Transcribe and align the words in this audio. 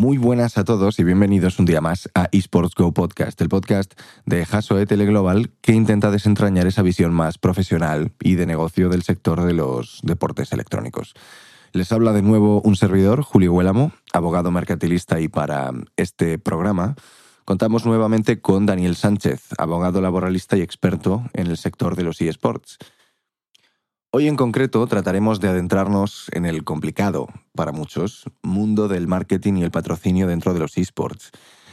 Muy 0.00 0.16
buenas 0.16 0.56
a 0.56 0.64
todos 0.64 0.98
y 0.98 1.04
bienvenidos 1.04 1.58
un 1.58 1.66
día 1.66 1.82
más 1.82 2.08
a 2.14 2.30
Esports 2.32 2.74
Go 2.74 2.94
Podcast, 2.94 3.38
el 3.42 3.50
podcast 3.50 4.00
de 4.24 4.46
Hasoe 4.50 4.86
Teleglobal 4.86 5.50
que 5.60 5.74
intenta 5.74 6.10
desentrañar 6.10 6.66
esa 6.66 6.80
visión 6.80 7.12
más 7.12 7.36
profesional 7.36 8.10
y 8.18 8.36
de 8.36 8.46
negocio 8.46 8.88
del 8.88 9.02
sector 9.02 9.42
de 9.42 9.52
los 9.52 10.00
deportes 10.02 10.54
electrónicos. 10.54 11.12
Les 11.72 11.92
habla 11.92 12.14
de 12.14 12.22
nuevo 12.22 12.62
un 12.62 12.76
servidor, 12.76 13.20
Julio 13.20 13.52
Huélamo, 13.52 13.92
abogado 14.14 14.50
mercantilista 14.50 15.20
y 15.20 15.28
para 15.28 15.70
este 15.98 16.38
programa 16.38 16.94
contamos 17.44 17.84
nuevamente 17.84 18.40
con 18.40 18.64
Daniel 18.64 18.96
Sánchez, 18.96 19.48
abogado 19.58 20.00
laboralista 20.00 20.56
y 20.56 20.62
experto 20.62 21.24
en 21.34 21.48
el 21.48 21.58
sector 21.58 21.94
de 21.94 22.04
los 22.04 22.22
eSports. 22.22 22.78
Hoy 24.12 24.26
en 24.26 24.34
concreto 24.34 24.84
trataremos 24.88 25.38
de 25.38 25.46
adentrarnos 25.46 26.26
en 26.32 26.44
el 26.44 26.64
complicado, 26.64 27.28
para 27.54 27.70
muchos, 27.70 28.24
mundo 28.42 28.88
del 28.88 29.06
marketing 29.06 29.54
y 29.54 29.62
el 29.62 29.70
patrocinio 29.70 30.26
dentro 30.26 30.52
de 30.52 30.58
los 30.58 30.76
esports. 30.78 31.30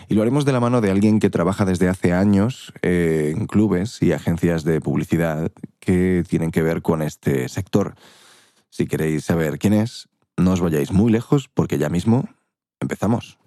Y 0.08 0.14
lo 0.14 0.22
haremos 0.22 0.46
de 0.46 0.52
la 0.52 0.60
mano 0.60 0.80
de 0.80 0.92
alguien 0.92 1.20
que 1.20 1.32
trabaja 1.32 1.66
desde 1.66 1.90
hace 1.90 2.14
años 2.14 2.74
eh, 2.84 3.34
en 3.36 3.48
clubes 3.48 4.04
y 4.04 4.12
agencias 4.12 4.64
de 4.64 4.80
publicidad 4.80 5.52
que 5.80 6.24
tienen 6.30 6.52
que 6.52 6.62
ver 6.62 6.84
con 6.84 7.02
este 7.02 7.50
sector. 7.50 7.96
Si 8.70 8.86
queréis 8.86 9.26
saber 9.26 9.58
quién 9.58 9.74
es, 9.74 10.08
no 10.38 10.52
os 10.52 10.62
vayáis 10.62 10.92
muy 10.92 11.12
lejos 11.12 11.50
porque 11.52 11.80
ya 11.80 11.90
mismo 11.90 12.30
empezamos. 12.80 13.40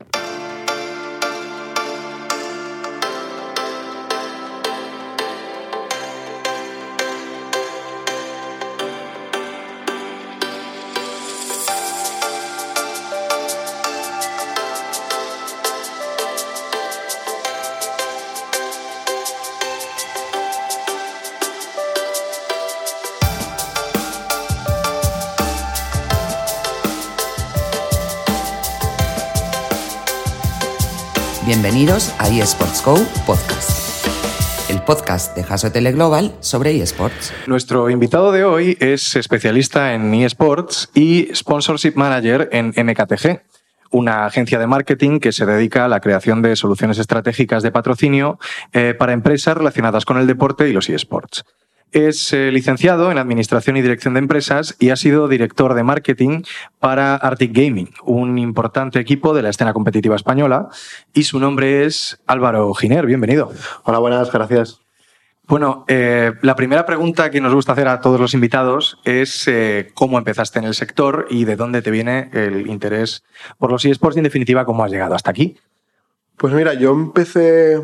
Bienvenidos 31.73 32.13
a 32.19 32.27
eSports 32.29 32.85
Go 32.85 32.97
Podcast, 33.25 34.05
el 34.69 34.83
podcast 34.83 35.37
de 35.37 35.43
Haso 35.49 35.71
Teleglobal 35.71 36.35
sobre 36.41 36.77
eSports. 36.77 37.33
Nuestro 37.47 37.89
invitado 37.91 38.33
de 38.33 38.43
hoy 38.43 38.77
es 38.81 39.15
especialista 39.15 39.95
en 39.95 40.13
eSports 40.13 40.91
y 40.95 41.29
Sponsorship 41.33 41.93
Manager 41.95 42.49
en 42.51 42.71
MKTG, 42.71 43.43
una 43.93 44.27
agencia 44.27 44.59
de 44.59 44.67
marketing 44.67 45.21
que 45.21 45.31
se 45.31 45.47
dedica 45.47 45.85
a 45.85 45.89
la 45.89 46.01
creación 46.01 46.43
de 46.43 46.57
soluciones 46.57 46.99
estratégicas 46.99 47.63
de 47.63 47.71
patrocinio 47.71 48.41
eh, 48.73 48.97
para 48.99 49.13
empresas 49.13 49.57
relacionadas 49.57 50.05
con 50.05 50.19
el 50.19 50.27
deporte 50.27 50.69
y 50.69 50.73
los 50.73 50.89
eSports. 50.89 51.45
Es 51.93 52.33
eh, 52.33 52.53
licenciado 52.53 53.11
en 53.11 53.19
Administración 53.19 53.77
y 53.77 53.83
Dirección 53.83 54.15
de 54.15 54.21
Empresas 54.21 54.77
y 54.79 54.91
ha 54.91 54.97
sido 54.97 55.27
director 55.27 55.75
de 55.75 55.83
marketing 55.83 56.43
para 56.79 57.17
Arctic 57.17 57.53
Gaming, 57.53 57.91
un 58.05 58.39
importante 58.39 59.01
equipo 59.01 59.35
de 59.35 59.43
la 59.43 59.49
escena 59.49 59.73
competitiva 59.73 60.15
española. 60.15 60.69
Y 61.13 61.25
su 61.25 61.41
nombre 61.41 61.85
es 61.85 62.21
Álvaro 62.27 62.73
Giner. 62.75 63.07
Bienvenido. 63.07 63.51
Hola, 63.83 63.99
buenas, 63.99 64.31
gracias. 64.31 64.81
Bueno, 65.49 65.85
eh, 65.89 66.33
la 66.43 66.55
primera 66.55 66.87
pregunta 66.87 67.29
que 67.33 67.41
nos 67.41 67.53
gusta 67.53 67.73
hacer 67.73 67.89
a 67.89 68.01
todos 68.01 68.21
los 68.21 68.35
invitados 68.35 69.01
es 69.05 69.49
eh, 69.49 69.91
cómo 69.95 70.17
empezaste 70.17 70.61
en 70.61 70.67
el 70.67 70.75
sector 70.75 71.27
y 71.29 71.45
de 71.45 71.57
dónde 71.57 71.83
te 71.83 71.91
viene 71.91 72.31
el 72.33 72.69
interés 72.69 73.25
por 73.59 73.73
los 73.73 73.85
eSports 73.85 74.15
y, 74.17 74.21
en 74.21 74.25
definitiva, 74.25 74.65
cómo 74.65 74.85
has 74.85 74.93
llegado 74.93 75.17
hasta 75.17 75.33
aquí. 75.33 75.57
Pues 76.37 76.55
mira, 76.55 76.75
yo 76.75 76.93
empecé 76.93 77.81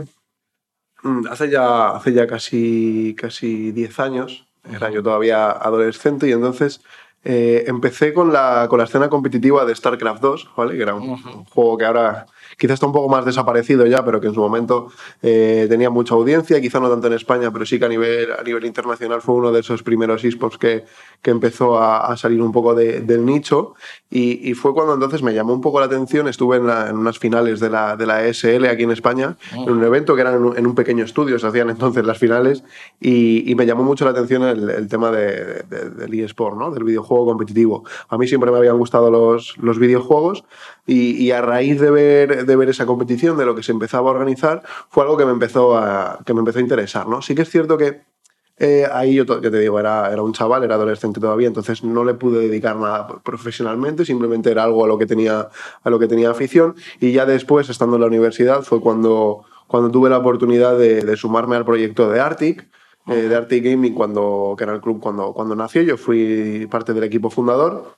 hace 1.31 1.51
ya, 1.51 1.91
hace 1.91 2.13
ya 2.13 2.27
casi, 2.27 3.15
casi 3.19 3.73
10 3.73 4.01
años, 4.01 4.47
era 4.71 4.91
yo 4.91 5.03
todavía 5.03 5.51
adolescente 5.51 6.29
y 6.29 6.33
entonces 6.33 6.81
eh, 7.29 7.65
empecé 7.67 8.15
con 8.15 8.33
la, 8.33 8.69
con 8.71 8.79
la 8.79 8.85
escena 8.85 9.09
competitiva 9.09 9.65
de 9.65 9.75
StarCraft 9.75 10.23
2, 10.23 10.51
¿vale? 10.57 10.77
que 10.77 10.83
era 10.83 10.95
un, 10.95 11.17
juego 11.47 11.77
que 11.77 11.85
ahora 11.85 12.27
quizás 12.57 12.75
está 12.75 12.87
un 12.87 12.93
poco 12.93 13.09
más 13.09 13.25
desaparecido 13.25 13.85
ya, 13.85 14.05
pero 14.05 14.21
que 14.21 14.29
en 14.29 14.35
su 14.35 14.39
momento 14.39 14.93
eh, 15.23 15.67
tenía 15.69 15.91
mucha 15.91 16.15
audiencia, 16.15 16.61
quizá 16.61 16.79
no 16.79 16.89
tanto 16.89 17.09
en 17.09 17.15
España, 17.15 17.51
pero 17.53 17.67
sí 17.67 17.81
que 17.81 17.85
a 17.85 17.89
nivel, 17.89 18.31
a 18.31 18.45
nivel 18.45 18.65
internacional 18.65 19.23
fue 19.23 19.35
uno 19.35 19.51
de 19.51 19.59
esos 19.59 19.83
primeros 19.83 20.23
esports 20.23 20.57
que, 20.57 20.85
que 21.21 21.33
empezó 21.33 21.83
a, 21.83 22.17
salir 22.17 22.41
un 22.41 22.53
poco 22.53 22.77
del 22.77 23.25
nicho 23.27 23.75
y, 24.09 24.49
y, 24.49 24.55
fue 24.55 24.73
cuando 24.73 24.95
entonces 24.95 25.21
me 25.21 25.35
llamó 25.35 25.53
un 25.53 25.61
poco 25.61 25.81
la 25.81 25.87
atención, 25.87 26.29
estuve 26.29 26.59
en, 26.59 26.71
en 26.71 26.97
unas 26.97 27.19
finales 27.19 27.59
de 27.59 27.71
la, 27.71 27.97
de 27.97 28.07
la 28.07 28.25
ESL 28.25 28.67
aquí 28.67 28.85
en 28.85 28.93
España, 28.93 29.37
en 29.53 29.69
un 29.69 29.83
evento 29.83 30.15
que 30.15 30.21
era 30.21 30.33
en 30.33 30.45
un, 30.45 30.57
en 30.57 30.65
un, 30.65 30.77
pequeño 30.77 31.05
estudio, 31.05 31.41
se 31.41 31.49
hacían 31.49 31.71
entonces 31.71 32.07
las 32.07 32.19
finales 32.19 32.63
y, 33.01 33.51
y 33.51 33.57
me 33.57 33.67
llamó 33.67 33.83
mucho 33.83 34.05
la 34.05 34.13
atención 34.13 34.45
el, 34.45 34.71
el 34.71 34.87
tema 34.87 35.11
de, 35.11 35.65
de, 35.65 35.91
del 35.91 36.15
eSport, 36.21 36.57
¿no? 36.57 36.71
del 36.71 36.85
videojuego 36.85 37.16
competitivo. 37.25 37.85
A 38.09 38.19
mí 38.19 38.27
siempre 38.27 38.51
me 38.51 38.59
habían 38.59 38.79
gustado 38.79 39.11
los, 39.11 39.57
los 39.59 39.79
videojuegos 39.79 40.45
y, 40.87 41.31
a 41.31 41.41
raíz 41.41 41.81
de 41.81 41.91
ver, 41.91 42.47
de 42.47 42.57
ver 42.57 42.69
esa 42.69 42.87
competición, 42.87 43.37
de 43.37 43.47
lo 43.47 43.55
que 43.55 43.63
se 43.63 43.73
empezaba 43.73 44.11
a 44.11 44.13
organizar, 44.13 44.63
fue 44.89 45.05
algo 45.05 45.17
que 45.17 45.25
me 45.25 45.33
empezó 45.33 45.77
a, 45.77 46.21
que 46.25 46.35
me 46.35 46.41
empezó 46.41 46.59
a 46.59 46.63
interesar. 46.63 47.09
¿no? 47.09 47.23
Sí 47.23 47.35
que 47.35 47.43
es 47.43 47.51
cierto 47.51 47.79
que 47.79 48.03
eh, 48.59 48.87
ahí 48.91 49.15
yo, 49.15 49.27
que 49.27 49.51
te 49.51 49.59
digo, 49.59 49.79
era, 49.79 50.11
era 50.11 50.23
un 50.23 50.33
chaval, 50.33 50.65
era 50.65 50.77
adolescente 50.77 51.21
todavía, 51.21 51.47
entonces 51.47 51.85
no 51.85 52.05
le 52.05 52.15
pude 52.15 52.41
dedicar 52.41 52.77
nada 52.77 53.07
profesionalmente, 53.23 54.07
simplemente 54.07 54.51
era 54.51 54.65
algo 54.65 54.85
a 54.85 54.89
lo 54.89 54.97
que 54.97 55.07
tenía, 55.07 55.49
a 55.83 55.91
lo 55.91 55.99
que 55.99 56.09
tenía 56.09 56.31
afición. 56.31 56.75
Y 57.01 57.13
ya 57.13 57.27
después, 57.27 57.69
estando 57.69 57.97
en 57.97 58.03
la 58.03 58.07
universidad, 58.07 58.63
fue 58.63 58.81
cuando, 58.81 59.45
cuando 59.67 59.91
tuve 59.91 60.09
la 60.09 60.19
oportunidad 60.19 60.79
de, 60.79 61.03
de 61.03 61.17
sumarme 61.17 61.57
al 61.57 61.67
proyecto 61.67 62.09
de 62.09 62.21
Arctic. 62.21 62.69
Eh, 63.09 63.29
de 63.29 63.37
Arctic 63.37 63.65
Gaming, 63.65 63.95
cuando, 63.95 64.55
que 64.59 64.65
era 64.65 64.75
el 64.75 64.81
club 64.81 65.01
cuando, 65.01 65.33
cuando 65.33 65.55
nació, 65.55 65.83
yo 65.83 65.97
fui 65.97 66.67
parte 66.71 66.93
del 66.93 67.05
equipo 67.05 67.31
fundador 67.31 67.97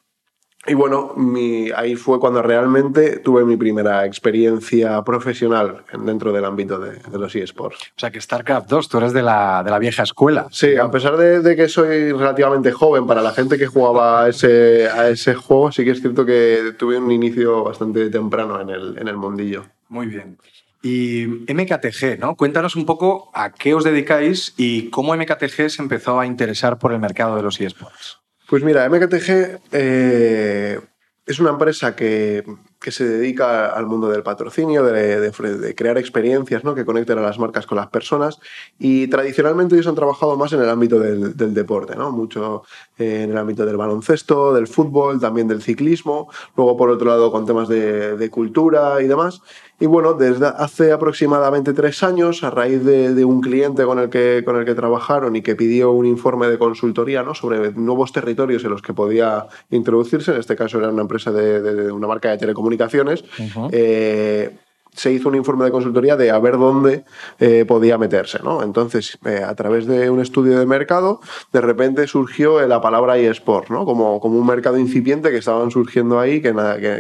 y 0.67 0.75
bueno, 0.75 1.15
mi, 1.17 1.71
ahí 1.71 1.95
fue 1.95 2.21
cuando 2.21 2.43
realmente 2.43 3.21
tuve 3.21 3.45
mi 3.45 3.57
primera 3.57 4.05
experiencia 4.05 5.03
profesional 5.03 5.85
dentro 6.05 6.33
del 6.33 6.45
ámbito 6.45 6.79
de, 6.79 6.99
de 6.99 7.19
los 7.19 7.35
eSports. 7.35 7.93
O 7.97 8.01
sea 8.01 8.11
que 8.11 8.21
StarCraft 8.21 8.69
2, 8.69 8.89
tú 8.89 8.99
eres 8.99 9.13
de 9.13 9.23
la, 9.23 9.63
de 9.65 9.71
la 9.71 9.79
vieja 9.79 10.03
escuela. 10.03 10.49
Sí, 10.51 10.77
a 10.77 10.91
pesar 10.91 11.17
de, 11.17 11.41
de, 11.41 11.57
que 11.57 11.69
soy 11.69 12.13
relativamente 12.13 12.73
joven, 12.73 13.07
para 13.07 13.23
la 13.23 13.31
gente 13.31 13.57
que 13.57 13.67
jugaba 13.67 14.25
a 14.25 14.29
ese, 14.29 14.89
a 14.89 15.09
ese 15.09 15.35
juego, 15.35 15.73
sí 15.73 15.85
que 15.85 15.93
es 15.93 16.01
cierto 16.01 16.27
que 16.27 16.75
tuve 16.79 16.99
un 16.99 17.11
inicio 17.11 17.65
bastante 17.65 18.11
temprano 18.11 18.61
en 18.61 18.69
el, 18.69 18.99
en 18.99 19.09
el 19.09 19.17
mundillo. 19.17 19.65
Muy 19.89 20.09
bien. 20.09 20.37
Y 20.83 21.27
MKTG, 21.27 22.19
¿no? 22.21 22.37
Cuéntanos 22.37 22.77
un 22.77 22.87
poco 22.87 23.31
a 23.35 23.53
qué 23.53 23.75
os 23.75 23.83
dedicáis 23.83 24.55
y 24.57 24.91
cómo 24.91 25.17
MKTG 25.17 25.71
se 25.71 25.83
empezó 25.83 26.21
a 26.21 26.27
interesar 26.27 26.79
por 26.79 26.93
el 26.93 27.01
mercado 27.01 27.37
de 27.37 27.43
los 27.43 27.61
eSports. 27.61 28.19
Pues 28.49 28.63
mira, 28.63 28.89
MKTG 28.89 29.61
eh, 29.73 30.81
es 31.27 31.39
una 31.39 31.51
empresa 31.51 31.95
que, 31.95 32.43
que, 32.81 32.91
se 32.91 33.07
dedica 33.07 33.67
al 33.67 33.87
mundo 33.87 34.09
del 34.09 34.23
patrocinio, 34.23 34.83
de, 34.83 35.75
crear 35.77 35.99
experiencias 35.99 36.65
¿no? 36.65 36.75
que 36.75 36.87
conecten 36.87 37.19
a 37.19 37.21
las 37.21 37.39
marcas 37.39 37.67
con 37.67 37.77
las 37.77 37.89
personas 37.89 38.41
y 38.79 39.09
tradicionalmente 39.09 39.75
ellos 39.75 39.89
han 39.89 39.95
trabajado 39.95 40.39
más 40.39 40.55
en 40.55 40.63
el 40.63 40.71
ámbito 40.71 40.99
del, 40.99 41.37
deporte, 41.53 41.97
¿no? 41.97 42.11
mucho 42.11 42.63
eh, 42.97 43.25
en 43.25 43.33
el 43.33 43.37
ámbito 43.37 43.67
del 43.67 43.77
baloncesto, 43.77 44.55
del 44.55 44.67
fútbol, 44.67 45.21
también 45.21 45.49
del 45.49 45.61
ciclismo, 45.61 46.31
luego 46.57 46.79
por 46.79 46.89
otro 46.89 47.09
lado 47.09 47.31
con 47.31 47.45
temas 47.45 47.69
de 47.69 48.31
cultura 48.31 49.03
y 49.03 49.09
demás. 49.09 49.43
Y 49.81 49.87
bueno, 49.87 50.15
desde 50.15 50.47
hace 50.47 50.91
aproximadamente 50.93 51.73
tres 51.73 52.03
años, 52.03 52.43
a 52.43 52.51
raíz 52.51 52.85
de, 52.85 53.15
de, 53.15 53.25
un 53.25 53.41
cliente 53.41 53.85
con 53.85 54.01
el, 54.01 54.11
que, 54.11 54.43
con 54.45 54.57
el 54.57 54.65
que 54.65 54.75
trabajaron 54.75 55.37
y 55.37 55.43
que 55.43 55.55
pidió 55.55 55.93
un 55.93 56.05
informe 56.05 56.49
de 56.49 56.59
consultoría 56.59 57.23
¿no? 57.23 57.35
sobre 57.35 57.73
nuevos 57.73 58.13
territorios 58.13 58.65
en 58.65 58.71
los 58.71 58.83
que 58.83 58.93
podía 58.93 59.47
introducirse, 59.71 60.33
en 60.33 60.39
este 60.41 60.57
caso 60.57 60.79
era 60.79 60.89
una 60.89 61.03
empresa 61.03 61.31
de, 61.31 61.63
de 61.63 61.93
una 61.93 62.09
marca 62.09 62.31
de 62.31 62.39
telecomunicaciones, 62.39 63.23
uh 63.23 63.43
-huh. 63.43 63.71
eh, 63.73 64.57
se 64.99 65.13
hizo 65.13 65.29
un 65.29 65.37
informe 65.37 65.65
de 65.65 65.71
consultoría 65.71 66.17
de 66.17 66.31
a 66.31 66.39
ver 66.41 66.59
dónde 66.59 67.05
eh, 67.39 67.65
podía 67.67 67.97
meterse. 67.99 68.41
¿no? 68.43 68.65
Entonces, 68.65 69.17
eh, 69.25 69.45
a 69.47 69.55
través 69.55 69.87
de 69.87 70.11
un 70.11 70.21
estudio 70.21 70.59
de 70.59 70.67
mercado, 70.67 71.21
de 71.53 71.61
repente 71.61 72.07
surgió 72.09 72.67
la 72.67 72.81
palabra 72.81 73.17
eSport, 73.17 73.71
¿no? 73.71 73.85
como, 73.85 74.19
como 74.19 74.39
un 74.39 74.47
mercado 74.47 74.77
incipiente 74.77 75.31
que 75.31 75.37
estaban 75.37 75.71
surgiendo 75.71 76.19
ahí 76.19 76.43
que, 76.43 76.53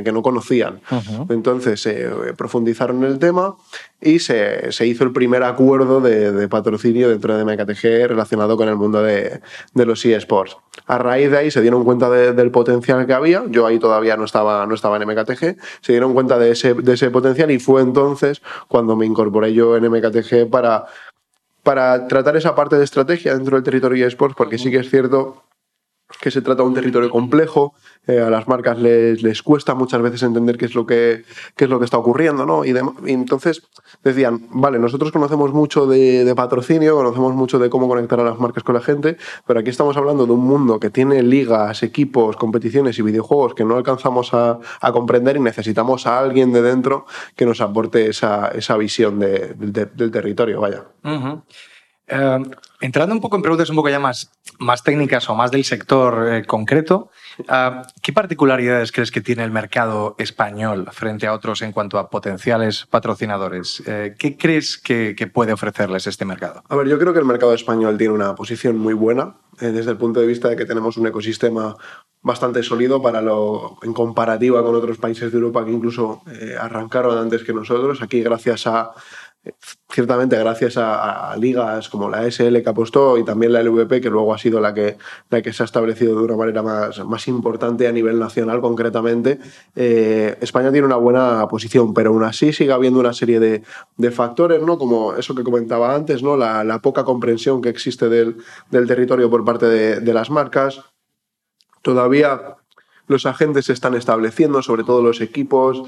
que, 0.04 0.12
no 0.12 0.22
conocían. 0.22 0.80
Entonces, 1.28 1.84
eh, 1.86 2.08
profundizaron 2.36 2.98
en 2.98 3.10
el 3.10 3.18
tema 3.18 3.56
y 4.00 4.20
se, 4.20 4.70
se, 4.70 4.86
hizo 4.86 5.02
el 5.02 5.12
primer 5.12 5.42
acuerdo 5.42 6.00
de, 6.00 6.30
de, 6.30 6.48
patrocinio 6.48 7.08
dentro 7.08 7.36
de 7.36 7.44
MKTG 7.44 8.06
relacionado 8.06 8.56
con 8.56 8.68
el 8.68 8.76
mundo 8.76 9.02
de, 9.02 9.40
de, 9.74 9.86
los 9.86 10.04
eSports. 10.04 10.56
A 10.86 10.98
raíz 10.98 11.30
de 11.30 11.38
ahí 11.38 11.50
se 11.50 11.60
dieron 11.60 11.84
cuenta 11.84 12.08
del 12.08 12.50
potencial 12.52 13.06
que 13.06 13.12
había, 13.12 13.44
yo 13.48 13.66
ahí 13.66 13.78
todavía 13.80 14.16
no 14.16 14.24
estaba, 14.24 14.66
no 14.66 14.74
estaba 14.74 14.96
en 14.96 15.08
MKTG, 15.08 15.56
se 15.80 15.92
dieron 15.92 16.14
cuenta 16.14 16.38
de 16.38 16.52
ese, 16.52 16.74
de 16.74 16.94
ese 16.94 17.10
potencial 17.10 17.50
y 17.50 17.58
fue 17.58 17.82
entonces 17.82 18.40
cuando 18.68 18.94
me 18.94 19.04
incorporé 19.04 19.52
yo 19.52 19.76
en 19.76 19.90
MKTG 19.90 20.48
para, 20.48 20.86
para 21.64 22.06
tratar 22.06 22.36
esa 22.36 22.54
parte 22.54 22.76
de 22.76 22.84
estrategia 22.84 23.34
dentro 23.34 23.56
del 23.56 23.64
territorio 23.64 24.06
eSports, 24.06 24.36
porque 24.36 24.58
sí 24.58 24.70
que 24.70 24.78
es 24.78 24.90
cierto 24.90 25.42
que 26.20 26.30
se 26.30 26.42
trata 26.42 26.62
de 26.62 26.68
un 26.68 26.74
territorio 26.74 27.10
complejo, 27.10 27.74
eh, 28.06 28.20
a 28.20 28.30
las 28.30 28.48
marcas 28.48 28.78
les, 28.78 29.22
les, 29.22 29.42
cuesta 29.42 29.74
muchas 29.74 30.00
veces 30.00 30.22
entender 30.22 30.56
qué 30.56 30.64
es 30.64 30.74
lo 30.74 30.86
que, 30.86 31.24
qué 31.54 31.64
es 31.64 31.70
lo 31.70 31.78
que 31.78 31.84
está 31.84 31.98
ocurriendo, 31.98 32.46
¿no? 32.46 32.64
Y, 32.64 32.74
entonces 33.06 33.62
decían, 34.02 34.46
vale, 34.50 34.78
nosotros 34.78 35.12
conocemos 35.12 35.52
mucho 35.52 35.86
de, 35.86 36.32
patrocinio, 36.34 36.96
conocemos 36.96 37.34
mucho 37.34 37.58
de 37.58 37.68
cómo 37.68 37.86
conectar 37.86 38.18
a 38.20 38.24
las 38.24 38.38
marcas 38.38 38.64
con 38.64 38.74
la 38.74 38.80
gente, 38.80 39.18
pero 39.46 39.60
aquí 39.60 39.68
estamos 39.68 39.96
hablando 39.98 40.24
de 40.24 40.32
un 40.32 40.40
mundo 40.40 40.80
que 40.80 40.88
tiene 40.88 41.22
ligas, 41.22 41.82
equipos, 41.82 42.36
competiciones 42.36 42.98
y 42.98 43.02
videojuegos 43.02 43.54
que 43.54 43.64
no 43.64 43.76
alcanzamos 43.76 44.32
a, 44.32 44.58
a 44.80 44.92
comprender 44.92 45.36
y 45.36 45.40
necesitamos 45.40 46.06
a 46.06 46.18
alguien 46.18 46.52
de 46.52 46.62
dentro 46.62 47.04
que 47.36 47.44
nos 47.44 47.60
aporte 47.60 48.08
esa, 48.08 48.48
esa 48.48 48.78
visión 48.78 49.18
de, 49.18 49.54
del 49.54 50.10
territorio, 50.10 50.62
vaya. 50.62 50.84
Eh, 52.08 52.42
entrando 52.80 53.14
un 53.14 53.20
poco 53.20 53.36
en 53.36 53.42
preguntas 53.42 53.68
un 53.70 53.76
poco 53.76 53.90
ya 53.90 53.98
más, 53.98 54.30
más 54.58 54.82
técnicas 54.82 55.28
o 55.28 55.34
más 55.34 55.50
del 55.50 55.64
sector 55.64 56.32
eh, 56.32 56.44
concreto, 56.46 57.10
uh, 57.40 57.82
¿qué 58.02 58.12
particularidades 58.12 58.92
crees 58.92 59.10
que 59.10 59.20
tiene 59.20 59.44
el 59.44 59.50
mercado 59.50 60.14
español 60.18 60.88
frente 60.92 61.26
a 61.26 61.34
otros 61.34 61.60
en 61.62 61.72
cuanto 61.72 61.98
a 61.98 62.08
potenciales 62.08 62.86
patrocinadores? 62.86 63.80
Uh, 63.80 64.14
¿Qué 64.18 64.36
crees 64.38 64.78
que, 64.78 65.14
que, 65.16 65.26
puede 65.26 65.52
ofrecerles 65.52 66.06
este 66.06 66.24
mercado? 66.24 66.62
A 66.68 66.76
ver, 66.76 66.88
yo 66.88 66.98
creo 66.98 67.12
que 67.12 67.18
el 67.18 67.26
mercado 67.26 67.52
español 67.52 67.98
tiene 67.98 68.14
una 68.14 68.34
posición 68.34 68.78
muy 68.78 68.94
buena 68.94 69.34
desde 69.60 69.90
el 69.90 69.96
punto 69.96 70.20
de 70.20 70.26
vista 70.26 70.48
de 70.48 70.56
que 70.56 70.64
tenemos 70.64 70.96
un 70.96 71.08
ecosistema 71.08 71.76
bastante 72.22 72.62
sólido 72.62 73.02
para 73.02 73.20
lo, 73.20 73.76
en 73.82 73.92
comparativa 73.92 74.62
con 74.62 74.74
otros 74.74 74.98
países 74.98 75.32
de 75.32 75.38
Europa 75.38 75.64
que 75.64 75.72
incluso 75.72 76.22
arrancaron 76.60 77.18
antes 77.18 77.42
que 77.42 77.52
nosotros. 77.52 78.00
Aquí, 78.00 78.22
gracias 78.22 78.68
a 78.68 78.92
ciertamente 79.90 80.38
gracias 80.38 80.76
a, 80.76 81.34
ligas 81.36 81.88
como 81.88 82.08
la 82.08 82.30
SL 82.30 82.62
que 82.62 82.68
apostó 82.68 83.18
y 83.18 83.24
también 83.24 83.52
la 83.52 83.62
LVP, 83.62 84.00
que 84.00 84.10
luego 84.10 84.34
ha 84.34 84.38
sido 84.38 84.60
la 84.60 84.74
que, 84.74 84.96
la 85.30 85.42
que 85.42 85.52
se 85.52 85.62
ha 85.62 85.66
establecido 85.66 86.16
de 86.16 86.24
una 86.24 86.36
manera 86.36 86.62
más, 86.62 87.04
más 87.04 87.28
importante 87.28 87.86
a 87.88 87.92
nivel 87.92 88.18
nacional 88.18 88.60
concretamente, 88.60 89.38
eh, 89.76 90.36
España 90.40 90.70
tiene 90.70 90.86
una 90.86 90.96
buena 90.96 91.46
posición, 91.48 91.94
pero 91.94 92.10
aún 92.10 92.24
así 92.24 92.52
sigue 92.52 92.72
habiendo 92.72 93.00
una 93.00 93.12
serie 93.12 93.40
de, 93.40 93.62
de 93.96 94.10
factores, 94.10 94.62
¿no? 94.62 94.78
como 94.78 95.14
eso 95.14 95.34
que 95.34 95.44
comentaba 95.44 95.94
antes, 95.94 96.22
¿no? 96.22 96.36
la, 96.36 96.78
poca 96.82 97.04
comprensión 97.04 97.60
que 97.60 97.70
existe 97.70 98.08
del, 98.08 98.36
del 98.70 98.86
territorio 98.86 99.28
por 99.28 99.44
parte 99.44 99.66
de, 99.66 100.00
de 100.00 100.14
las 100.14 100.30
marcas. 100.30 100.80
Todavía 101.82 102.56
los 103.08 103.26
agentes 103.26 103.64
se 103.64 103.72
están 103.72 103.94
estableciendo, 103.94 104.62
sobre 104.62 104.84
todo 104.84 105.02
los 105.02 105.20
equipos, 105.20 105.82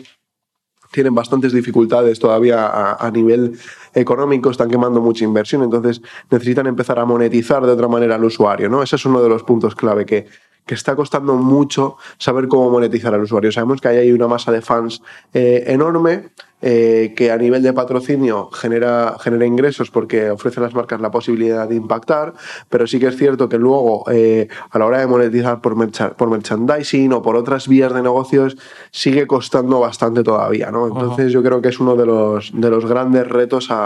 tienen 0.91 1.15
bastantes 1.15 1.53
dificultades 1.53 2.19
todavía 2.19 2.93
a, 2.93 3.11
nivel 3.11 3.59
económico, 3.95 4.51
están 4.51 4.71
quemando 4.71 5.01
mucha 5.01 5.25
inversión, 5.25 5.63
entonces 5.63 6.01
necesitan 6.31 6.67
empezar 6.67 6.99
a 6.99 7.05
monetizar 7.05 7.65
de 7.65 7.73
otra 7.73 7.89
manera 7.89 8.15
al 8.15 8.25
usuario, 8.25 8.69
¿no? 8.69 8.83
Ese 8.83 8.97
es 8.97 9.05
uno 9.05 9.23
de 9.23 9.29
los 9.29 9.43
puntos 9.43 9.75
clave 9.75 10.07
que, 10.07 10.27
que 10.67 10.75
está 10.75 10.95
costando 10.95 11.35
mucho 11.35 11.97
saber 12.19 12.49
cómo 12.49 12.71
monetizar 12.71 13.15
al 13.15 13.23
usuario. 13.23 13.51
Sabemos 13.51 13.81
que 13.81 13.89
hay 13.89 14.13
una 14.13 14.29
masa 14.29 14.53
de 14.53 14.63
fans 14.63 15.03
eh, 15.35 15.65
enorme, 15.67 16.31
eh, 16.63 17.15
que 17.17 17.33
a 17.33 17.39
nivel 17.39 17.63
de 17.63 17.73
patrocinio 17.73 18.51
genera, 18.51 19.17
genera 19.19 19.47
ingresos 19.47 19.91
porque 19.91 20.31
ofrece 20.31 20.61
a 20.61 20.65
las 20.65 20.75
marcas 20.75 21.01
la 21.01 21.11
posibilidad 21.11 21.67
de 21.67 21.75
impactar, 21.75 22.35
pero 22.69 22.87
sí 22.87 23.01
que 23.01 23.07
es 23.07 23.17
cierto 23.17 23.49
que 23.49 23.57
luego 23.57 24.05
eh, 24.13 24.47
a 24.71 24.79
la 24.79 24.85
hora 24.85 24.99
de 24.99 25.07
monetizar 25.07 25.63
por, 25.63 25.75
por 26.17 26.29
merchandising 26.29 27.15
o 27.15 27.23
por 27.23 27.37
otras 27.37 27.67
vías 27.67 27.95
de 27.95 28.03
negocios 28.03 28.59
sigue 28.91 29.27
costando 29.27 29.81
bastante 29.81 30.23
todavía. 30.23 30.71
¿no? 30.71 30.87
Entonces 30.87 31.33
yo 31.33 31.43
creo 31.43 31.63
que 31.63 31.71
es 31.71 31.81
uno 31.81 31.97
de 31.97 32.05
los, 32.05 32.51
de 32.53 32.69
los 32.69 32.85
grandes 32.85 33.27
retos 33.27 33.71
a, 33.71 33.80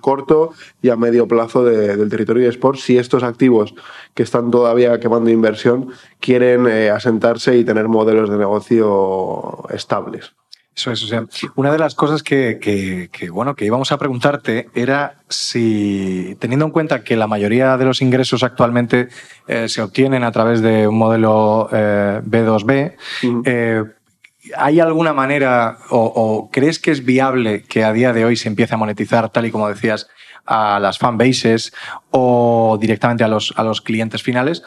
corto 0.00 0.52
y 0.82 0.88
a 0.88 0.96
medio 0.96 1.28
plazo 1.28 1.64
del 1.64 2.08
territorio 2.08 2.44
de 2.44 2.50
sport 2.50 2.78
si 2.78 2.98
estos 2.98 3.22
activos 3.22 3.74
que 4.14 4.22
están 4.22 4.50
todavía 4.50 4.98
quemando 5.00 5.30
inversión 5.30 5.88
quieren 6.18 6.66
eh, 6.66 6.90
asentarse 6.90 7.56
y 7.56 7.64
tener 7.64 7.88
modelos 7.88 8.30
de 8.30 8.38
negocio 8.38 9.64
estables. 9.70 10.32
Eso 10.74 10.92
es, 10.92 11.02
o 11.02 11.06
sea, 11.08 11.26
una 11.56 11.72
de 11.72 11.78
las 11.78 11.94
cosas 11.94 12.22
que, 12.22 12.58
que, 12.60 13.10
que, 13.12 13.28
bueno, 13.28 13.54
que 13.54 13.64
íbamos 13.64 13.90
a 13.92 13.98
preguntarte 13.98 14.68
era 14.74 15.16
si, 15.28 16.36
teniendo 16.38 16.64
en 16.64 16.70
cuenta 16.70 17.02
que 17.02 17.16
la 17.16 17.26
mayoría 17.26 17.76
de 17.76 17.84
los 17.84 18.00
ingresos 18.00 18.42
actualmente 18.44 19.08
eh, 19.48 19.68
se 19.68 19.82
obtienen 19.82 20.22
a 20.22 20.32
través 20.32 20.62
de 20.62 20.86
un 20.86 20.96
modelo 20.96 21.68
eh, 21.72 22.22
B2B, 22.24 22.94
eh, 23.44 23.84
¿hay 24.56 24.80
alguna 24.80 25.12
manera 25.12 25.78
o, 25.90 26.48
crees 26.52 26.78
que 26.78 26.90
es 26.90 27.04
viable 27.04 27.62
que 27.64 27.84
a 27.84 27.92
día 27.92 28.12
de 28.12 28.24
hoy 28.24 28.36
se 28.36 28.48
empiece 28.48 28.74
a 28.74 28.78
monetizar, 28.78 29.30
tal 29.30 29.46
y 29.46 29.50
como 29.50 29.68
decías, 29.68 30.08
a 30.46 30.80
las 30.80 30.98
fanbases 30.98 31.72
o 32.10 32.78
directamente 32.80 33.24
a 33.24 33.28
los, 33.28 33.52
a 33.56 33.62
los 33.62 33.80
clientes 33.80 34.22
finales? 34.22 34.62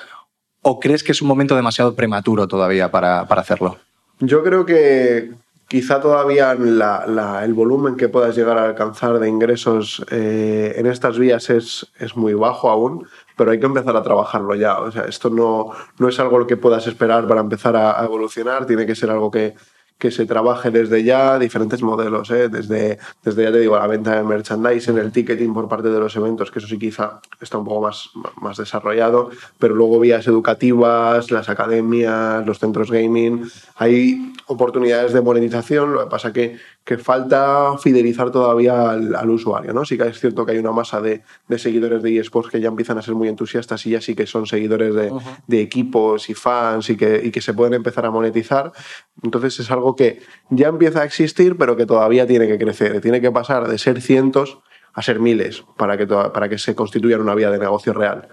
¿O 0.62 0.80
crees 0.80 1.04
que 1.04 1.12
es 1.12 1.22
un 1.22 1.28
momento 1.28 1.56
demasiado 1.56 1.96
prematuro 1.96 2.48
todavía 2.48 2.90
para, 2.90 3.28
para 3.28 3.42
hacerlo? 3.42 3.78
Yo 4.20 4.44
creo 4.44 4.66
que, 4.66 5.32
Quizá 5.74 6.00
todavía 6.00 6.52
el 6.52 7.54
volumen 7.56 7.96
que 7.96 8.08
puedas 8.08 8.36
llegar 8.36 8.60
a 8.60 8.66
alcanzar 8.66 9.18
de 9.18 9.28
ingresos 9.28 10.06
eh, 10.12 10.76
en 10.76 10.86
estas 10.86 11.18
vías 11.18 11.50
es, 11.50 11.92
es, 11.98 12.16
muy 12.16 12.36
bajo 12.36 12.70
aún, 12.70 13.08
pero 13.36 13.52
hay 13.52 13.60
que 13.60 13.66
empezar 13.66 13.96
a 13.96 14.04
trabajarlo 14.04 14.56
ya. 14.56 14.80
O 14.80 14.92
sea, 14.92 15.04
esto 15.04 15.30
no, 15.30 15.72
no 15.98 16.08
es 16.08 16.20
algo 16.20 16.46
que 16.48 16.58
puedas 16.58 16.88
esperar 16.88 17.28
para 17.28 17.42
empezar 17.42 17.76
a, 17.76 18.00
a 18.00 18.06
evolucionar, 18.06 18.66
tiene 18.66 18.86
que 18.86 18.96
ser 18.96 19.10
algo 19.10 19.32
que, 19.32 19.56
que 20.04 20.12
se 20.12 20.26
trabaje 20.26 20.70
desde 20.70 21.02
ya 21.02 21.40
diferentes 21.40 21.82
modelos, 21.82 22.30
¿eh? 22.30 22.50
desde, 22.50 23.00
desde, 23.24 23.44
ya 23.44 23.54
te 23.54 23.60
digo, 23.60 23.78
la 23.78 23.88
venta 23.88 24.18
de 24.18 24.24
merchandising, 24.24 24.98
el 24.98 25.14
ticketing 25.14 25.54
por 25.54 25.70
parte 25.70 25.88
de 25.88 25.98
los 25.98 26.14
eventos, 26.18 26.52
que 26.52 26.60
eso 26.60 26.68
sí 26.68 26.78
quizá 26.78 27.22
está 27.40 27.58
un 27.58 27.64
poco 27.64 27.84
más, 27.84 28.10
más 28.42 28.58
desarrollado, 28.58 29.30
pero 29.58 29.76
luego 29.76 30.02
vías 30.02 30.28
educativas, 30.28 31.32
las 31.32 31.48
academias, 31.48 32.46
los 32.46 32.60
centros 32.60 32.92
gaming, 32.92 33.50
hay 33.78 34.34
oportunidades 34.48 35.14
de 35.14 35.22
monetización, 35.22 35.94
lo 35.94 36.04
que 36.04 36.10
pasa 36.10 36.34
que 36.34 36.58
que 36.84 36.98
falta 36.98 37.78
fidelizar 37.78 38.30
todavía 38.30 38.92
al, 38.92 39.30
usuario, 39.30 39.74
¿no? 39.74 39.86
Sí 39.86 39.98
que 39.98 40.08
es 40.08 40.20
cierto 40.20 40.46
que 40.46 40.52
hay 40.52 40.58
una 40.58 40.74
masa 40.74 41.00
de, 41.00 41.24
seguidores 41.58 42.04
de 42.04 42.20
eSports 42.20 42.50
que 42.50 42.60
ya 42.60 42.68
empiezan 42.68 42.98
a 42.98 43.02
ser 43.02 43.16
muy 43.16 43.30
entusiastas 43.30 43.86
y 43.86 43.92
ya 43.92 44.02
sí 44.02 44.16
que 44.16 44.28
son 44.28 44.46
seguidores 44.46 44.94
de, 44.94 45.62
equipos 45.62 46.30
y 46.30 46.34
fans 46.34 46.90
y 46.90 46.98
que, 46.98 47.22
y 47.24 47.32
que, 47.32 47.40
se 47.40 47.54
pueden 47.54 47.74
empezar 47.74 48.06
a 48.06 48.12
monetizar. 48.12 48.74
Entonces 49.22 49.62
es 49.62 49.72
algo 49.72 49.93
que 49.96 50.22
ya 50.50 50.68
empieza 50.68 51.02
a 51.02 51.06
existir, 51.06 51.58
pero 51.58 51.76
que 51.76 51.86
todavía 51.86 52.28
tiene 52.28 52.48
que 52.48 52.58
crecer. 52.58 53.00
Tiene 53.02 53.22
que 53.22 53.32
pasar 53.32 53.68
de 53.68 53.78
ser 53.78 54.02
cientos 54.02 54.60
a 54.94 55.02
ser 55.02 55.20
miles 55.20 55.64
para 55.78 55.98
que, 55.98 56.06
para 56.06 56.50
que 56.50 56.58
se 56.58 56.76
constituya 56.76 57.18
una 57.18 57.36
vía 57.36 57.50
de 57.50 57.60
negocio 57.60 57.94
real. 57.94 58.30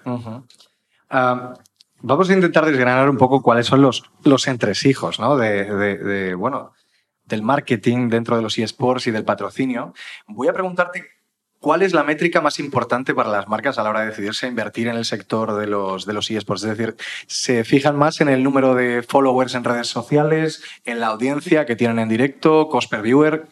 Vamos 2.02 2.30
a 2.30 2.32
intentar 2.32 2.64
desgranar 2.64 3.10
un 3.10 3.18
poco 3.18 3.42
cuáles 3.42 3.66
son 3.66 3.82
los, 3.82 4.04
los 4.24 4.48
entresijos, 4.48 5.20
¿no? 5.20 5.36
de, 5.36 5.64
de 5.64 6.34
bueno, 6.34 6.72
del 7.30 7.42
marketing 7.42 8.08
dentro 8.08 8.36
de 8.36 8.42
los 8.42 8.58
eSports 8.58 9.06
y 9.06 9.10
del 9.10 9.24
patrocinio, 9.24 9.94
voy 10.26 10.48
a 10.48 10.52
preguntarte 10.52 11.04
cuál 11.60 11.82
es 11.82 11.92
la 11.92 12.02
métrica 12.02 12.40
más 12.40 12.58
importante 12.58 13.14
para 13.14 13.30
las 13.30 13.46
marcas 13.46 13.78
a 13.78 13.82
la 13.82 13.90
hora 13.90 14.00
de 14.00 14.06
decidirse 14.06 14.46
a 14.46 14.48
invertir 14.48 14.88
en 14.88 14.96
el 14.96 15.04
sector 15.04 15.54
de 15.54 15.66
los, 15.66 16.06
de 16.06 16.14
los 16.14 16.30
eSports. 16.30 16.64
Es 16.64 16.76
decir, 16.76 16.96
¿se 17.26 17.64
fijan 17.64 17.96
más 17.96 18.20
en 18.20 18.28
el 18.28 18.42
número 18.42 18.74
de 18.74 19.02
followers 19.02 19.54
en 19.54 19.64
redes 19.64 19.86
sociales, 19.86 20.62
en 20.84 21.00
la 21.00 21.08
audiencia 21.08 21.66
que 21.66 21.76
tienen 21.76 21.98
en 21.98 22.08
directo, 22.08 22.68
cost 22.68 22.90
per 22.90 23.02
viewer? 23.02 23.46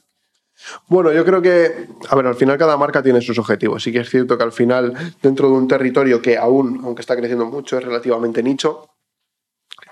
Bueno, 0.88 1.12
yo 1.12 1.24
creo 1.24 1.40
que, 1.40 1.86
a 2.08 2.16
ver, 2.16 2.26
al 2.26 2.34
final 2.34 2.58
cada 2.58 2.76
marca 2.76 3.02
tiene 3.02 3.20
sus 3.20 3.38
objetivos. 3.38 3.82
Sí 3.82 3.92
que 3.92 4.00
es 4.00 4.10
cierto 4.10 4.36
que 4.36 4.44
al 4.44 4.52
final, 4.52 4.94
dentro 5.22 5.48
de 5.48 5.54
un 5.54 5.68
territorio 5.68 6.20
que 6.20 6.36
aún, 6.36 6.80
aunque 6.82 7.02
está 7.02 7.14
creciendo 7.14 7.46
mucho, 7.46 7.78
es 7.78 7.84
relativamente 7.84 8.42
nicho, 8.42 8.88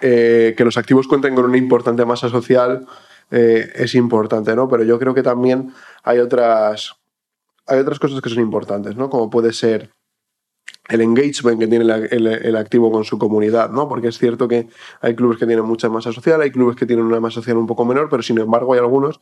eh, 0.00 0.54
que 0.56 0.64
los 0.64 0.76
activos 0.76 1.06
cuenten 1.06 1.34
con 1.34 1.44
una 1.44 1.56
importante 1.56 2.04
masa 2.04 2.28
social, 2.28 2.86
eh, 3.30 3.70
es 3.74 3.94
importante, 3.94 4.56
¿no? 4.56 4.68
Pero 4.68 4.82
yo 4.82 4.98
creo 4.98 5.14
que 5.14 5.22
también 5.22 5.72
hay 6.02 6.18
otras, 6.18 6.96
hay 7.66 7.78
otras 7.78 7.98
cosas 7.98 8.20
que 8.20 8.28
son 8.28 8.42
importantes, 8.42 8.96
¿no? 8.96 9.10
Como 9.10 9.30
puede 9.30 9.52
ser 9.52 9.90
el 10.88 11.00
engagement 11.00 11.58
que 11.58 11.66
tiene 11.66 11.84
el, 11.84 12.56
activo 12.56 12.92
con 12.92 13.04
su 13.04 13.18
comunidad, 13.18 13.70
¿no? 13.70 13.88
Porque 13.88 14.08
es 14.08 14.18
cierto 14.18 14.46
que 14.46 14.68
hay 15.00 15.14
clubes 15.16 15.38
que 15.38 15.46
tienen 15.46 15.64
mucha 15.64 15.88
masa 15.88 16.12
social, 16.12 16.40
hay 16.40 16.50
clubes 16.50 16.76
que 16.76 16.86
tienen 16.86 17.04
una 17.04 17.20
masa 17.20 17.36
social 17.36 17.56
un 17.56 17.66
poco 17.66 17.84
menor, 17.84 18.08
pero 18.08 18.22
sin 18.22 18.38
embargo 18.38 18.72
hay 18.72 18.78
algunos 18.78 19.20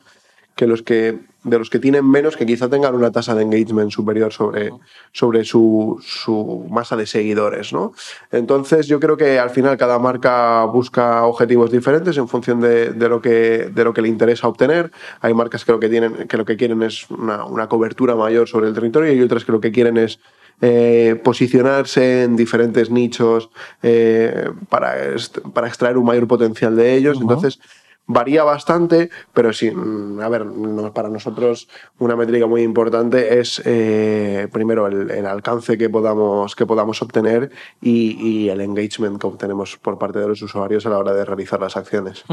que 0.55 0.67
los 0.67 0.81
que 0.81 1.19
de 1.45 1.59
los 1.59 1.69
que 1.69 1.79
tienen 1.79 2.09
menos 2.09 2.35
que 2.35 2.45
quizá 2.45 2.67
tengan 2.69 2.95
una 2.95 3.11
tasa 3.11 3.35
de 3.35 3.43
engagement 3.43 3.91
superior 3.91 4.33
sobre, 4.33 4.71
sobre 5.11 5.45
su, 5.45 6.01
su 6.03 6.65
masa 6.69 6.95
de 6.95 7.05
seguidores. 7.05 7.71
¿no? 7.71 7.93
Entonces 8.31 8.87
yo 8.87 8.99
creo 8.99 9.15
que 9.15 9.37
al 9.37 9.51
final 9.51 9.77
cada 9.77 9.99
marca 9.99 10.65
busca 10.65 11.23
objetivos 11.23 11.71
diferentes 11.71 12.17
en 12.17 12.27
función 12.27 12.59
de, 12.59 12.89
de 12.89 13.09
lo, 13.09 13.21
que, 13.21 13.69
de 13.71 13.83
lo 13.83 13.93
que 13.93 14.01
le 14.01 14.09
interesa 14.09 14.47
obtener. 14.47 14.91
Hay 15.21 15.35
marcas 15.35 15.63
que 15.63 15.71
lo 15.71 15.79
que, 15.79 15.87
tienen, 15.87 16.27
que, 16.27 16.35
lo 16.35 16.45
que 16.45 16.57
quieren 16.57 16.81
es 16.81 17.09
una, 17.11 17.45
una 17.45 17.69
cobertura 17.69 18.15
mayor 18.15 18.49
sobre 18.49 18.67
el 18.67 18.73
territorio 18.73 19.13
y 19.13 19.21
otras 19.21 19.45
que 19.45 19.51
lo 19.51 19.61
que 19.61 19.71
quieren 19.71 19.97
es 19.97 20.19
eh, 20.61 21.19
posicionarse 21.23 22.23
en 22.23 22.35
diferentes 22.35 22.89
nichos 22.89 23.49
eh, 23.83 24.49
para, 24.69 24.95
para, 25.53 25.67
extraer 25.67 25.97
un 25.97 26.05
mayor 26.05 26.27
potencial 26.27 26.75
de 26.75 26.95
ellos. 26.95 27.19
Entonces, 27.21 27.59
varía 28.07 28.43
bastante, 28.43 29.09
pero 29.33 29.53
sí, 29.53 29.71
mm, 29.71 30.19
a 30.19 30.29
ver, 30.29 30.45
para 30.93 31.09
nosotros 31.09 31.67
una 31.99 32.15
métrica 32.15 32.47
muy 32.47 32.61
importante 32.61 33.39
es 33.39 33.61
eh, 33.65 34.47
primero 34.51 34.87
el, 34.87 35.25
alcance 35.25 35.77
que 35.77 35.89
podamos, 35.89 36.55
que 36.55 36.65
podamos 36.65 37.01
obtener 37.01 37.51
y, 37.81 38.49
el 38.49 38.61
engagement 38.61 39.19
que 39.19 39.27
obtenemos 39.27 39.77
por 39.77 39.97
parte 39.97 40.19
de 40.19 40.27
los 40.27 40.41
usuarios 40.41 40.85
a 40.85 40.89
la 40.89 40.99
hora 40.99 41.13
de 41.13 41.25
realizar 41.25 41.59
las 41.59 41.75
acciones. 41.75 42.23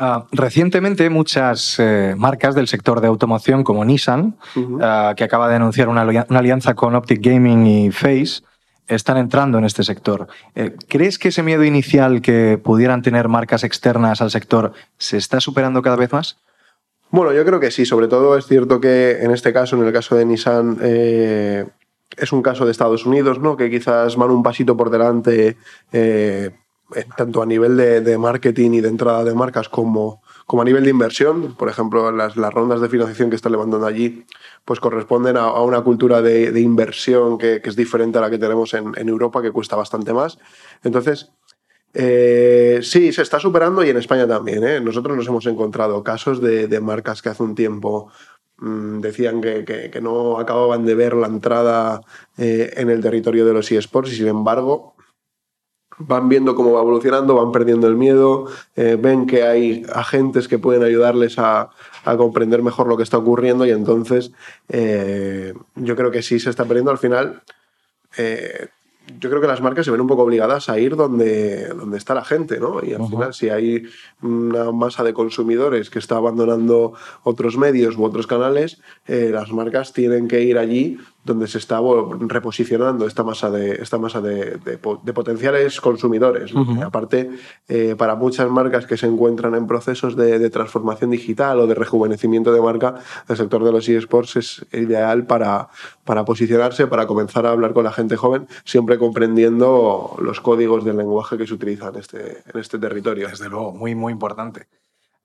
Ah, 0.00 0.26
recientemente 0.32 1.10
muchas 1.10 1.78
eh, 1.78 2.14
marcas 2.16 2.54
del 2.54 2.66
sector 2.66 3.00
de 3.00 3.08
automoción 3.08 3.62
como 3.62 3.84
Nissan, 3.84 4.36
ah, 4.80 5.12
que 5.16 5.24
acaba 5.24 5.48
de 5.48 5.56
anunciar 5.56 5.88
una, 5.88 6.04
una 6.04 6.38
alianza 6.38 6.74
con 6.74 6.94
Optic 6.94 7.20
Gaming 7.20 7.66
y 7.66 7.90
Face, 7.90 8.42
están 8.86 9.16
entrando 9.16 9.58
en 9.58 9.64
este 9.64 9.82
sector. 9.82 10.28
Eh, 10.54 10.74
¿Crees 10.88 11.18
que 11.18 11.28
ese 11.28 11.42
miedo 11.42 11.64
inicial 11.64 12.20
que 12.20 12.58
pudieran 12.62 13.02
tener 13.02 13.28
marcas 13.28 13.64
externas 13.64 14.20
al 14.20 14.30
sector 14.30 14.72
se 14.98 15.16
está 15.16 15.40
superando 15.40 15.82
cada 15.82 15.96
vez 15.96 16.12
más? 16.12 16.38
Bueno, 17.10 17.32
yo 17.32 17.44
creo 17.44 17.60
que 17.60 17.70
sí. 17.70 17.86
Sobre 17.86 18.08
todo 18.08 18.36
es 18.36 18.46
cierto 18.46 18.80
que 18.80 19.22
en 19.22 19.30
este 19.30 19.52
caso, 19.52 19.76
en 19.76 19.86
el 19.86 19.92
caso 19.92 20.16
de 20.16 20.24
Nissan, 20.24 20.78
eh, 20.82 21.64
es 22.16 22.32
un 22.32 22.42
caso 22.42 22.64
de 22.64 22.72
Estados 22.72 23.06
Unidos, 23.06 23.38
¿no? 23.38 23.56
Que 23.56 23.70
quizás 23.70 24.16
van 24.16 24.30
un 24.30 24.42
pasito 24.42 24.76
por 24.76 24.90
delante, 24.90 25.56
eh, 25.92 26.50
tanto 27.16 27.40
a 27.40 27.46
nivel 27.46 27.76
de, 27.76 28.18
marketing 28.18 28.72
y 28.72 28.80
de 28.80 28.88
entrada 28.88 29.22
de 29.22 29.34
marcas 29.34 29.68
como, 29.68 30.22
como 30.46 30.62
a 30.62 30.64
nivel 30.64 30.84
de 30.84 30.90
inversión. 30.90 31.54
Por 31.54 31.68
ejemplo, 31.68 32.10
las, 32.12 32.34
rondas 32.36 32.80
de 32.80 32.88
financiación 32.88 33.30
que 33.30 33.36
están 33.36 33.52
levantando 33.52 33.86
allí 33.86 34.24
pues 34.64 34.80
corresponden 34.80 35.36
a, 35.36 35.60
una 35.62 35.82
cultura 35.82 36.22
de, 36.22 36.60
inversión 36.60 37.38
que, 37.38 37.60
es 37.64 37.76
diferente 37.76 38.18
a 38.18 38.20
la 38.20 38.30
que 38.30 38.38
tenemos 38.38 38.74
en, 38.74 39.08
Europa, 39.08 39.42
que 39.42 39.52
cuesta 39.52 39.76
bastante 39.76 40.12
más. 40.12 40.38
Entonces, 40.82 41.30
eh, 41.92 42.80
sí, 42.82 43.12
se 43.12 43.22
está 43.22 43.38
superando 43.38 43.84
y 43.84 43.90
en 43.90 43.96
España 43.96 44.26
también. 44.26 44.64
¿eh? 44.64 44.80
Nosotros 44.80 45.16
nos 45.16 45.26
hemos 45.28 45.46
encontrado 45.46 46.02
casos 46.02 46.40
de, 46.40 46.80
marcas 46.80 47.22
que 47.22 47.28
hace 47.28 47.42
un 47.42 47.54
tiempo 47.54 48.10
mm, 48.58 49.00
decían 49.00 49.40
que, 49.40 49.98
no 50.02 50.38
acababan 50.38 50.84
de 50.84 50.94
ver 50.94 51.14
la 51.14 51.26
entrada 51.26 52.00
eh, 52.36 52.72
en 52.76 52.90
el 52.90 53.00
territorio 53.00 53.46
de 53.46 53.52
los 53.52 53.70
eSports 53.70 54.12
y 54.12 54.16
sin 54.16 54.28
embargo 54.28 54.93
van 55.98 56.28
viendo 56.28 56.54
cómo 56.54 56.72
va 56.72 56.80
evolucionando, 56.80 57.34
van 57.34 57.52
perdiendo 57.52 57.86
el 57.86 57.96
miedo, 57.96 58.46
ven 58.74 59.26
que 59.26 59.44
hay 59.44 59.84
agentes 59.92 60.48
que 60.48 60.58
pueden 60.58 60.82
ayudarles 60.82 61.38
a, 61.38 61.70
a 62.04 62.16
comprender 62.16 62.62
mejor 62.62 62.86
lo 62.86 62.96
que 62.96 63.02
está 63.02 63.18
ocurriendo 63.18 63.66
y 63.66 63.70
entonces 63.70 64.32
eh, 64.68 65.54
yo 65.74 65.96
creo 65.96 66.10
que 66.10 66.22
sí 66.22 66.38
se 66.38 66.50
está 66.50 66.64
perdiendo 66.64 66.90
al 66.90 66.98
final. 66.98 67.42
Eh, 68.16 68.68
yo 69.20 69.28
creo 69.28 69.42
que 69.42 69.46
las 69.46 69.60
marcas 69.60 69.84
se 69.84 69.90
ven 69.90 70.00
un 70.00 70.06
poco 70.06 70.22
obligadas 70.22 70.70
a 70.70 70.78
ir 70.78 70.96
donde, 70.96 71.68
donde 71.68 71.98
está 71.98 72.14
la 72.14 72.24
gente, 72.24 72.58
¿no? 72.58 72.82
Y 72.82 72.94
al 72.94 73.06
final, 73.06 73.34
si 73.34 73.50
hay 73.50 73.84
una 74.22 74.72
masa 74.72 75.04
de 75.04 75.12
consumidores 75.12 75.90
que 75.90 75.98
está 75.98 76.16
abandonando 76.16 76.94
otros 77.22 77.58
medios 77.58 77.96
u 77.98 78.04
otros 78.04 78.26
canales, 78.26 78.80
eh, 79.06 79.28
las 79.30 79.52
marcas 79.52 79.92
tienen 79.92 80.26
que 80.26 80.40
ir 80.40 80.56
allí 80.56 80.98
donde 81.24 81.48
se 81.48 81.58
está 81.58 81.80
reposicionando 82.20 83.06
esta 83.06 83.24
masa 83.24 83.50
de, 83.50 83.72
esta 83.72 83.98
masa 83.98 84.20
de, 84.20 84.58
potenciales 84.78 85.80
consumidores. 85.80 86.52
Aparte, 86.84 87.30
eh, 87.66 87.94
para 87.96 88.14
muchas 88.14 88.50
marcas 88.50 88.86
que 88.86 88.96
se 88.96 89.06
encuentran 89.06 89.54
en 89.54 89.66
procesos 89.66 90.16
de, 90.16 90.50
transformación 90.50 91.10
digital 91.10 91.60
o 91.60 91.66
de 91.66 91.74
rejuvenecimiento 91.74 92.52
de 92.52 92.60
marca, 92.60 92.96
el 93.28 93.36
sector 93.36 93.64
de 93.64 93.72
los 93.72 93.88
eSports 93.88 94.36
es 94.36 94.66
ideal 94.72 95.24
para, 95.26 95.68
para 96.04 96.24
posicionarse, 96.24 96.86
para 96.86 97.06
comenzar 97.06 97.46
a 97.46 97.50
hablar 97.50 97.72
con 97.72 97.84
la 97.84 97.92
gente 97.92 98.16
joven, 98.16 98.46
siempre 98.64 98.98
comprendiendo 98.98 100.16
los 100.20 100.40
códigos 100.40 100.84
del 100.84 100.98
lenguaje 100.98 101.38
que 101.38 101.46
se 101.46 101.54
utiliza 101.54 101.88
en 101.88 101.96
este, 101.96 102.42
en 102.52 102.60
este 102.60 102.78
territorio. 102.78 103.28
Desde 103.28 103.48
luego, 103.48 103.72
muy, 103.72 103.94
muy 103.94 104.12
importante. 104.12 104.66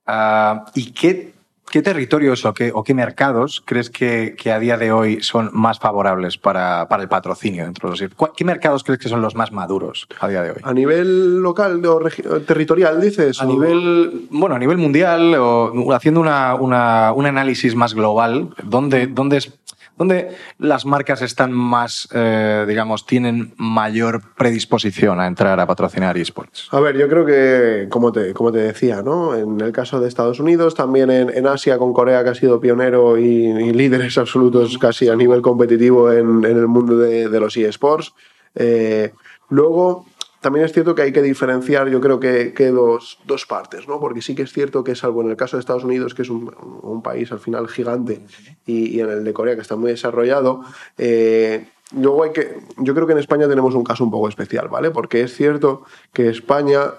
Ah, 0.06 0.65
¿Y 0.74 0.91
qué 0.91 1.38
¿Qué 1.71 1.81
territorios 1.81 2.45
o 2.45 2.53
qué, 2.53 2.71
o 2.73 2.83
qué 2.83 2.93
mercados 2.93 3.61
crees 3.63 3.89
que, 3.89 4.35
que, 4.38 4.51
a 4.51 4.59
día 4.59 4.77
de 4.77 4.91
hoy 4.91 5.21
son 5.21 5.49
más 5.53 5.79
favorables 5.79 6.38
para, 6.38 6.88
para, 6.88 7.03
el 7.03 7.09
patrocinio 7.09 7.65
dentro 7.65 7.91
de 7.91 8.07
los 8.07 8.31
¿Qué 8.35 8.43
mercados 8.45 8.83
crees 8.83 8.99
que 8.99 9.09
son 9.09 9.21
los 9.21 9.35
más 9.35 9.51
maduros 9.51 10.07
a 10.19 10.27
día 10.27 10.41
de 10.41 10.51
hoy? 10.51 10.57
¿A 10.63 10.73
nivel 10.73 11.41
local 11.41 11.85
o 11.85 11.99
territorial, 12.41 12.99
dices? 12.99 13.41
A 13.41 13.45
nivel, 13.45 14.27
bueno, 14.31 14.55
a 14.55 14.59
nivel 14.59 14.77
mundial 14.77 15.35
o 15.35 15.93
haciendo 15.93 16.21
una, 16.21 16.55
una, 16.55 17.13
un 17.13 17.25
análisis 17.25 17.75
más 17.75 17.93
global, 17.93 18.49
¿dónde, 18.63 19.07
dónde 19.07 19.38
es 19.38 19.58
¿Dónde 20.00 20.29
las 20.60 20.86
marcas 20.86 21.22
están 21.22 21.51
más, 21.51 22.08
eh, 22.13 22.63
digamos, 22.65 23.06
tienen 23.06 23.53
mayor 23.58 24.22
predisposición 24.38 25.20
a 25.20 25.27
entrar 25.27 25.60
a 25.60 25.68
patrocinar 25.68 26.18
esports? 26.18 26.70
A 26.72 26.79
ver, 26.79 26.98
yo 26.98 27.10
creo 27.10 27.25
que, 27.25 27.89
como 27.89 28.13
te, 28.13 28.34
como 28.34 28.50
te 28.53 28.60
decía, 28.60 29.01
¿no? 29.01 29.36
En 29.36 29.60
el 29.60 29.74
caso 29.74 30.00
de 30.00 30.08
Estados 30.08 30.39
Unidos, 30.39 30.74
también 30.74 31.12
en, 31.12 31.46
Asia 31.46 31.77
con 31.77 31.91
Corea, 31.91 32.24
que 32.24 32.29
ha 32.29 32.36
sido 32.36 32.62
pionero 32.62 33.18
y, 33.18 33.74
líderes 33.74 34.18
absolutos 34.18 34.77
casi 34.77 35.10
a 35.10 35.18
nivel 35.18 35.41
competitivo 35.41 36.10
en, 36.13 36.46
el 36.46 36.68
mundo 36.68 36.98
de, 36.98 37.38
los 37.38 37.58
esports. 37.58 38.13
Eh, 38.56 39.12
luego, 39.50 40.06
también 40.41 40.65
es 40.65 40.72
cierto 40.72 40.96
que 40.96 41.01
hay 41.01 41.12
que 41.12 41.22
diferenciar, 41.22 41.89
yo 41.89 42.00
creo 42.00 42.19
que, 42.19 42.53
dos, 42.72 43.19
dos, 43.25 43.46
partes, 43.46 43.88
¿no? 43.88 44.00
Porque 44.00 44.22
sí 44.22 44.36
que 44.36 44.43
es 44.43 44.53
cierto 44.53 44.84
que, 44.84 44.96
salvo 44.96 45.22
en 45.22 45.29
el 45.29 45.36
caso 45.36 45.58
de 45.58 45.62
Estados 45.62 45.84
Unidos, 45.84 46.13
que 46.13 46.22
es 46.22 46.29
un, 46.29 47.01
país 47.03 47.31
al 47.31 47.39
final 47.39 47.67
gigante, 47.67 48.22
y, 48.65 48.96
y, 48.96 49.01
en 49.01 49.10
el 49.10 49.24
de 49.24 49.34
Corea, 49.34 49.55
que 49.55 49.62
está 49.62 49.75
muy 49.75 49.91
desarrollado, 49.91 50.62
eh, 50.98 51.67
luego 51.96 52.24
hay 52.24 52.31
que. 52.31 52.58
Yo 52.77 52.93
creo 52.93 53.08
que 53.08 53.13
en 53.13 53.19
España 53.19 53.48
tenemos 53.48 53.75
un 53.75 53.84
caso 53.84 54.03
un 54.03 54.12
poco 54.12 54.29
especial, 54.29 54.69
¿vale? 54.69 54.91
Porque 54.91 55.22
es 55.22 55.34
cierto 55.36 55.84
que 56.13 56.29
España 56.29 56.93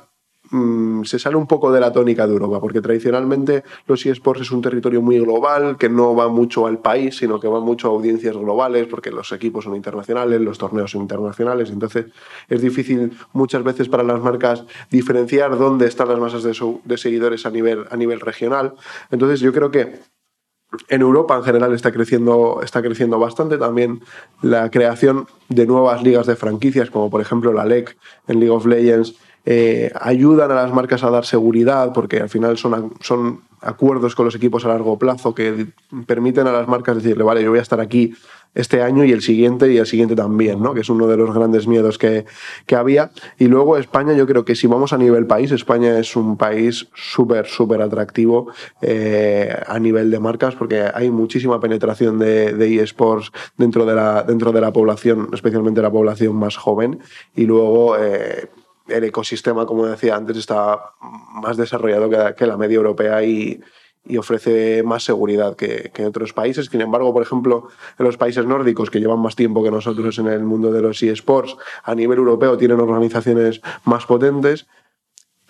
Mm, 0.53 1.05
se 1.05 1.21
sale 1.21 1.37
un 1.37 1.47
poco 1.47 1.71
de 1.71 1.79
la 1.79 1.93
tónica 1.93 2.27
de 2.27 2.33
Europa, 2.33 2.61
porque 2.61 2.81
tradicionalmente 2.81 3.63
los 3.87 4.05
eSports 4.05 4.43
es 4.43 4.51
un 4.51 4.61
territorio 4.61 5.01
muy 5.01 5.19
global, 5.21 5.77
que 5.79 5.89
no 5.89 6.15
va 6.17 6.29
mucho 6.29 6.67
al 6.67 6.79
país, 6.79 7.17
sino 7.17 7.39
que 7.39 7.47
va 7.47 7.61
mucho 7.61 7.89
a 7.89 7.91
audiencias 7.93 8.37
globales, 8.37 8.89
porque 8.89 9.13
los 9.13 9.31
equipos 9.31 9.65
son 9.65 9.77
internacionales, 9.77 10.41
los 10.41 10.59
torneos 10.59 10.91
son 10.91 11.03
internacionales, 11.03 11.71
entonces 11.71 12.07
es 12.49 12.61
difícil 12.61 13.13
muchas 13.33 13.63
veces 13.63 13.89
para 13.89 14.03
las 14.03 14.21
marcas 14.21 14.65
diferenciar 14.91 15.57
dónde 15.57 15.87
están 15.87 16.09
las 16.09 16.19
masas 16.19 16.43
de, 16.43 16.97
seguidores 16.99 17.47
a 17.47 17.51
nivel, 17.51 17.85
a 17.89 17.97
nivel 17.97 18.19
regional. 18.19 18.75
Entonces 19.13 19.39
yo 19.39 19.53
creo 19.53 19.71
que 19.71 20.01
en 20.89 21.01
Europa 21.01 21.37
en 21.37 21.43
general 21.45 21.75
está 21.75 21.93
creciendo, 21.93 22.61
está 22.63 22.83
creciendo 22.83 23.19
bastante 23.19 23.57
también 23.59 24.01
la 24.43 24.71
creación 24.71 25.27
de 25.49 25.67
nuevas 25.67 26.03
ligas 26.03 26.27
de 26.27 26.37
franquicias, 26.37 26.91
como 26.91 27.09
por 27.09 27.21
ejemplo 27.21 27.53
la 27.53 27.65
LEC 27.65 27.97
en 28.29 28.41
League 28.41 28.55
of 28.55 28.67
Legends, 28.67 29.17
eh, 29.45 29.91
ayudan 30.01 30.51
a 30.51 30.55
las 30.55 30.73
marcas 30.73 31.03
a 31.05 31.11
dar 31.11 31.25
seguridad, 31.25 31.93
porque 31.93 32.21
al 32.21 32.29
final 32.29 32.59
son, 32.59 32.95
son 33.01 33.41
acuerdos 33.61 34.15
con 34.15 34.25
los 34.25 34.35
equipos 34.35 34.65
a 34.65 34.69
largo 34.69 34.99
plazo 34.99 35.35
que 35.35 35.69
permiten 36.07 36.47
a 36.47 36.53
las 36.53 36.69
marcas 36.69 36.97
decirle, 36.97 37.25
vale, 37.25 37.43
yo 37.43 37.51
voy 37.51 37.59
a 37.59 37.63
estar 37.63 37.81
aquí 37.81 38.15
este 38.55 38.83
año 38.83 39.05
y 39.05 39.13
el 39.13 39.23
siguiente 39.23 39.73
y 39.73 39.77
el 39.77 39.87
siguiente 39.87 40.17
también, 40.17 40.61
¿no? 40.61 40.75
que 40.75 40.81
es 40.81 40.89
uno 40.89 41.07
de 41.07 41.17
los 41.17 41.33
grandes 41.33 41.67
miedos 41.69 41.99
que, 41.99 42.25
que 42.67 42.75
había. 42.75 43.13
Y 43.39 43.47
luego 43.47 43.77
España, 43.77 44.13
yo 44.15 44.27
creo 44.27 44.45
que 44.45 44.57
si 44.57 44.67
vamos 44.67 44.93
a 44.93 44.99
nivel 44.99 45.27
país, 45.27 45.53
España 45.53 45.99
es 45.99 46.17
un 46.17 46.37
país 46.37 46.89
súper, 46.95 47.47
súper 47.47 47.81
atractivo 47.81 48.53
eh, 48.83 49.55
a 49.67 49.79
nivel 49.79 50.11
de 50.11 50.19
marcas 50.19 50.57
porque 50.57 50.85
hay 50.93 51.11
muchísima 51.11 51.61
penetración 51.61 52.19
de, 52.19 52.53
de 52.55 52.83
eSports 52.83 53.31
dentro 53.57 53.87
de, 53.87 53.95
la, 53.95 54.25
dentro 54.25 54.51
de 54.51 54.61
la 54.61 54.73
población, 54.73 55.29
especialmente 55.33 55.81
la 55.81 55.93
población 55.93 56.35
más 56.37 56.57
joven. 56.57 56.99
Y 57.37 57.45
luego... 57.45 57.97
Eh, 57.99 58.49
el 58.91 59.05
ecosistema, 59.05 59.67
como 59.67 59.87
decía 59.87 60.17
antes, 60.17 60.37
está 60.37 60.93
más 61.01 61.57
desarrollado 61.57 62.35
que, 62.35 62.47
la 62.47 62.57
media 62.57 62.77
europea 62.77 63.23
y, 63.25 63.61
ofrece 64.19 64.83
más 64.83 65.05
seguridad 65.05 65.57
que, 65.57 65.91
que, 65.93 66.07
otros 66.07 66.33
países. 66.33 66.67
Sin 66.67 66.81
embargo, 66.81 67.13
por 67.13 67.23
ejemplo, 67.23 67.69
en 67.99 68.07
los 68.07 68.17
países 68.17 68.47
nórdicos, 68.47 68.91
que 68.91 68.99
llevan 68.99 69.21
más 69.21 69.37
tiempo 69.37 69.63
que 69.63 69.71
nosotros 69.71 70.19
en 70.19 70.29
el 70.29 70.45
mundo 70.45 70.73
de 70.73 70.83
los 70.83 71.03
eSports, 71.03 71.57
a 71.85 71.95
nivel 71.95 72.19
europeo 72.19 72.57
tienen 72.57 72.81
organizaciones 72.81 73.61
más 73.85 74.07
potentes 74.07 74.67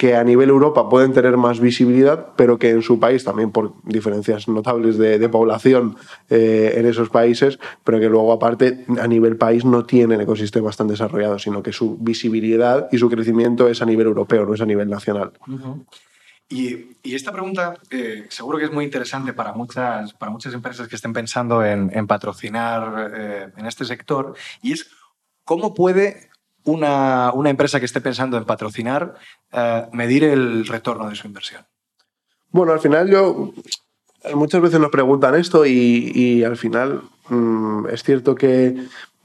que 0.01 0.17
a 0.17 0.25
nivel 0.25 0.49
Europa 0.49 0.89
pueden 0.89 1.13
tener 1.13 1.37
más 1.37 1.61
visibilidad, 1.61 2.29
pero 2.35 2.59
que 2.59 2.71
en 2.71 2.81
su 2.81 2.99
país, 2.99 3.23
también 3.23 3.51
por 3.51 3.75
diferencias 3.85 4.49
notables 4.49 4.97
de, 4.97 5.29
población 5.29 5.95
eh, 6.31 6.73
en 6.77 6.87
esos 6.87 7.11
países, 7.11 7.59
pero 7.85 8.01
que 8.01 8.09
luego 8.09 8.33
aparte 8.33 8.87
a 8.99 9.07
nivel 9.07 9.37
país 9.37 9.63
no 9.67 9.85
tienen 9.85 10.23
ecosistemas 10.23 10.79
tan 10.79 10.89
desarrollados, 10.89 11.43
sino 11.43 11.63
que 11.63 11.75
su 11.75 11.99
visibilidad 11.99 12.89
y 12.91 12.97
su 12.97 13.11
crecimiento 13.11 13.69
es 13.69 13.83
a 13.83 13.85
nivel 13.85 14.07
europeo, 14.07 14.47
no 14.47 14.55
es 14.55 14.63
a 14.63 14.65
nivel 14.65 14.89
nacional. 14.89 15.33
Y, 16.49 16.97
esta 17.05 17.31
pregunta 17.31 17.75
eh, 17.91 18.25
seguro 18.31 18.57
que 18.57 18.65
es 18.65 18.73
muy 18.73 18.87
interesante 18.87 19.35
para 19.35 19.53
muchas, 19.53 20.15
para 20.15 20.33
muchas 20.33 20.55
empresas 20.55 20.89
que 20.89 20.97
estén 20.97 21.13
pensando 21.13 21.63
en, 21.63 22.07
patrocinar 22.07 23.13
eh, 23.15 23.49
en 23.55 23.67
este 23.67 23.85
sector, 23.85 24.33
y 24.63 24.73
es 24.73 24.91
cómo 25.45 25.75
puede 25.75 26.30
una, 26.65 27.33
empresa 27.47 27.79
que 27.79 27.87
esté 27.87 28.01
pensando 28.01 28.37
en 28.37 28.45
patrocinar 28.45 29.15
eh, 29.53 29.87
medir 29.93 30.25
el 30.25 30.67
retorno 30.67 31.09
de 31.09 31.15
su 31.15 31.27
inversión. 31.27 31.65
Bueno, 32.51 32.73
al 32.73 32.81
final 32.81 33.09
yo 33.09 33.53
muchas 34.35 34.61
veces 34.61 34.81
nos 34.81 34.91
preguntan 34.91 35.35
esto 35.35 35.65
y, 35.67 36.43
al 36.45 36.57
final 36.57 37.03
mm, 37.29 37.87
es 37.89 38.03
cierto 38.03 38.35
que 38.35 38.77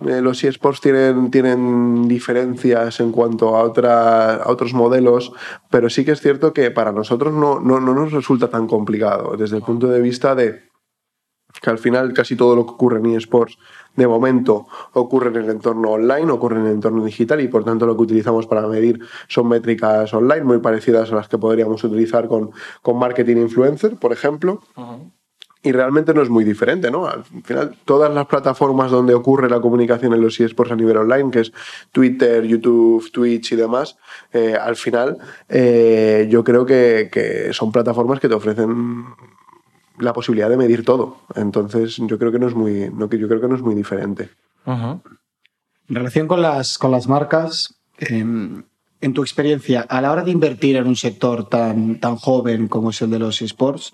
eh, 0.01 0.21
los 0.21 0.43
eSports 0.43 0.81
tienen, 0.81 1.31
tienen 1.31 2.07
diferencias 2.07 2.99
en 2.99 3.11
cuanto 3.11 3.55
a, 3.55 4.35
a 4.35 4.49
otros 4.49 4.73
modelos, 4.73 5.31
pero 5.69 5.89
sí 5.89 6.05
que 6.05 6.11
es 6.11 6.21
cierto 6.21 6.53
que 6.53 6.71
para 6.71 6.91
nosotros 6.91 7.33
no, 7.33 7.59
no, 7.59 7.79
no 7.79 7.93
nos 7.93 8.11
resulta 8.11 8.49
tan 8.49 8.67
complicado 8.67 9.35
desde 9.37 9.57
el 9.57 9.63
punto 9.63 9.87
de 9.87 10.01
vista 10.01 10.35
de 10.35 10.74
que 11.61 11.69
al 11.69 11.79
final 11.79 12.13
casi 12.13 12.35
todo 12.35 12.55
lo 12.55 12.65
que 12.65 12.73
ocurre 12.73 12.99
en 12.99 13.07
eSports 13.07 13.57
de 13.95 14.07
momento 14.07 14.67
ocurre 14.93 15.29
en 15.29 15.37
el 15.37 15.49
entorno 15.49 15.91
online, 15.91 16.31
ocurre 16.31 16.59
en 16.59 16.65
el 16.65 16.73
entorno 16.73 17.03
digital 17.05 17.41
y 17.41 17.47
por 17.47 17.63
tanto 17.63 17.85
lo 17.85 17.95
que 17.95 18.03
utilizamos 18.03 18.45
para 18.47 18.67
medir 18.67 18.99
son 19.27 19.47
métricas 19.47 20.13
online 20.13 20.43
muy 20.43 20.59
parecidas 20.59 21.11
a 21.11 21.15
las 21.15 21.27
que 21.27 21.37
podríamos 21.37 21.83
utilizar 21.83 22.27
con, 22.27 22.51
con 22.81 22.97
marketing 22.97 23.37
influencer, 23.37 23.95
por 23.95 24.11
ejemplo 24.11 24.61
y 25.65 25.71
realmente 25.71 26.13
no 26.13 26.21
es 26.21 26.29
muy 26.29 26.43
diferente, 26.43 26.91
¿no? 26.91 27.07
Al 27.07 27.23
final, 27.23 27.75
todas 27.85 28.13
las 28.13 28.27
plataformas 28.27 28.91
donde 28.91 29.15
ocurre 29.15 29.49
la 29.49 29.59
comunicación 29.59 30.13
en 30.13 30.21
los 30.21 30.39
eSports 30.39 30.71
a 30.71 30.75
nivel 30.75 30.95
online, 30.97 31.31
que 31.31 31.39
es 31.39 31.51
Twitter, 31.91 32.45
YouTube, 32.45 33.11
Twitch 33.11 33.53
y 33.53 33.55
demás, 33.55 33.97
eh, 34.31 34.55
al 34.55 34.75
final 34.75 35.17
eh, 35.49 36.27
yo 36.29 36.43
creo 36.43 36.67
que, 36.67 37.49
son 37.51 37.71
plataformas 37.71 38.19
que 38.19 38.29
te 38.29 38.35
ofrecen 38.35 39.05
la 39.99 40.13
posibilidad 40.13 40.49
de 40.49 40.57
medir 40.57 40.83
todo. 40.83 41.21
Entonces, 41.35 41.97
yo 41.97 42.17
creo 42.17 42.31
que 42.31 42.39
no 42.39 42.47
es 42.47 42.55
muy, 42.55 42.89
no, 42.91 43.09
yo 43.09 43.27
creo 43.27 43.41
que 43.41 43.47
no 43.47 43.55
es 43.55 43.61
muy 43.61 43.75
diferente. 43.75 44.29
En 44.65 45.01
relación 45.87 46.27
con 46.27 46.41
las, 46.41 46.77
con 46.77 46.91
las 46.91 47.07
marcas, 47.07 47.79
em, 47.97 48.63
en 49.01 49.13
tu 49.13 49.21
experiencia, 49.21 49.81
a 49.81 50.01
la 50.01 50.11
hora 50.11 50.23
de 50.23 50.31
invertir 50.31 50.75
en 50.77 50.87
un 50.87 50.95
sector 50.95 51.47
tan, 51.47 51.99
tan 51.99 52.15
joven 52.15 52.67
como 52.67 52.89
es 52.89 53.01
el 53.01 53.11
de 53.11 53.19
los 53.19 53.41
esports, 53.41 53.93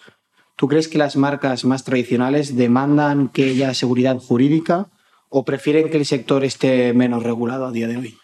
¿Tú 0.62 0.68
crees 0.68 0.88
que 0.88 1.00
las 1.00 1.16
marcas 1.16 1.66
más 1.66 1.84
tradicionales 1.84 2.56
demandan 2.56 3.30
que 3.30 3.46
haya 3.46 3.74
seguridad 3.74 4.20
jurídica 4.20 4.92
o 5.28 5.44
prefieren 5.44 5.90
que 5.90 5.98
el 5.98 6.06
sector 6.06 6.44
esté 6.44 6.94
menos 6.94 7.24
regulado 7.24 7.66
a 7.66 7.72
día 7.72 7.88
de 7.88 7.98
hoy? 7.98 8.18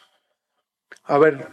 A 1.05 1.17
ver, 1.17 1.47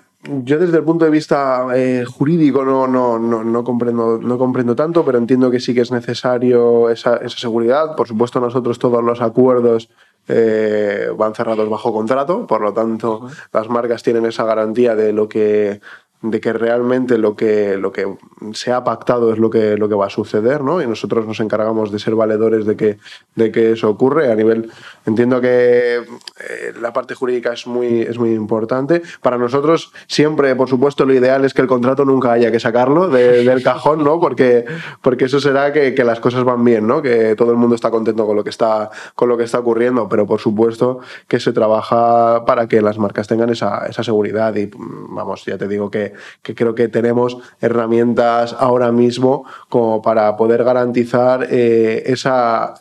yo 0.45 0.59
desde 0.59 0.79
el 0.79 0.85
punto 0.85 1.05
de 1.05 1.11
vista 1.11 1.67
eh, 1.75 2.05
jurídico 2.05 2.65
no, 2.65 2.87
no, 2.87 3.19
no, 3.19 3.65
comprendo, 3.65 4.19
no 4.19 4.39
comprendo 4.39 4.75
tanto, 4.75 5.05
pero 5.05 5.19
entiendo 5.19 5.51
que 5.51 5.61
sí 5.61 5.75
que 5.75 5.83
es 5.83 5.91
necesario 5.91 6.91
esa, 6.91 7.29
seguridad. 7.29 7.95
Por 7.97 8.09
supuesto, 8.09 8.41
nosotros 8.41 8.79
todos 8.79 9.03
los 9.05 9.21
acuerdos 9.21 9.91
eh, 10.29 11.09
van 11.17 11.35
cerrados 11.35 11.69
bajo 11.69 11.93
contrato, 11.93 12.47
por 12.47 12.63
lo 12.63 12.73
tanto, 12.73 13.29
las 13.53 13.69
marcas 13.69 14.03
tienen 14.03 14.27
esa 14.27 14.45
garantía 14.45 14.95
de 14.95 15.13
lo 15.13 15.29
que 15.29 15.81
de 16.25 16.41
que 16.41 16.55
realmente 16.55 17.19
lo 17.19 17.37
que, 17.37 17.77
lo 17.77 17.93
que 17.93 18.17
se 18.55 18.73
ha 18.73 18.83
pactado 18.83 19.31
es 19.33 19.39
lo 19.39 19.51
que, 19.51 19.77
lo 19.77 19.91
que 19.91 19.95
va 19.95 20.07
a 20.07 20.11
suceder, 20.11 20.63
¿no? 20.63 20.81
Y 20.81 20.87
nosotros 20.87 21.27
nos 21.27 21.39
encargamos 21.41 21.93
de 21.93 21.99
ser 21.99 22.15
valedores 22.15 22.65
de 22.65 22.77
que, 22.77 22.99
de 23.35 23.53
que 23.53 23.73
eso 23.73 23.91
ocurre. 23.91 24.33
A 24.33 24.35
nivel, 24.35 24.71
entiendo 25.05 25.43
que 25.43 25.97
eh, 25.97 26.73
la 26.81 26.95
parte 26.95 27.15
jurídica 27.15 27.53
es 27.53 27.67
muy, 27.67 28.01
es 28.01 28.19
muy 28.19 28.33
importante. 28.33 29.03
Para 29.21 29.37
nosotros, 29.37 29.93
siempre, 30.07 30.57
por 30.57 30.71
supuesto, 30.71 31.05
lo 31.05 31.13
ideal 31.13 31.45
es 31.45 31.53
que 31.53 31.61
el 31.61 31.69
contrato 31.69 32.07
nunca 32.07 32.33
haya 32.33 32.51
que 32.51 32.59
sacarlo 32.59 33.09
del 33.09 33.63
cajón, 33.63 34.03
¿no? 34.03 34.19
Porque, 34.19 34.65
porque 35.03 35.27
eso 35.27 35.41
será 35.41 35.75
que, 35.75 35.95
que, 35.95 36.05
las 36.05 36.21
cosas 36.21 36.43
van 36.45 36.65
bien, 36.65 36.87
¿no? 36.87 37.03
Que 37.03 37.37
todo 37.37 37.51
el 37.51 37.59
mundo 37.59 37.75
está 37.75 37.91
contento 37.91 38.27
con 38.27 38.35
lo 38.35 38.45
que 38.45 38.51
está, 38.51 38.91
con 39.15 39.29
lo 39.29 39.37
que 39.37 39.45
está 39.45 39.59
ocurriendo, 39.59 40.09
pero 40.09 40.27
por 40.27 40.41
supuesto 40.41 41.01
que 41.29 41.39
se 41.39 41.53
trabaja 41.53 42.47
para 42.47 42.67
que 42.67 42.81
las 42.81 42.97
marcas 42.97 43.29
tengan 43.29 43.51
esa, 43.51 43.87
esa 43.87 44.03
seguridad. 44.03 44.55
Y 44.57 44.71
vamos, 44.75 45.45
ya 45.45 45.59
te 45.59 45.69
digo 45.69 45.91
que 45.91 46.14
que 46.43 46.55
creo 46.55 46.75
que 46.75 46.89
tenemos 46.89 47.37
herramientas 47.61 48.55
ahora 48.59 48.93
mismo 48.93 49.45
como 49.69 50.03
para 50.03 50.37
poder 50.37 50.65
garantizar 50.65 51.47
eh, 51.51 52.03
esa 52.07 52.75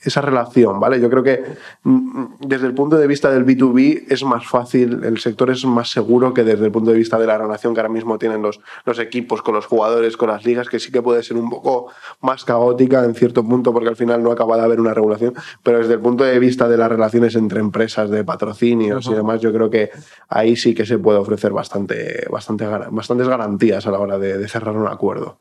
esa 0.00 0.20
relación, 0.20 0.78
¿vale? 0.78 1.00
Yo 1.00 1.10
creo 1.10 1.22
que 1.22 1.44
mm, 1.82 2.24
desde 2.40 2.66
el 2.66 2.74
punto 2.74 2.96
de 2.96 3.06
vista 3.06 3.30
del 3.30 3.44
B2B 3.44 4.04
es 4.08 4.22
más 4.22 4.46
fácil, 4.46 5.02
el 5.02 5.18
sector 5.18 5.50
es 5.50 5.64
más 5.64 5.90
seguro 5.90 6.32
que 6.32 6.44
desde 6.44 6.66
el 6.66 6.70
punto 6.70 6.92
de 6.92 6.98
vista 6.98 7.18
de 7.18 7.26
la 7.26 7.36
relación 7.36 7.74
que 7.74 7.80
ahora 7.80 7.92
mismo 7.92 8.18
tienen 8.18 8.40
los, 8.40 8.60
los 8.84 8.98
equipos 9.00 9.42
con 9.42 9.54
los 9.54 9.66
jugadores, 9.66 10.16
con 10.16 10.28
las 10.28 10.44
ligas, 10.44 10.68
que 10.68 10.78
sí 10.78 10.92
que 10.92 11.02
puede 11.02 11.22
ser 11.22 11.36
un 11.36 11.50
poco 11.50 11.90
más 12.20 12.44
caótica 12.44 13.04
en 13.04 13.14
cierto 13.14 13.44
punto 13.44 13.72
porque 13.72 13.88
al 13.88 13.96
final 13.96 14.22
no 14.22 14.30
acaba 14.30 14.56
de 14.56 14.62
haber 14.62 14.80
una 14.80 14.94
regulación, 14.94 15.34
pero 15.62 15.78
desde 15.78 15.94
el 15.94 16.00
punto 16.00 16.22
de 16.22 16.38
vista 16.38 16.68
de 16.68 16.76
las 16.76 16.88
relaciones 16.88 17.34
entre 17.34 17.60
empresas, 17.60 18.08
de 18.08 18.22
patrocinios 18.22 19.06
y 19.08 19.14
demás, 19.14 19.40
yo 19.40 19.52
creo 19.52 19.68
que 19.68 19.90
ahí 20.28 20.56
sí 20.56 20.74
que 20.74 20.86
se 20.86 20.98
puede 20.98 21.18
ofrecer 21.18 21.52
bastante, 21.52 22.24
bastante, 22.30 22.66
bastantes 22.66 23.28
garantías 23.28 23.86
a 23.86 23.90
la 23.90 23.98
hora 23.98 24.18
de, 24.18 24.48
cerrar 24.48 24.76
un 24.76 24.86
acuerdo. 24.86 25.38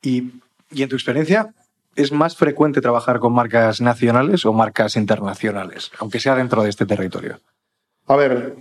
y, 0.00 0.30
y 0.70 0.82
en 0.82 0.88
tu 0.88 0.96
experiencia, 0.96 1.52
¿Es 1.96 2.12
más 2.12 2.36
frecuente 2.36 2.80
trabajar 2.80 3.20
con 3.20 3.32
marcas 3.32 3.80
nacionales 3.80 4.44
o 4.46 4.52
marcas 4.52 4.96
internacionales, 4.96 5.90
aunque 5.98 6.20
sea 6.20 6.34
dentro 6.34 6.62
de 6.62 6.70
este 6.70 6.86
territorio? 6.86 7.38
A 8.06 8.16
ver, 8.16 8.56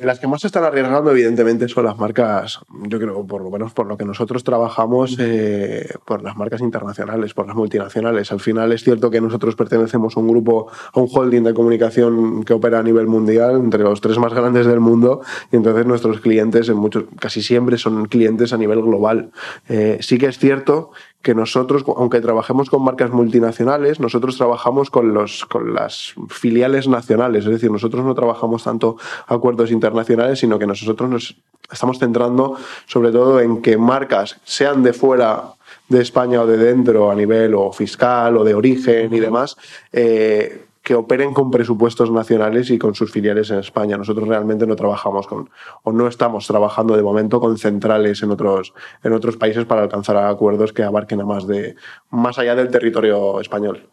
las 0.00 0.20
que 0.20 0.26
más 0.26 0.40
se 0.40 0.46
están 0.46 0.64
arriesgando, 0.64 1.10
evidentemente, 1.10 1.68
son 1.68 1.84
las 1.84 1.98
marcas, 1.98 2.60
yo 2.88 2.98
creo, 2.98 3.26
por 3.26 3.42
lo 3.42 3.50
menos 3.50 3.72
por 3.72 3.86
lo 3.86 3.96
que 3.96 4.04
nosotros 4.04 4.44
trabajamos, 4.44 5.16
eh, 5.18 5.88
por 6.04 6.22
las 6.22 6.36
marcas 6.36 6.60
internacionales, 6.60 7.34
por 7.34 7.46
las 7.46 7.56
multinacionales. 7.56 8.30
Al 8.30 8.40
final 8.40 8.72
es 8.72 8.84
cierto 8.84 9.10
que 9.10 9.20
nosotros 9.20 9.56
pertenecemos 9.56 10.16
a 10.16 10.20
un 10.20 10.28
grupo, 10.28 10.70
a 10.92 11.00
un 11.00 11.08
holding 11.12 11.42
de 11.42 11.54
comunicación 11.54 12.44
que 12.44 12.52
opera 12.52 12.78
a 12.78 12.82
nivel 12.82 13.06
mundial, 13.06 13.56
entre 13.56 13.82
los 13.82 14.00
tres 14.00 14.18
más 14.18 14.32
grandes 14.32 14.66
del 14.66 14.80
mundo, 14.80 15.22
y 15.50 15.56
entonces 15.56 15.84
nuestros 15.86 16.20
clientes, 16.20 16.68
en 16.68 16.76
muchos, 16.76 17.04
casi 17.18 17.42
siempre, 17.42 17.76
son 17.76 18.06
clientes 18.06 18.52
a 18.52 18.56
nivel 18.56 18.82
global. 18.82 19.30
Eh, 19.68 19.98
sí 20.00 20.18
que 20.18 20.26
es 20.26 20.38
cierto 20.38 20.90
que 21.28 21.34
nosotros, 21.34 21.84
aunque 21.98 22.22
trabajemos 22.22 22.70
con 22.70 22.82
marcas 22.82 23.10
multinacionales, 23.10 24.00
nosotros 24.00 24.38
trabajamos 24.38 24.88
con, 24.88 25.12
los, 25.12 25.44
con 25.44 25.74
las 25.74 26.14
filiales 26.30 26.88
nacionales. 26.88 27.44
Es 27.44 27.50
decir, 27.50 27.70
nosotros 27.70 28.02
no 28.02 28.14
trabajamos 28.14 28.64
tanto 28.64 28.96
acuerdos 29.26 29.70
internacionales, 29.70 30.38
sino 30.38 30.58
que 30.58 30.66
nosotros 30.66 31.10
nos 31.10 31.36
estamos 31.70 31.98
centrando 31.98 32.56
sobre 32.86 33.12
todo 33.12 33.40
en 33.40 33.60
que 33.60 33.76
marcas, 33.76 34.40
sean 34.44 34.82
de 34.82 34.94
fuera 34.94 35.52
de 35.90 36.00
España 36.00 36.40
o 36.40 36.46
de 36.46 36.56
dentro, 36.56 37.10
a 37.10 37.14
nivel 37.14 37.54
o 37.54 37.72
fiscal 37.74 38.38
o 38.38 38.42
de 38.42 38.54
origen 38.54 39.12
y 39.12 39.20
demás, 39.20 39.58
eh, 39.92 40.64
que 40.88 40.94
operen 40.94 41.34
con 41.34 41.50
presupuestos 41.50 42.10
nacionales 42.10 42.70
y 42.70 42.78
con 42.78 42.94
sus 42.94 43.12
filiales 43.12 43.50
en 43.50 43.58
España. 43.58 43.98
Nosotros 43.98 44.26
realmente 44.26 44.66
no 44.66 44.74
trabajamos 44.74 45.26
con, 45.26 45.50
o 45.82 45.92
no 45.92 46.08
estamos 46.08 46.46
trabajando 46.46 46.96
de 46.96 47.02
momento 47.02 47.40
con 47.40 47.58
centrales 47.58 48.22
en 48.22 48.30
otros, 48.30 48.72
en 49.04 49.12
otros 49.12 49.36
países 49.36 49.66
para 49.66 49.82
alcanzar 49.82 50.16
acuerdos 50.16 50.72
que 50.72 50.82
abarquen 50.82 51.20
a 51.20 51.26
más, 51.26 51.46
de, 51.46 51.76
más 52.08 52.38
allá 52.38 52.54
del 52.54 52.70
territorio 52.70 53.38
español. 53.38 53.90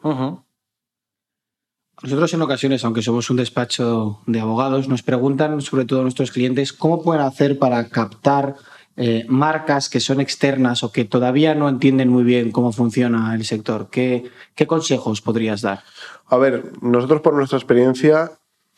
Nosotros 2.01 2.33
en 2.33 2.41
ocasiones, 2.41 2.85
aunque 2.85 3.01
somos 3.01 3.29
un 3.29 3.35
despacho 3.35 4.21
de 4.25 4.39
abogados, 4.39 4.87
nos 4.87 5.03
preguntan, 5.03 5.59
sobre 5.59 5.83
todo 5.83 6.01
nuestros 6.01 6.31
clientes, 6.31 6.71
cómo 6.71 7.03
pueden 7.03 7.23
hacer 7.23 7.59
para 7.59 7.89
captar 7.89 8.55
eh, 8.97 9.25
marcas 9.27 9.89
que 9.89 9.99
son 9.99 10.21
externas 10.21 10.83
o 10.83 10.91
que 10.91 11.03
todavía 11.05 11.53
no 11.53 11.67
entienden 11.67 12.09
muy 12.09 12.23
bien 12.23 12.51
cómo 12.51 12.71
funciona 12.71 13.35
el 13.35 13.43
sector. 13.43 13.89
¿Qué, 13.91 14.23
qué 14.55 14.67
consejos 14.67 15.21
podrías 15.21 15.61
dar? 15.61 15.83
A 16.27 16.37
ver, 16.37 16.71
nosotros 16.81 17.21
por 17.21 17.33
nuestra 17.33 17.57
experiencia 17.57 18.31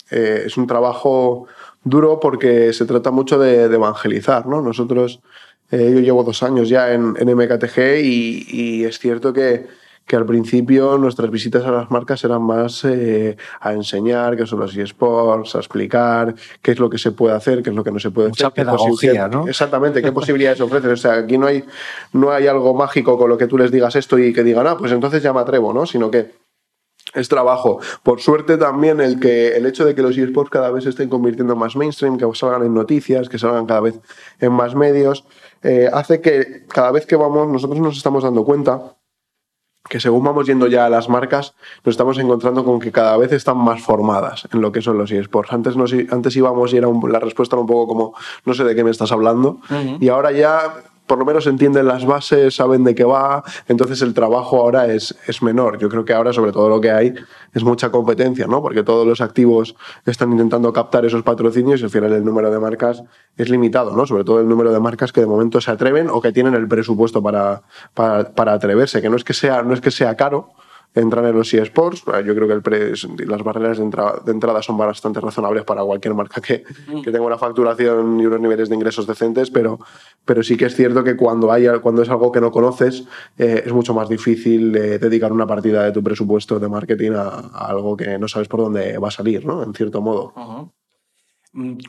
eh, 0.10 0.44
es 0.46 0.58
un 0.58 0.66
trabajo 0.66 1.46
duro 1.84 2.20
porque 2.20 2.74
se 2.74 2.86
trata 2.86 3.12
mucho 3.12 3.38
de, 3.38 3.66
evangelizar. 3.66 4.48
¿no? 4.48 4.62
Nosotros, 4.62 5.22
eh, 5.70 5.92
yo 5.94 6.00
llevo 6.00 6.24
dos 6.24 6.42
años 6.42 6.68
ya 6.68 6.92
en, 6.94 7.12
MKTG 7.12 8.00
y 8.02 8.86
es 8.86 8.98
cierto 9.00 9.34
que 9.34 9.68
que 10.08 10.16
al 10.16 10.26
principio 10.26 10.98
nuestras 10.98 11.30
visitas 11.30 11.66
a 11.66 11.72
las 11.72 11.92
marcas 11.92 12.24
eran 12.24 12.42
más 12.42 12.86
eh, 12.86 13.36
a 13.60 13.74
enseñar 13.74 14.38
qué 14.38 14.46
son 14.46 14.62
los 14.62 14.76
eSports, 14.76 15.56
a 15.56 15.60
explicar 15.60 16.34
qué 16.62 16.72
es 16.72 16.80
lo 16.80 16.90
que 16.90 16.98
se 16.98 17.12
puede 17.12 17.36
hacer, 17.36 17.62
qué 17.62 17.72
es 17.72 17.76
lo 17.76 17.84
que 17.84 17.92
no 17.92 18.00
se 18.00 18.10
puede 18.10 18.30
Mucha 18.30 18.48
hacer. 18.48 18.66
pedagogía, 18.66 19.28
¿no? 19.28 19.48
Exactamente, 19.48 20.02
qué 20.02 20.12
posibilidades 20.14 20.62
ofrecen. 20.62 20.92
O 20.92 20.98
sea, 20.98 21.16
aquí 21.16 21.38
no 21.38 21.48
hay, 21.48 21.66
no 22.14 22.32
hay 22.32 22.48
algo 22.48 22.74
mágico 22.74 23.18
con 23.18 23.30
lo 23.30 23.38
que 23.38 23.48
tú 23.48 23.58
les 23.58 23.70
digas 23.70 23.98
esto 23.98 24.18
y 24.18 24.34
que 24.34 24.44
digan, 24.44 24.66
ah, 24.66 24.78
pues 24.78 24.94
entonces 24.94 25.22
ya 25.22 25.34
me 25.34 25.42
atrevo, 25.42 25.74
¿no? 25.74 25.86
Sino 25.86 26.10
que 26.10 26.32
es 27.14 27.28
trabajo. 27.28 27.80
Por 28.02 28.22
suerte 28.22 28.58
también 28.58 29.02
el 29.02 29.20
que 29.20 29.58
el 29.58 29.66
hecho 29.66 29.84
de 29.84 29.94
que 29.94 30.02
los 30.02 30.18
eSports 30.18 30.50
cada 30.50 30.72
vez 30.72 30.86
se 30.86 30.92
estén 30.92 31.10
convirtiendo 31.10 31.52
en 31.54 31.60
más 31.60 31.76
mainstream, 31.76 32.18
que 32.18 32.26
salgan 32.34 32.64
en 32.64 32.74
noticias, 32.74 33.28
que 33.28 33.38
salgan 33.38 33.66
cada 33.66 33.82
vez 33.82 34.00
en 34.40 34.54
más 34.54 34.74
medios, 34.74 35.26
eh, 35.64 35.90
hace 35.92 36.22
que 36.22 36.66
cada 36.68 36.92
vez 36.92 37.06
que 37.06 37.18
vamos, 37.18 37.48
nosotros 37.50 37.80
nos 37.80 37.98
estamos 37.98 38.24
dando 38.24 38.46
cuenta 38.46 38.97
que 39.90 40.00
según 40.00 40.24
vamos 40.24 40.46
yendo 40.48 40.68
ya 40.68 40.86
a 40.86 40.90
las 40.90 41.10
marcas, 41.10 41.56
nos 41.84 41.94
estamos 41.94 42.18
encontrando 42.18 42.64
con 42.64 42.80
que 42.80 42.92
cada 42.92 43.16
vez 43.18 43.32
están 43.32 43.58
más 43.58 43.82
formadas 43.82 44.48
en 44.52 44.62
lo 44.62 44.72
que 44.72 44.82
son 44.82 44.98
los 44.98 45.12
eSports. 45.12 45.54
Antes, 45.54 45.76
antes 46.12 46.36
íbamos 46.36 46.74
y 46.74 46.78
era 46.78 46.88
la 47.10 47.20
respuesta 47.20 47.56
era 47.56 47.62
un 47.62 47.68
poco 47.68 47.88
como, 47.88 48.14
no 48.46 48.54
sé 48.54 48.64
de 48.64 48.76
qué 48.76 48.84
me 48.84 48.92
estás 48.92 49.12
hablando, 49.12 49.60
y 50.00 50.10
ahora 50.10 50.32
ya 50.32 50.84
por 51.08 51.18
lo 51.18 51.26
menos 51.26 51.48
entienden 51.48 51.88
las 51.88 52.06
bases, 52.06 52.56
saben 52.56 52.84
de 52.84 52.94
qué 52.94 53.04
va, 53.04 53.44
entonces 53.68 54.02
el 54.02 54.14
trabajo 54.14 54.62
ahora 54.62 54.94
es, 54.94 55.16
es 55.26 55.42
menor. 55.42 55.80
Yo 55.80 55.90
creo 55.90 56.06
que 56.06 56.14
ahora, 56.14 56.34
sobre 56.34 56.52
todo 56.52 56.70
lo 56.70 56.82
que 56.82 56.92
hay, 56.92 57.14
es 57.54 57.64
mucha 57.64 57.90
competencia, 57.90 58.46
¿no? 58.46 58.62
Porque 58.62 58.84
todos 58.84 59.08
los 59.08 59.22
activos 59.22 59.76
están 60.06 60.32
intentando 60.32 60.72
captar 60.74 61.06
esos 61.06 61.24
patrocinios 61.24 61.82
y 61.82 61.86
al 61.86 61.90
final 61.90 62.12
el 62.14 62.26
número 62.26 62.52
de 62.52 62.60
marcas 62.60 63.04
es 63.38 63.50
limitado, 63.50 63.96
¿no? 63.96 64.06
Sobre 64.06 64.24
todo 64.24 64.42
el 64.42 64.48
número 64.48 64.72
de 64.72 64.80
marcas 64.80 65.12
que 65.12 65.22
de 65.22 65.28
momento 65.28 65.62
se 65.62 65.72
atreven 65.72 66.10
o 66.10 66.22
que 66.22 66.32
tienen 66.32 66.54
el 66.54 66.68
presupuesto 66.68 67.24
para, 67.24 67.64
para, 67.94 68.32
para 68.36 68.54
atreverse, 68.54 69.02
que 69.02 69.10
no 69.10 69.16
es 69.16 69.24
que 69.24 69.34
sea, 69.34 69.64
no 69.64 69.74
es 69.74 69.82
que 69.82 69.92
sea 69.92 70.16
caro, 70.16 70.52
entrar 71.00 71.26
en 71.26 71.36
los 71.36 71.54
eSports. 71.54 72.04
Yo 72.26 72.36
creo 72.36 72.48
que 72.48 72.54
el 72.54 72.62
pre, 72.62 72.94
las 73.26 73.44
barreras 73.44 73.78
de, 73.78 73.84
entrada, 73.84 74.22
de 74.26 74.32
entrada 74.32 74.62
son 74.62 74.78
bastante 74.78 75.20
razonables 75.20 75.64
para 75.64 75.84
cualquier 75.84 76.14
marca 76.14 76.42
que, 76.42 76.64
que, 77.04 77.12
tenga 77.12 77.26
una 77.26 77.38
facturación 77.38 78.20
y 78.20 78.26
unos 78.26 78.40
niveles 78.40 78.70
de 78.70 78.76
ingresos 78.76 79.06
decentes, 79.08 79.52
pero, 79.52 79.80
pero 80.26 80.44
sí 80.44 80.58
que 80.58 80.66
es 80.66 80.76
cierto 80.76 81.04
que 81.04 81.16
cuando, 81.16 81.52
hay, 81.52 81.68
cuando 81.82 82.02
es 82.02 82.10
algo 82.10 82.32
que 82.32 82.42
no 82.42 82.52
conoces 82.52 83.06
eh, 83.38 83.64
es 83.66 83.74
mucho 83.74 83.94
más 83.94 84.10
difícil 84.10 84.76
eh, 84.76 85.00
dedicar 85.00 85.32
una 85.32 85.48
partida 85.48 85.84
de 85.84 85.92
tu 85.92 86.04
presupuesto 86.04 86.60
de 86.60 86.68
marketing 86.68 87.12
a, 87.12 87.28
a, 87.28 87.68
algo 87.68 87.96
que 87.96 88.18
no 88.18 88.28
sabes 88.28 88.48
por 88.48 88.62
dónde 88.62 88.98
va 88.98 89.10
a 89.10 89.12
salir, 89.12 89.46
¿no? 89.46 89.64
en 89.64 89.74
cierto 89.74 90.02
modo. 90.02 90.34
Uh 90.36 90.40
-huh. 90.40 90.72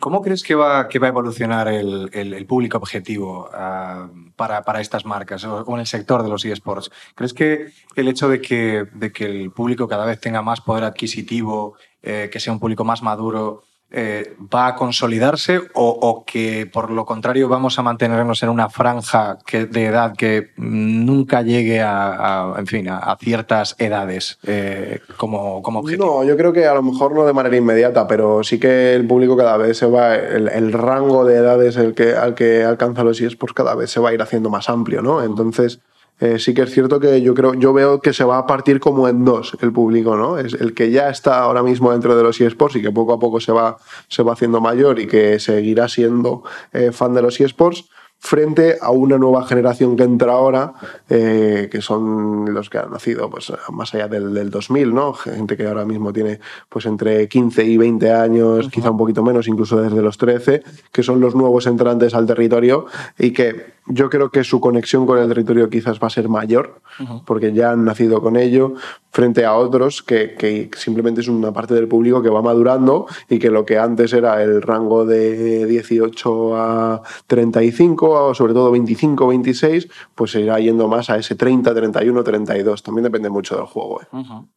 ¿Cómo 0.01 0.23
crees 0.23 0.43
que 0.43 0.55
va, 0.55 0.89
que 0.89 0.99
va 0.99 1.09
a 1.09 1.11
evolucionar 1.11 1.69
el, 1.69 2.09
el, 2.15 2.33
el 2.33 2.47
público 2.47 2.79
objetivo 2.79 3.51
uh, 3.53 4.31
para, 4.35 4.63
para, 4.63 4.81
estas 4.81 5.05
marcas 5.05 5.45
o, 5.45 5.57
o, 5.61 5.75
en 5.75 5.81
el 5.81 5.87
sector 5.87 6.23
de 6.23 6.31
los 6.31 6.45
eSports? 6.45 6.91
¿Crees 7.15 7.35
que 7.35 7.67
el 7.95 8.09
hecho 8.09 8.31
de 8.31 8.41
que, 8.41 8.87
de 8.95 9.13
que, 9.13 9.27
el 9.27 9.51
público 9.51 9.87
cada 9.87 10.07
vez 10.07 10.21
tenga 10.21 10.41
más 10.41 10.63
poder 10.63 10.85
adquisitivo, 10.85 11.77
eh, 12.03 12.31
que 12.33 12.41
sea 12.41 12.55
un 12.55 12.61
público 12.61 12.85
más 12.85 13.03
maduro, 13.03 13.65
eh, 13.91 14.37
va 14.55 14.67
a 14.67 14.75
consolidarse 14.75 15.61
o, 15.73 15.89
o, 15.89 16.25
que 16.27 16.69
por 16.71 16.91
lo 16.91 17.07
contrario 17.07 17.49
vamos 17.49 17.79
a 17.79 17.83
mantenernos 17.83 18.43
en 18.43 18.51
una 18.51 18.69
franja 18.69 19.39
de 19.51 19.87
edad 19.87 20.15
que 20.15 20.51
nunca 20.57 21.41
llegue 21.41 21.81
a, 21.81 22.55
en 22.59 22.67
fin, 22.67 22.89
a, 22.91 23.17
ciertas 23.19 23.77
edades 23.79 24.39
eh, 24.47 25.01
como, 25.17 25.63
como 25.63 25.81
objetivo? 25.81 26.05
No, 26.05 26.25
yo 26.25 26.37
creo 26.37 26.53
que 26.53 26.67
a 26.67 26.75
lo 26.75 26.83
mejor 26.83 27.15
no 27.15 27.25
de 27.25 27.33
manera 27.33 27.57
inmediata, 27.57 28.07
pero 28.07 28.45
sí 28.45 28.61
que 28.61 28.95
el 28.95 29.07
público 29.07 29.39
cada 29.39 29.57
vez 29.57 29.79
se 29.79 29.87
va, 29.87 30.17
el, 30.17 30.49
el 30.49 30.73
rango 30.73 31.25
de 31.25 31.37
edades 31.37 31.77
el 31.77 31.95
que, 31.95 32.15
al 32.15 32.35
que 32.35 32.65
alcanza 32.65 33.05
los 33.05 33.21
eSports 33.21 33.55
cada 33.55 33.75
vez 33.75 33.91
se 33.91 34.01
va 34.01 34.11
a 34.11 34.15
ir 34.15 34.21
haciendo 34.21 34.51
más 34.51 34.69
amplio, 34.69 35.01
¿no? 35.01 35.23
Entonces 35.23 35.81
eh, 36.21 36.39
sí 36.39 36.53
que 36.55 36.63
es 36.63 36.71
cierto 36.71 36.99
que 36.99 37.23
yo 37.23 37.35
creo, 37.35 37.55
yo 37.55 37.73
veo 37.73 38.01
que 38.01 38.13
se 38.13 38.25
va 38.25 38.39
a 38.39 38.47
partir 38.47 38.81
como 38.81 39.09
en 39.09 39.25
dos 39.25 39.57
el 39.61 39.73
público, 39.73 40.17
¿no? 40.17 40.39
Es 40.39 40.55
el 40.55 40.75
que 40.75 40.91
ya 40.91 41.09
está 41.11 41.41
ahora 41.41 41.63
mismo 41.63 41.93
dentro 41.93 42.17
de 42.17 42.23
los 42.23 42.41
eSports 42.41 42.77
y 42.77 42.83
que 42.83 42.91
poco 42.91 43.13
a 43.13 43.19
poco 43.19 43.41
se 43.41 43.53
va, 43.53 43.77
se 44.09 44.23
va 44.23 44.33
haciendo 44.33 44.61
mayor 44.61 44.99
y 44.99 45.07
que 45.07 45.39
seguirá 45.39 45.89
siendo 45.89 46.43
eh, 46.73 46.91
fan 46.93 47.15
de 47.15 47.23
los 47.23 47.41
eSports 47.41 47.85
frente 48.21 48.77
a 48.81 48.91
una 48.91 49.17
nueva 49.17 49.47
generación 49.47 49.97
que 49.97 50.03
entra 50.03 50.33
ahora, 50.33 50.75
eh, 51.09 51.69
que 51.71 51.81
son 51.81 52.53
los 52.53 52.69
que 52.69 52.79
han 52.79 52.91
nacido 52.91 53.31
pues, 53.31 53.53
más 53.73 53.95
allá 53.95 54.09
del, 54.09 54.35
del, 54.35 54.51
2000, 54.51 54.95
¿no? 54.95 55.13
Gente 55.15 55.57
que 55.57 55.67
ahora 55.67 55.85
mismo 55.85 56.13
tiene 56.13 56.41
pues, 56.69 56.87
entre 56.87 57.29
15 57.29 57.65
y 57.65 57.77
20 57.77 58.13
años, 58.13 58.67
uh 58.67 58.69
-huh. 58.69 58.71
quizá 58.71 58.91
un 58.91 58.99
poquito 58.99 59.23
menos, 59.23 59.47
incluso 59.47 59.81
desde 59.81 60.03
los 60.03 60.19
13, 60.19 60.63
que 60.93 61.03
son 61.03 61.21
los 61.21 61.35
nuevos 61.35 61.67
entrantes 61.67 62.15
al 62.15 62.27
territorio 62.27 62.87
y 63.19 63.33
que 63.33 63.79
yo 63.87 64.11
creo 64.11 64.31
que 64.31 64.45
su 64.45 64.61
conexión 64.61 65.07
con 65.07 65.19
el 65.19 65.29
territorio 65.29 65.71
quizás 65.71 65.99
va 65.99 66.09
a 66.09 66.11
ser 66.11 66.29
mayor, 66.29 66.81
uh 67.01 67.05
-huh. 67.05 67.25
porque 67.25 67.53
ya 67.53 67.71
han 67.71 67.85
nacido 67.85 68.21
con 68.21 68.37
ello, 68.37 68.75
frente 69.11 69.45
a 69.45 69.55
otros 69.55 70.03
que, 70.03 70.35
que, 70.35 70.71
simplemente 70.77 71.23
es 71.23 71.29
una 71.29 71.53
parte 71.53 71.75
del 71.75 71.89
público 71.89 72.23
que 72.23 72.29
va 72.29 72.43
madurando 72.43 73.07
y 73.29 73.39
que 73.39 73.51
lo 73.51 73.65
que 73.65 73.79
antes 73.79 74.13
era 74.13 74.43
el 74.43 74.63
rango 74.63 75.07
de 75.07 75.67
18 75.67 76.57
a 76.57 77.03
35 77.27 78.08
sobre 78.35 78.53
todo 78.53 78.71
25 78.71 79.27
26 79.27 79.89
pues 80.15 80.33
se 80.33 80.41
irá 80.41 80.59
yendo 80.59 80.89
más 80.89 81.11
a 81.11 81.17
ese 81.17 81.35
30, 81.35 81.75
31, 81.75 82.25
32. 82.25 82.83
También 82.83 83.05
depende 83.05 83.31
mucho 83.31 83.57
del 83.57 83.67
juego. 83.67 84.03
¿eh? 84.03 84.07
Uh 84.13 84.19
-huh. 84.19 84.49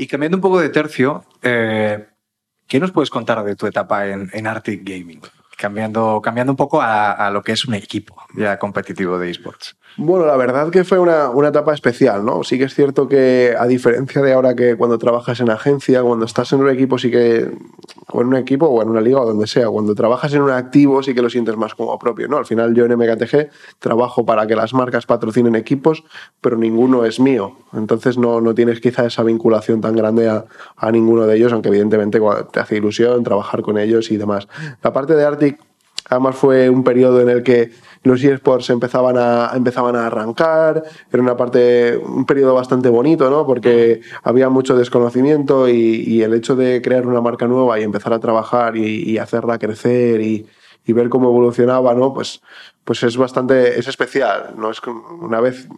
Y 0.00 0.06
cambiando 0.06 0.36
un 0.36 0.40
poco 0.40 0.60
de 0.60 0.68
tercio, 0.68 1.24
eh, 1.42 2.06
¿qué 2.68 2.78
nos 2.78 2.92
puedes 2.92 3.10
contar 3.10 3.42
de 3.42 3.56
tu 3.56 3.66
etapa 3.66 4.06
en, 4.06 4.30
en 4.32 4.46
Arctic 4.46 4.82
Gaming? 4.84 5.20
Cambiando, 5.56 6.20
cambiando 6.22 6.52
un 6.52 6.56
poco 6.56 6.80
a, 6.80 7.10
a, 7.10 7.32
lo 7.32 7.42
que 7.42 7.50
es 7.50 7.64
un 7.64 7.74
equipo 7.74 8.14
ya 8.36 8.60
competitivo 8.60 9.18
de 9.18 9.28
esports. 9.28 9.76
Bueno, 9.96 10.24
la 10.24 10.36
verdad 10.36 10.70
que 10.70 10.84
fue 10.84 11.00
una, 11.00 11.30
una, 11.30 11.48
etapa 11.48 11.74
especial, 11.74 12.24
¿no? 12.24 12.44
Sí 12.44 12.58
que 12.58 12.64
es 12.64 12.74
cierto 12.74 13.08
que, 13.08 13.56
a 13.58 13.66
diferencia 13.66 14.22
de 14.22 14.34
ahora 14.34 14.54
que 14.54 14.76
cuando 14.76 14.98
trabajas 14.98 15.40
en 15.40 15.50
agencia, 15.50 16.00
cuando 16.02 16.26
estás 16.26 16.52
en 16.52 16.60
un 16.60 16.70
equipo, 16.70 16.96
sí 16.96 17.10
que, 17.10 17.50
en 18.20 18.28
un 18.28 18.36
equipo, 18.36 18.66
o 18.66 18.82
en 18.82 18.88
una 18.88 19.00
liga, 19.00 19.20
o 19.20 19.26
donde 19.26 19.46
sea, 19.46 19.68
cuando 19.68 19.94
trabajas 19.94 20.32
en 20.34 20.42
un 20.42 20.50
activo, 20.50 21.02
sí 21.02 21.14
que 21.14 21.22
lo 21.22 21.30
sientes 21.30 21.56
más 21.56 21.74
como 21.74 21.98
propio, 21.98 22.28
¿no? 22.28 22.36
Al 22.36 22.46
final, 22.46 22.74
yo 22.74 22.84
en 22.84 22.96
MKTG 22.96 23.50
trabajo 23.78 24.24
para 24.24 24.46
que 24.46 24.56
las 24.56 24.74
marcas 24.74 25.06
patrocinen 25.06 25.54
equipos, 25.56 26.04
pero 26.40 26.56
ninguno 26.56 27.04
es 27.04 27.20
mío. 27.20 27.56
Entonces, 27.72 28.18
no, 28.18 28.40
no 28.40 28.54
tienes 28.54 28.80
quizá 28.80 29.06
esa 29.06 29.22
vinculación 29.22 29.80
tan 29.80 29.96
grande 29.96 30.28
a, 30.28 30.44
a 30.76 30.90
ninguno 30.90 31.26
de 31.26 31.36
ellos, 31.36 31.52
aunque 31.52 31.68
evidentemente 31.68 32.20
te 32.52 32.60
hace 32.60 32.76
ilusión 32.76 33.22
trabajar 33.24 33.62
con 33.62 33.78
ellos 33.78 34.10
y 34.10 34.16
demás. 34.16 34.48
La 34.82 34.92
parte 34.92 35.14
de 35.14 35.24
Arctic, 35.24 35.67
además, 36.08 36.36
fue 36.36 36.68
un 36.70 36.84
periodo 36.84 37.20
en 37.20 37.28
el 37.28 37.42
que 37.42 37.70
los 38.02 38.22
eSports 38.22 38.70
empezaban 38.70 39.16
a, 39.18 39.50
empezaban 39.54 39.96
a 39.96 40.06
arrancar, 40.06 40.82
era 41.12 41.22
una 41.22 41.36
parte, 41.36 41.96
un 41.96 42.24
periodo 42.24 42.54
bastante 42.54 42.88
bonito, 42.88 43.30
¿no? 43.30 43.46
Porque 43.46 44.00
había 44.22 44.48
mucho 44.48 44.76
desconocimiento 44.76 45.68
y, 45.68 46.22
el 46.22 46.34
hecho 46.34 46.56
de 46.56 46.82
crear 46.82 47.06
una 47.06 47.20
marca 47.20 47.46
nueva 47.46 47.78
y 47.78 47.82
empezar 47.82 48.12
a 48.12 48.20
trabajar 48.20 48.76
y, 48.76 49.10
y 49.10 49.18
hacerla 49.18 49.58
crecer 49.58 50.20
y, 50.20 50.46
y, 50.84 50.92
ver 50.92 51.08
cómo 51.08 51.28
evolucionaba, 51.28 51.94
¿no? 51.94 52.12
Pues, 52.12 52.42
pues 52.84 53.02
es 53.02 53.16
bastante, 53.16 53.78
es 53.78 53.88
especial, 53.88 54.54
¿no? 54.56 54.70
Es 54.70 54.80
una 55.20 55.40
vez 55.40 55.68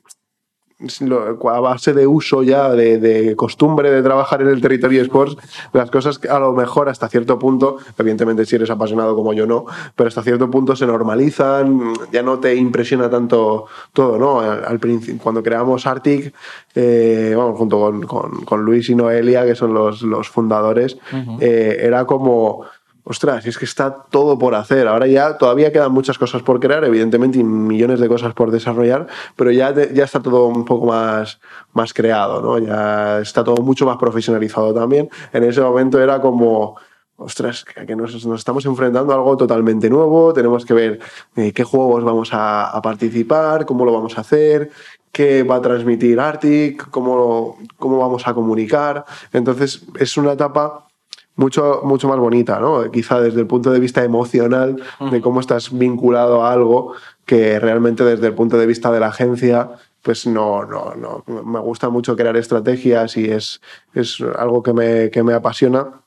a 1.50 1.60
base 1.60 1.92
de 1.92 2.06
uso 2.06 2.42
ya, 2.42 2.70
de, 2.70 2.98
de, 2.98 3.36
costumbre 3.36 3.90
de 3.90 4.02
trabajar 4.02 4.42
en 4.42 4.48
el 4.48 4.60
territorio 4.60 5.02
sports, 5.02 5.36
las 5.72 5.90
cosas 5.90 6.20
a 6.28 6.38
lo 6.38 6.52
mejor 6.52 6.88
hasta 6.88 7.08
cierto 7.08 7.38
punto, 7.38 7.78
evidentemente 7.98 8.46
si 8.46 8.56
eres 8.56 8.70
apasionado 8.70 9.14
como 9.14 9.32
yo 9.32 9.46
no, 9.46 9.66
pero 9.94 10.08
hasta 10.08 10.22
cierto 10.22 10.50
punto 10.50 10.74
se 10.76 10.86
normalizan, 10.86 11.92
ya 12.12 12.22
no 12.22 12.38
te 12.38 12.54
impresiona 12.54 13.10
tanto 13.10 13.66
todo, 13.92 14.18
¿no? 14.18 14.40
Al, 14.40 14.64
al 14.64 14.78
principio, 14.78 15.20
cuando 15.22 15.42
creamos 15.42 15.86
Arctic, 15.86 16.34
eh, 16.74 17.32
bueno, 17.34 17.54
junto 17.54 17.78
con, 17.80 18.02
con, 18.02 18.44
con, 18.44 18.62
Luis 18.62 18.88
y 18.90 18.94
Noelia, 18.94 19.44
que 19.44 19.54
son 19.54 19.74
los, 19.74 20.02
los 20.02 20.28
fundadores, 20.28 20.96
uh 21.12 21.16
-huh. 21.16 21.38
eh, 21.40 21.78
era 21.80 22.04
como 22.04 22.64
ostras, 23.10 23.44
es 23.44 23.58
que 23.58 23.64
está 23.64 23.92
todo 24.08 24.38
por 24.38 24.54
hacer. 24.54 24.86
Ahora 24.86 25.08
ya 25.08 25.36
todavía 25.36 25.72
quedan 25.72 25.90
muchas 25.90 26.16
cosas 26.16 26.42
por 26.42 26.60
crear, 26.60 26.84
evidentemente, 26.84 27.40
y 27.40 27.44
millones 27.44 27.98
de 27.98 28.06
cosas 28.06 28.34
por 28.34 28.52
desarrollar, 28.52 29.08
pero 29.34 29.50
ya, 29.50 29.74
ya 29.74 30.04
está 30.04 30.22
todo 30.22 30.46
un 30.46 30.64
poco 30.64 30.86
más, 30.86 31.40
más 31.72 31.92
creado, 31.92 32.40
¿no? 32.40 32.58
Ya 32.58 33.18
está 33.18 33.42
todo 33.42 33.62
mucho 33.62 33.84
más 33.84 33.96
profesionalizado 33.96 34.72
también. 34.72 35.10
En 35.32 35.42
ese 35.42 35.60
momento 35.60 36.00
era 36.00 36.20
como, 36.20 36.76
ostras, 37.16 37.64
que 37.64 37.96
nos, 37.96 38.14
estamos 38.14 38.64
enfrentando 38.66 39.12
a 39.12 39.16
algo 39.16 39.36
totalmente 39.36 39.90
nuevo, 39.90 40.32
tenemos 40.32 40.64
que 40.64 40.74
ver 40.74 41.00
eh, 41.34 41.52
qué 41.52 41.64
juegos 41.64 42.04
vamos 42.04 42.32
a, 42.32 42.70
a, 42.70 42.80
participar, 42.80 43.66
cómo 43.66 43.84
lo 43.84 43.92
vamos 43.92 44.18
a 44.18 44.20
hacer, 44.20 44.70
qué 45.10 45.42
va 45.42 45.56
a 45.56 45.60
transmitir 45.60 46.20
Arctic, 46.20 46.88
cómo, 46.90 47.58
cómo 47.76 47.98
vamos 47.98 48.28
a 48.28 48.34
comunicar. 48.34 49.04
Entonces, 49.32 49.84
es 49.98 50.16
una 50.16 50.34
etapa 50.34 50.89
mucho, 51.36 51.80
mucho 51.84 52.08
más 52.08 52.18
bonita, 52.18 52.60
¿no? 52.60 52.90
Quizá 52.90 53.20
desde 53.20 53.40
el 53.40 53.46
punto 53.46 53.70
de 53.70 53.80
vista 53.80 54.04
emocional 54.04 54.82
de 55.10 55.20
cómo 55.20 55.40
estás 55.40 55.76
vinculado 55.76 56.44
a 56.44 56.52
algo 56.52 56.94
que 57.24 57.58
realmente 57.58 58.04
desde 58.04 58.26
el 58.26 58.34
punto 58.34 58.58
de 58.58 58.66
vista 58.66 58.90
de 58.90 59.00
la 59.00 59.08
agencia 59.08 59.70
pues 60.02 60.26
no, 60.26 60.64
no, 60.64 60.94
no. 60.94 61.24
Me 61.26 61.60
gusta 61.60 61.90
mucho 61.90 62.16
crear 62.16 62.36
estrategias 62.36 63.16
y 63.16 63.30
es, 63.30 63.60
es 63.94 64.18
algo 64.38 64.62
que 64.62 64.72
me, 64.72 65.10
que 65.10 65.22
me 65.22 65.34
apasiona, 65.34 66.02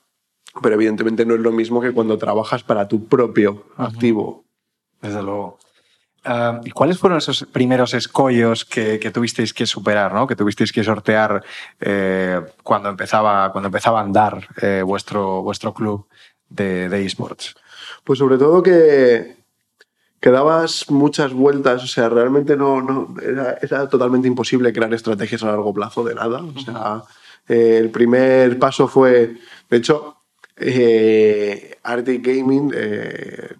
pero 0.62 0.74
evidentemente 0.74 1.24
no 1.24 1.34
es 1.34 1.40
lo 1.40 1.52
mismo 1.52 1.80
que 1.80 1.92
cuando 1.92 2.18
trabajas 2.18 2.62
para 2.62 2.88
tu 2.88 3.06
propio 3.06 3.64
activo. 3.76 4.44
Desde 5.00 5.22
luego. 5.22 5.58
Uh, 6.26 6.66
¿Cuáles 6.72 6.98
fueron 6.98 7.18
esos 7.18 7.44
primeros 7.52 7.92
escollos 7.92 8.64
que, 8.64 8.98
que, 8.98 9.10
tuvisteis 9.10 9.52
que 9.52 9.66
superar, 9.66 10.14
¿no? 10.14 10.26
que 10.26 10.34
tuvisteis 10.34 10.72
que 10.72 10.82
sortear 10.82 11.44
eh, 11.80 12.40
cuando, 12.62 12.88
empezaba, 12.88 13.52
cuando 13.52 13.68
empezaba 13.68 14.00
a 14.00 14.04
andar 14.04 14.48
eh, 14.62 14.82
vuestro, 14.82 15.42
vuestro 15.42 15.74
club 15.74 16.06
de, 16.48 16.88
de, 16.88 17.04
esports? 17.04 17.54
Pues 18.04 18.18
sobre 18.18 18.38
todo 18.38 18.62
que, 18.62 19.36
que 20.18 20.30
dabas 20.30 20.90
muchas 20.90 21.34
vueltas, 21.34 21.84
o 21.84 21.86
sea, 21.86 22.08
realmente 22.08 22.56
no, 22.56 22.80
no 22.80 23.14
era, 23.20 23.58
era, 23.60 23.86
totalmente 23.90 24.26
imposible 24.26 24.72
crear 24.72 24.94
estrategias 24.94 25.42
a 25.42 25.48
largo 25.48 25.74
plazo 25.74 26.04
de 26.04 26.14
nada. 26.14 26.42
O 26.42 26.58
sea, 26.58 27.02
eh, 27.48 27.76
el 27.78 27.90
primer 27.90 28.58
paso 28.58 28.88
fue, 28.88 29.36
de 29.68 29.76
hecho, 29.76 30.22
eh, 30.56 31.76
Arctic 31.82 32.26
Gaming 32.26 32.72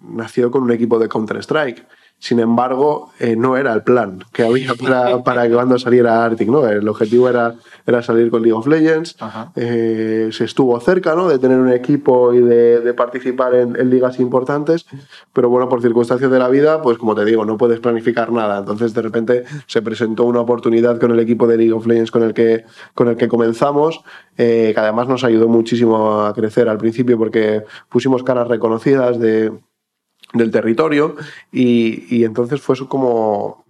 nació 0.01 0.49
con 0.49 0.63
un 0.63 0.71
equipo 0.71 0.97
de 0.97 1.07
Counter-Strike 1.09 1.85
Sin 2.17 2.39
embargo, 2.39 3.11
eh, 3.19 3.35
no 3.35 3.57
era 3.57 3.73
el 3.73 3.83
plan 3.83 4.23
que 4.31 4.43
había 4.43 4.73
para, 4.81 5.23
para 5.23 5.47
que 5.47 5.53
cuando 5.53 5.77
saliera 5.77 6.25
Arctic, 6.25 6.49
¿no? 6.49 6.67
El 6.67 6.87
objetivo 6.87 7.29
era, 7.29 7.55
era 7.85 8.01
salir 8.01 8.31
con 8.31 8.41
League 8.41 8.57
of 8.57 8.67
Legends. 8.67 9.15
Eh, 9.55 10.29
se 10.31 10.45
estuvo 10.45 10.79
cerca, 10.79 11.15
¿no? 11.15 11.27
De 11.27 11.39
tener 11.39 11.59
un 11.59 11.71
equipo 11.71 12.33
y 12.33 12.41
de, 12.41 12.81
de 12.81 12.93
participar 12.93 13.53
en, 13.55 13.75
en 13.75 13.89
ligas 13.89 14.19
importantes, 14.19 14.85
pero 15.33 15.49
bueno, 15.49 15.69
por 15.69 15.81
circunstancias 15.81 16.31
de 16.31 16.39
la 16.39 16.47
vida, 16.49 16.81
pues 16.81 16.97
como 16.97 17.15
te 17.15 17.25
digo, 17.25 17.45
no 17.45 17.57
puedes 17.57 17.79
planificar 17.79 18.31
nada. 18.31 18.59
Entonces, 18.59 18.93
de 18.93 19.01
repente, 19.01 19.43
se 19.67 19.81
presentó 19.81 20.23
una 20.23 20.41
oportunidad 20.41 20.99
con 20.99 21.11
el 21.11 21.19
equipo 21.19 21.47
de 21.47 21.57
League 21.57 21.73
of 21.73 21.85
Legends 21.85 22.11
con 22.11 22.23
el 22.23 22.33
que, 22.33 22.65
con 22.93 23.07
el 23.07 23.17
que 23.17 23.27
comenzamos, 23.27 24.01
eh, 24.37 24.71
que 24.73 24.79
además 24.79 25.07
nos 25.07 25.23
ayudó 25.23 25.47
muchísimo 25.47 26.21
a 26.21 26.33
crecer 26.33 26.69
al 26.69 26.77
principio 26.77 27.17
porque 27.17 27.63
pusimos 27.89 28.23
caras 28.23 28.47
reconocidas 28.47 29.19
de 29.19 29.51
del 30.33 30.51
territorio 30.51 31.15
y, 31.51 32.15
y 32.15 32.23
entonces 32.23 32.61
fue 32.61 32.75
eso 32.75 32.89
como 32.89 33.65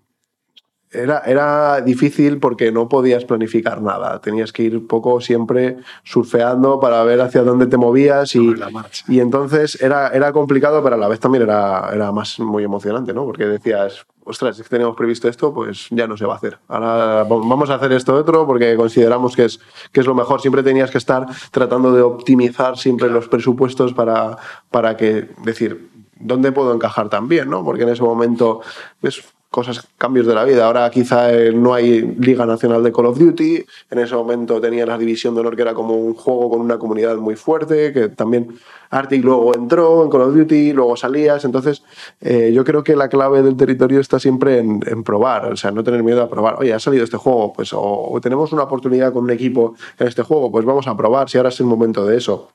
era, 0.95 1.19
era 1.25 1.81
difícil 1.81 2.39
porque 2.39 2.71
no 2.71 2.87
podías 2.87 3.25
planificar 3.25 3.81
nada. 3.81 4.19
Tenías 4.21 4.51
que 4.51 4.63
ir 4.63 4.87
poco 4.87 5.21
siempre 5.21 5.77
surfeando 6.03 6.79
para 6.79 7.03
ver 7.03 7.21
hacia 7.21 7.43
dónde 7.43 7.67
te 7.67 7.77
movías 7.77 8.35
y, 8.35 8.45
Sobre 8.45 8.59
la 8.59 8.69
marcha. 8.69 9.05
y 9.07 9.19
entonces 9.19 9.81
era, 9.81 10.09
era 10.09 10.31
complicado, 10.31 10.83
pero 10.83 10.95
a 10.95 10.97
la 10.97 11.07
vez 11.07 11.19
también 11.19 11.43
era, 11.43 11.89
era 11.93 12.11
más 12.11 12.39
muy 12.39 12.63
emocionante, 12.63 13.13
¿no? 13.13 13.25
Porque 13.25 13.45
decías, 13.45 14.05
ostras, 14.23 14.57
es 14.57 14.63
que 14.63 14.69
teníamos 14.69 14.95
previsto 14.95 15.27
esto, 15.27 15.53
pues 15.53 15.87
ya 15.91 16.07
no 16.07 16.17
se 16.17 16.25
va 16.25 16.33
a 16.33 16.37
hacer. 16.37 16.57
Ahora 16.67 17.23
vamos 17.23 17.69
a 17.69 17.75
hacer 17.75 17.91
esto 17.91 18.15
otro 18.15 18.45
porque 18.45 18.75
consideramos 18.75 19.35
que 19.35 19.45
es, 19.45 19.59
que 19.91 19.99
es 19.99 20.05
lo 20.05 20.15
mejor. 20.15 20.41
Siempre 20.41 20.63
tenías 20.63 20.91
que 20.91 20.97
estar 20.97 21.27
tratando 21.51 21.93
de 21.93 22.01
optimizar 22.01 22.77
siempre 22.77 23.09
los 23.09 23.27
presupuestos 23.27 23.93
para, 23.93 24.37
para 24.71 24.97
que, 24.97 25.29
decir, 25.43 25.94
¿dónde 26.19 26.51
puedo 26.51 26.73
encajar 26.73 27.09
también? 27.09 27.49
¿no? 27.49 27.63
Porque 27.63 27.83
en 27.83 27.89
ese 27.89 28.03
momento 28.03 28.61
ves 29.01 29.23
cosas, 29.55 29.87
cambios 29.97 30.27
de 30.27 30.35
la 30.35 30.43
vida. 30.43 30.65
Ahora 30.65 30.89
quizá 30.89 31.33
eh, 31.33 31.53
no 31.53 31.73
hay 31.73 32.01
Liga 32.01 32.45
Nacional 32.45 32.83
de 32.83 32.91
Call 32.91 33.05
of 33.05 33.17
Duty. 33.17 33.63
En 33.89 33.99
ese 33.99 34.13
momento 34.13 34.59
tenía 34.59 34.85
la 34.85 34.97
División 34.97 35.33
de 35.33 35.39
Honor, 35.39 35.55
que 35.55 35.61
era 35.61 35.73
como 35.73 35.95
un 35.95 36.13
juego 36.13 36.49
con 36.49 36.59
una 36.59 36.77
comunidad 36.77 37.15
muy 37.15 37.37
fuerte, 37.37 37.93
que 37.93 38.09
también 38.09 38.49
Arctic 38.89 39.23
luego 39.23 39.55
entró 39.55 40.03
en 40.03 40.09
Call 40.09 40.21
of 40.23 40.35
Duty, 40.35 40.73
luego 40.73 40.97
salías. 40.97 41.45
Entonces, 41.45 41.83
eh, 42.19 42.51
yo 42.53 42.65
creo 42.65 42.83
que 42.83 42.97
la 42.97 43.07
clave 43.07 43.43
del 43.43 43.55
territorio 43.55 44.01
está 44.01 44.19
siempre 44.19 44.57
en, 44.57 45.03
probar, 45.05 45.53
o 45.53 45.55
sea, 45.55 45.71
no 45.71 45.85
tener 45.85 46.03
miedo 46.03 46.21
a 46.21 46.29
probar. 46.29 46.57
Oye, 46.59 46.73
ha 46.73 46.79
salido 46.79 47.05
este 47.05 47.15
juego, 47.15 47.53
pues 47.53 47.71
o, 47.71 47.81
o 47.81 48.19
tenemos 48.19 48.51
una 48.51 48.63
oportunidad 48.63 49.13
con 49.13 49.23
un 49.23 49.31
equipo 49.31 49.75
en 49.97 50.07
este 50.07 50.21
juego, 50.21 50.51
pues 50.51 50.65
vamos 50.65 50.85
a 50.87 50.97
probar 50.97 51.29
si 51.29 51.37
ahora 51.37 51.47
es 51.47 51.59
el 51.61 51.65
momento 51.65 52.05
de 52.05 52.17
eso 52.17 52.49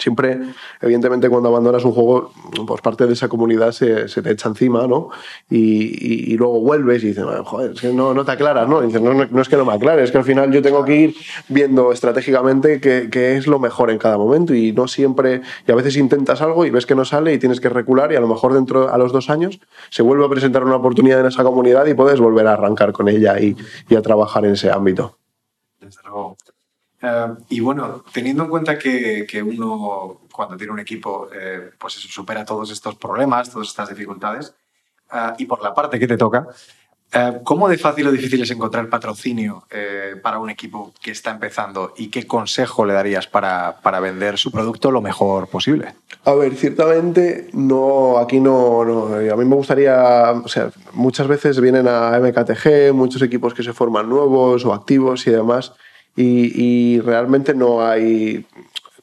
siempre, 0.00 0.38
evidentemente, 0.80 1.28
cuando 1.28 1.48
abandonas 1.48 1.84
un 1.84 1.92
juego, 1.92 2.32
pues 2.66 2.80
parte 2.80 3.06
de 3.06 3.12
esa 3.12 3.28
comunidad 3.28 3.72
se, 3.72 4.06
te 4.06 4.30
echa 4.30 4.48
encima, 4.48 4.86
¿no? 4.86 5.10
Y, 5.48 6.36
luego 6.36 6.60
vuelves 6.60 7.04
y 7.04 7.08
dices, 7.08 7.24
joder, 7.44 7.72
es 7.72 7.80
que 7.80 7.92
no, 7.92 8.14
no 8.14 8.24
te 8.24 8.32
aclaras, 8.32 8.66
¿no? 8.68 8.82
Y 8.82 8.86
dices, 8.86 9.02
no, 9.02 9.12
no, 9.12 9.42
es 9.42 9.48
que 9.48 9.56
no 9.56 9.64
me 9.64 9.74
aclares, 9.74 10.04
es 10.04 10.10
que 10.10 10.18
al 10.18 10.24
final 10.24 10.50
yo 10.50 10.62
tengo 10.62 10.84
que 10.84 10.96
ir 10.96 11.14
viendo 11.48 11.92
estratégicamente 11.92 12.80
qué, 12.80 13.08
qué, 13.10 13.36
es 13.36 13.46
lo 13.46 13.58
mejor 13.58 13.90
en 13.90 13.98
cada 13.98 14.16
momento 14.16 14.54
y 14.54 14.72
no 14.72 14.88
siempre, 14.88 15.42
y 15.66 15.72
a 15.72 15.74
veces 15.74 15.96
intentas 15.96 16.40
algo 16.40 16.64
y 16.64 16.70
ves 16.70 16.86
que 16.86 16.94
no 16.94 17.04
sale 17.04 17.34
y 17.34 17.38
tienes 17.38 17.60
que 17.60 17.68
recular 17.68 18.12
y 18.12 18.16
a 18.16 18.20
lo 18.20 18.28
mejor 18.28 18.54
dentro, 18.54 18.90
a 18.92 18.96
los 18.96 19.12
dos 19.12 19.28
años, 19.28 19.60
se 19.90 20.02
vuelve 20.02 20.24
a 20.24 20.28
presentar 20.28 20.64
una 20.64 20.76
oportunidad 20.76 21.20
en 21.20 21.26
esa 21.26 21.42
comunidad 21.42 21.86
y 21.86 21.94
puedes 21.94 22.20
volver 22.20 22.46
a 22.46 22.54
arrancar 22.54 22.92
con 22.92 23.08
ella 23.08 23.38
y, 23.38 23.56
y 23.88 23.96
a 23.96 24.02
trabajar 24.02 24.44
en 24.46 24.52
ese 24.52 24.70
ámbito. 24.70 25.18
Desde 25.78 26.02
luego. 26.04 26.36
Uh, 27.02 27.34
y 27.48 27.60
bueno, 27.60 28.04
teniendo 28.12 28.44
en 28.44 28.50
cuenta 28.50 28.78
que, 28.78 29.26
uno 29.42 30.20
cuando 30.30 30.56
tiene 30.56 30.72
un 30.72 30.80
equipo 30.80 31.28
eh, 31.32 31.70
pues 31.78 31.94
supera 31.94 32.44
todos 32.44 32.70
estos 32.70 32.94
problemas, 32.96 33.50
todas 33.50 33.68
estas 33.68 33.88
dificultades, 33.88 34.54
uh, 35.10 35.32
y 35.38 35.46
por 35.46 35.62
la 35.62 35.72
parte 35.72 35.98
que 35.98 36.06
te 36.06 36.18
toca, 36.18 36.46
uh, 37.14 37.42
¿cómo 37.42 37.70
de 37.70 37.78
fácil 37.78 38.06
o 38.06 38.12
difícil 38.12 38.42
es 38.42 38.50
encontrar 38.50 38.86
patrocinio 38.90 39.64
eh, 39.70 40.16
para 40.22 40.38
un 40.38 40.50
equipo 40.50 40.92
que 41.00 41.12
está 41.12 41.30
empezando 41.30 41.94
y 41.96 42.08
qué 42.08 42.26
consejo 42.26 42.84
le 42.84 42.92
darías 42.92 43.26
para, 43.26 43.80
para, 43.80 43.98
vender 44.00 44.36
su 44.36 44.50
producto 44.50 44.90
lo 44.90 45.00
mejor 45.00 45.48
posible? 45.48 45.94
A 46.26 46.34
ver, 46.34 46.54
ciertamente 46.54 47.48
no, 47.54 48.18
aquí 48.18 48.40
no, 48.40 48.84
no, 48.84 49.14
a 49.14 49.36
mí 49.36 49.44
me 49.46 49.56
gustaría, 49.56 50.32
o 50.32 50.48
muchas 50.92 51.26
veces 51.28 51.58
vienen 51.62 51.88
a 51.88 52.18
MKTG, 52.20 52.92
muchos 52.92 53.22
equipos 53.22 53.54
que 53.54 53.62
se 53.62 53.72
forman 53.72 54.06
nuevos 54.06 54.66
o 54.66 54.74
activos 54.74 55.26
y 55.26 55.30
demás, 55.30 55.72
y, 56.16 56.94
y 56.96 57.00
realmente 57.00 57.54
no 57.54 57.82
hay 57.82 58.44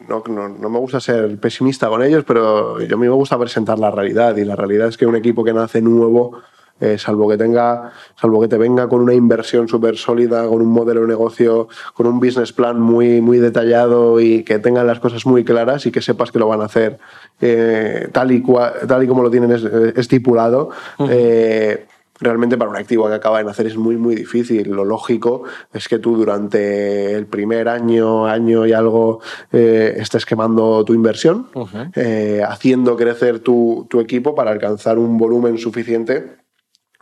no, 0.07 0.23
no, 0.27 0.47
no, 0.47 0.69
me 0.69 0.79
gusta 0.79 0.99
ser 0.99 1.37
pesimista 1.39 1.89
con 1.89 2.03
ellos, 2.03 2.23
pero 2.25 2.79
yo 2.81 2.95
a 2.95 2.99
mí 2.99 3.07
me 3.07 3.13
gusta 3.13 3.37
presentar 3.37 3.79
la 3.79 3.91
realidad 3.91 4.35
y 4.37 4.45
la 4.45 4.55
realidad 4.55 4.87
es 4.87 4.97
que 4.97 5.05
un 5.05 5.15
equipo 5.15 5.43
que 5.43 5.53
nace 5.53 5.81
nuevo, 5.81 6.39
eh, 6.79 6.97
salvo 6.99 7.27
que 7.27 7.37
tenga, 7.37 7.91
salvo 8.19 8.39
que 8.39 8.47
te 8.47 8.57
venga 8.57 8.87
con 8.87 9.01
una 9.01 9.13
inversión 9.13 9.67
súper 9.67 9.97
sólida, 9.97 10.47
con 10.47 10.61
un 10.61 10.67
modelo 10.67 11.01
de 11.01 11.07
negocio, 11.07 11.67
con 11.95 12.05
un 12.05 12.19
business 12.19 12.53
plan 12.53 12.79
muy, 12.79 13.19
muy 13.21 13.39
detallado 13.39 14.19
y 14.19 14.43
que 14.43 14.59
tengan 14.59 14.85
las 14.85 14.99
cosas 14.99 15.25
muy 15.25 15.43
claras 15.43 15.85
y 15.87 15.91
que 15.91 16.01
sepas 16.01 16.31
que 16.31 16.39
lo 16.39 16.47
van 16.47 16.61
a 16.61 16.65
hacer 16.65 16.99
eh, 17.41 18.07
tal, 18.11 18.31
y 18.31 18.41
cual, 18.41 18.73
tal 18.87 19.03
y 19.03 19.07
como 19.07 19.23
lo 19.23 19.31
tienen 19.31 19.51
estipulado. 19.95 20.69
Uh 20.99 21.03
-huh. 21.03 21.09
eh, 21.11 21.85
realmente 22.19 22.57
para 22.57 22.69
un 22.69 22.77
activo 22.77 23.07
que 23.07 23.15
acaba 23.15 23.39
de 23.39 23.43
nacer 23.43 23.67
es 23.67 23.77
muy, 23.77 23.97
muy 23.97 24.15
difícil. 24.15 24.69
Lo 24.69 24.85
lógico 24.85 25.43
es 25.73 25.87
que 25.87 25.99
tú 25.99 26.17
durante 26.17 27.13
el 27.13 27.27
primer 27.27 27.69
año, 27.69 28.25
año 28.25 28.65
y 28.65 28.73
algo, 28.73 29.21
eh, 29.51 29.95
estés 29.97 30.25
quemando 30.25 30.83
tu 30.83 30.93
inversión, 30.93 31.49
uh 31.53 31.65
-huh. 31.65 31.91
eh, 31.95 32.43
haciendo 32.47 32.95
crecer 32.95 33.39
tu, 33.39 33.87
tu, 33.89 33.99
equipo 33.99 34.35
para 34.35 34.51
alcanzar 34.51 34.97
un 34.97 35.17
volumen 35.17 35.57
suficiente 35.57 36.37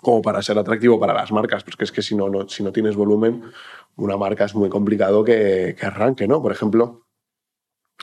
como 0.01 0.21
para 0.21 0.41
ser 0.41 0.57
atractivo 0.57 0.99
para 0.99 1.13
las 1.13 1.31
marcas. 1.31 1.63
Porque 1.63 1.83
es 1.83 1.91
que 1.91 2.01
si 2.01 2.15
no, 2.15 2.29
no 2.29 2.47
si 2.47 2.63
no 2.63 2.71
tienes 2.71 2.95
volumen, 2.95 3.43
una 3.97 4.17
marca 4.17 4.45
es 4.45 4.55
muy 4.55 4.69
complicado 4.69 5.23
que, 5.23 5.75
que 5.79 5.85
arranque, 5.85 6.27
¿no? 6.27 6.41
Por 6.41 6.51
ejemplo, 6.51 7.04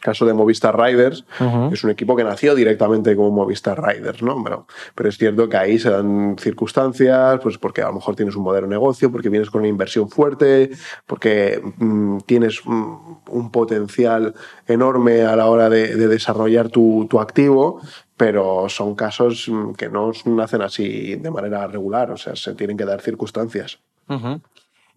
caso 0.01 0.27
de 0.27 0.33
Movistar 0.33 0.79
Riders, 0.79 1.25
uh 1.41 1.45
-huh. 1.45 1.73
es 1.73 1.85
un 1.85 1.91
equipo 1.91 2.17
que 2.17 2.25
nació 2.25 2.55
directamente 2.55 3.15
como 3.15 3.31
Movistar 3.31 3.81
Riders, 3.83 4.23
¿no? 4.23 4.43
Pero, 4.43 4.67
pero 4.95 5.09
es 5.09 5.17
cierto 5.17 5.49
que 5.49 5.57
ahí 5.57 5.79
se 5.79 5.91
dan 5.91 6.37
circunstancias, 6.39 7.41
pues 7.43 7.59
porque 7.59 7.83
a 7.83 7.87
lo 7.87 7.95
mejor 7.95 8.17
tienes 8.17 8.35
un 8.37 8.43
modelo 8.43 8.67
de 8.67 8.75
negocio, 8.75 9.11
porque 9.11 9.29
vienes 9.29 9.51
con 9.51 9.61
una 9.61 9.69
inversión 9.69 10.09
fuerte, 10.09 10.71
porque 11.07 11.63
mmm, 11.79 12.19
tienes 12.27 12.61
mmm, 12.65 12.95
un 13.31 13.51
potencial 13.51 14.35
enorme 14.67 15.23
a 15.23 15.37
la 15.37 15.47
hora 15.47 15.69
de, 15.69 15.95
de 15.97 16.09
desarrollar 16.09 16.69
tu, 16.69 17.07
tu, 17.09 17.21
activo, 17.21 17.81
pero 18.17 18.69
son 18.69 18.95
casos 18.95 19.49
mm, 19.49 19.73
que 19.73 19.89
no 19.89 20.11
nacen 20.27 20.63
así 20.63 21.17
de 21.17 21.31
manera 21.31 21.67
regular, 21.67 22.11
o 22.11 22.17
sea, 22.17 22.35
se 22.35 22.55
tienen 22.55 22.77
que 22.77 22.85
dar 22.85 23.01
circunstancias. 23.01 23.79
Uh 24.09 24.15
-huh. 24.15 24.41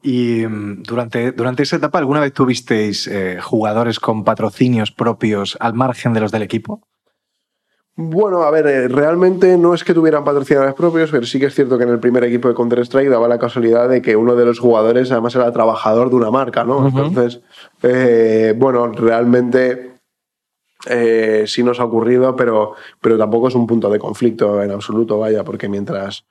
Y 0.05 0.45
mm, 0.45 0.83
durante, 0.83 1.31
durante 1.31 1.63
esa 1.63 1.77
etapa, 1.77 1.97
¿alguna 1.97 2.19
vez 2.19 2.31
tuvisteis 2.31 3.07
eh, 3.07 3.39
jugadores 3.41 3.99
con 3.99 4.23
patrocinios 4.23 4.91
propios 4.91 5.57
al 5.59 5.73
margen 5.73 6.13
de 6.13 6.19
los 6.19 6.31
del 6.31 6.43
equipo? 6.43 6.81
Bueno, 7.95 8.43
a 8.43 8.51
ver, 8.51 8.67
eh, 8.67 8.87
realmente 8.87 9.57
no 9.57 9.73
es 9.73 9.83
que 9.83 9.95
tuvieran 9.95 10.23
patrocinadores 10.23 10.75
propios, 10.75 11.09
pero 11.09 11.25
sí 11.25 11.39
que 11.39 11.47
es 11.47 11.55
cierto 11.55 11.79
que 11.79 11.85
en 11.85 11.89
el 11.89 11.99
primer 11.99 12.23
equipo 12.23 12.47
de 12.47 12.53
Counter-Strike 12.53 13.09
daba 13.09 13.27
la 13.27 13.39
casualidad 13.39 13.89
de 13.89 14.03
que 14.03 14.15
uno 14.15 14.35
de 14.35 14.45
los 14.45 14.59
jugadores 14.59 15.11
además 15.11 15.33
era 15.33 15.51
trabajador 15.51 16.11
de 16.11 16.17
una 16.17 16.29
marca, 16.29 16.63
¿no? 16.63 16.77
Uh 16.77 16.81
-huh. 16.83 17.07
Entonces, 17.07 17.41
eh, 17.81 18.53
bueno, 18.55 18.89
realmente 18.89 19.95
eh, 20.87 21.45
sí 21.47 21.63
nos 21.63 21.79
ha 21.79 21.85
ocurrido, 21.85 22.35
pero, 22.35 22.73
pero 23.01 23.17
tampoco 23.17 23.47
es 23.47 23.55
un 23.55 23.65
punto 23.65 23.89
de 23.89 23.97
conflicto 23.97 24.61
en 24.61 24.69
absoluto, 24.69 25.17
vaya, 25.17 25.43
porque 25.43 25.67
mientras 25.67 26.25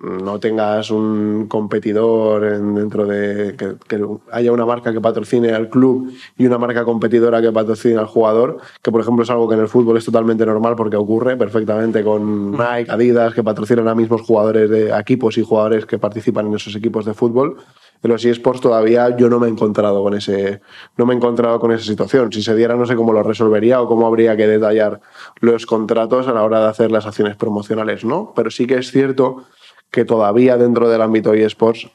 no 0.00 0.40
tengas 0.40 0.90
un 0.90 1.46
competidor 1.46 2.44
en, 2.44 2.74
dentro 2.74 3.06
de 3.06 3.54
que, 3.54 3.74
que, 3.86 4.02
haya 4.32 4.50
una 4.50 4.64
marca 4.64 4.92
que 4.92 5.00
patrocine 5.00 5.52
al 5.52 5.68
club 5.68 6.12
y 6.38 6.46
una 6.46 6.56
marca 6.56 6.84
competidora 6.84 7.42
que 7.42 7.52
patrocine 7.52 7.98
al 7.98 8.06
jugador, 8.06 8.58
que 8.82 8.90
por 8.90 9.02
ejemplo 9.02 9.24
es 9.24 9.30
algo 9.30 9.48
que 9.48 9.56
en 9.56 9.60
el 9.60 9.68
fútbol 9.68 9.98
es 9.98 10.04
totalmente 10.04 10.46
normal 10.46 10.74
porque 10.74 10.96
ocurre 10.96 11.36
perfectamente 11.36 12.02
con 12.02 12.52
Nike, 12.52 12.90
Adidas, 12.90 13.34
que 13.34 13.44
patrocinan 13.44 13.88
a 13.88 13.94
mismos 13.94 14.22
jugadores 14.22 14.70
de 14.70 14.90
equipos 14.98 15.36
y 15.36 15.42
jugadores 15.42 15.84
que 15.84 15.98
participan 15.98 16.46
en 16.46 16.54
esos 16.54 16.74
equipos 16.74 17.04
de 17.04 17.12
fútbol. 17.12 17.58
En 18.02 18.10
los 18.10 18.24
eSports 18.24 18.62
todavía 18.62 19.14
yo 19.14 19.28
no 19.28 19.38
me 19.38 19.48
he 19.48 19.50
encontrado 19.50 20.02
con 20.02 20.14
ese, 20.14 20.62
no 20.96 21.04
me 21.04 21.12
he 21.12 21.16
encontrado 21.18 21.60
con 21.60 21.72
esa 21.72 21.84
situación. 21.84 22.32
Si 22.32 22.42
se 22.42 22.56
diera, 22.56 22.74
no 22.74 22.86
sé 22.86 22.96
cómo 22.96 23.12
lo 23.12 23.22
resolvería 23.22 23.82
o 23.82 23.86
cómo 23.86 24.06
habría 24.06 24.34
que 24.38 24.46
detallar 24.46 25.02
los 25.40 25.66
contratos 25.66 26.26
a 26.26 26.32
la 26.32 26.42
hora 26.42 26.60
de 26.60 26.68
hacer 26.68 26.90
las 26.90 27.04
acciones 27.04 27.36
promocionales, 27.36 28.06
¿no? 28.06 28.32
Pero 28.34 28.50
sí 28.50 28.66
que 28.66 28.76
es 28.76 28.90
cierto 28.90 29.44
que 29.90 30.04
todavía 30.04 30.56
dentro 30.56 30.88
del 30.88 31.02
ámbito 31.02 31.34
eSports 31.34 31.90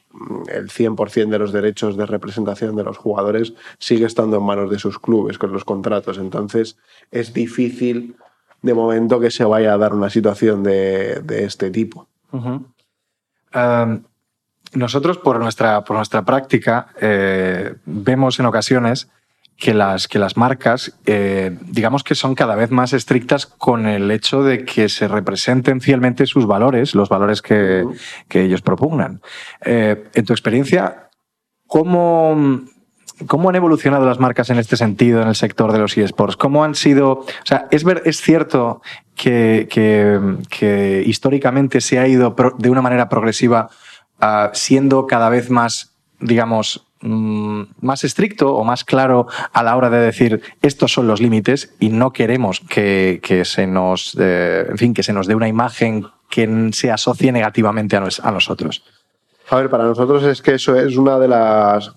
el 0.48 0.70
100% 0.70 1.30
de 1.30 1.40
los 1.40 1.52
derechos 1.52 1.98
de 1.98 2.06
representación 2.06 2.76
de 2.76 2.84
los 2.84 2.98
jugadores 2.98 3.54
sigue 3.80 4.06
estando 4.06 4.38
en 4.38 4.44
manos 4.44 4.70
de 4.70 4.80
sus 4.80 5.00
clubes 5.00 5.38
con 5.38 5.52
los 5.52 5.64
contratos. 5.64 6.18
Entonces 6.18 6.78
es 7.12 7.34
difícil 7.34 8.16
de 8.62 8.74
momento 8.74 9.20
que 9.20 9.32
se 9.32 9.46
vaya 9.46 9.74
a 9.74 9.78
dar 9.78 9.94
una 9.94 10.10
situación 10.10 10.64
de, 10.64 11.22
de 11.22 11.46
este 11.46 11.72
tipo. 11.72 12.08
Nosotros 14.74 15.18
por 15.18 15.40
nuestra, 15.40 15.84
por 15.84 15.96
nuestra 15.96 16.26
práctica 16.26 16.88
eh, 17.00 17.76
vemos 17.86 18.40
en 18.40 18.46
ocasiones 18.46 19.10
que 19.58 19.74
las, 19.74 20.08
que 20.08 20.20
las 20.20 20.36
marcas, 20.36 20.98
eh, 21.06 21.58
digamos 21.62 22.04
que 22.04 22.16
son 22.16 22.36
cada 22.36 22.56
vez 22.56 22.72
más 22.72 22.94
estrictas 22.94 23.46
con 23.46 23.88
el 23.88 24.12
hecho 24.12 24.44
de 24.44 24.66
que 24.66 24.90
se 24.90 25.08
representen 25.08 25.80
fielmente 25.80 26.26
sus 26.26 26.46
valores, 26.46 26.94
los 26.94 27.10
valores 27.10 27.42
que, 27.42 27.86
que 28.28 28.44
ellos 28.44 28.62
propugnan. 28.62 29.22
Eh, 29.64 30.10
en 30.14 30.26
tu 30.26 30.34
experiencia, 30.34 31.10
¿cómo, 31.68 32.66
¿cómo 33.28 33.50
han 33.50 33.56
evolucionado 33.56 34.06
las 34.06 34.20
marcas 34.20 34.50
en 34.50 34.60
este 34.60 34.76
sentido 34.76 35.22
en 35.22 35.30
el 35.30 35.36
sector 35.36 35.72
de 35.72 35.80
los 35.80 35.98
eSports? 35.98 36.36
¿Cómo 36.36 36.66
han 36.66 36.76
sido, 36.76 37.12
o 37.12 37.26
sea, 37.46 37.68
es, 37.72 37.86
ver, 37.86 38.02
es 38.06 38.20
cierto 38.20 38.82
que, 39.16 39.68
que, 39.70 40.20
que 40.50 41.02
históricamente 41.06 41.80
se 41.80 41.98
ha 41.98 42.08
ido 42.08 42.36
de 42.58 42.70
una 42.70 42.82
manera 42.82 43.08
progresiva 43.08 43.70
uh, 44.22 44.50
siendo 44.52 45.08
cada 45.08 45.30
vez 45.30 45.50
más 45.50 45.96
digamos, 46.20 46.85
mm, 47.06 47.62
más 47.82 48.04
estricto 48.04 48.56
o 48.56 48.64
más 48.64 48.84
claro 48.84 49.28
a 49.54 49.64
la 49.64 49.76
hora 49.76 49.90
de 49.90 50.00
decir 50.00 50.42
estos 50.62 50.92
son 50.92 51.08
los 51.08 51.22
límites 51.22 51.74
y 51.80 51.90
no 51.90 52.12
queremos 52.12 52.60
que, 52.60 53.20
que 53.24 53.46
se 53.46 53.68
nos, 53.68 54.18
eh, 54.20 54.66
en 54.70 54.78
fin, 54.78 54.94
que 54.94 55.04
se 55.04 55.14
nos 55.14 55.28
dé 55.28 55.36
una 55.36 55.48
imagen 55.48 56.08
que 56.30 56.70
se 56.74 56.92
asocie 56.92 57.32
negativamente 57.32 57.96
a, 57.96 58.02
nos, 58.02 58.20
a 58.20 58.32
nosotros. 58.32 58.84
A 59.50 59.58
ver, 59.58 59.70
para 59.70 59.86
nosotros 59.86 60.24
es 60.24 60.42
que 60.42 60.56
eso 60.56 60.76
es 60.76 60.98
una 60.98 61.20
de 61.20 61.28
las 61.28 61.94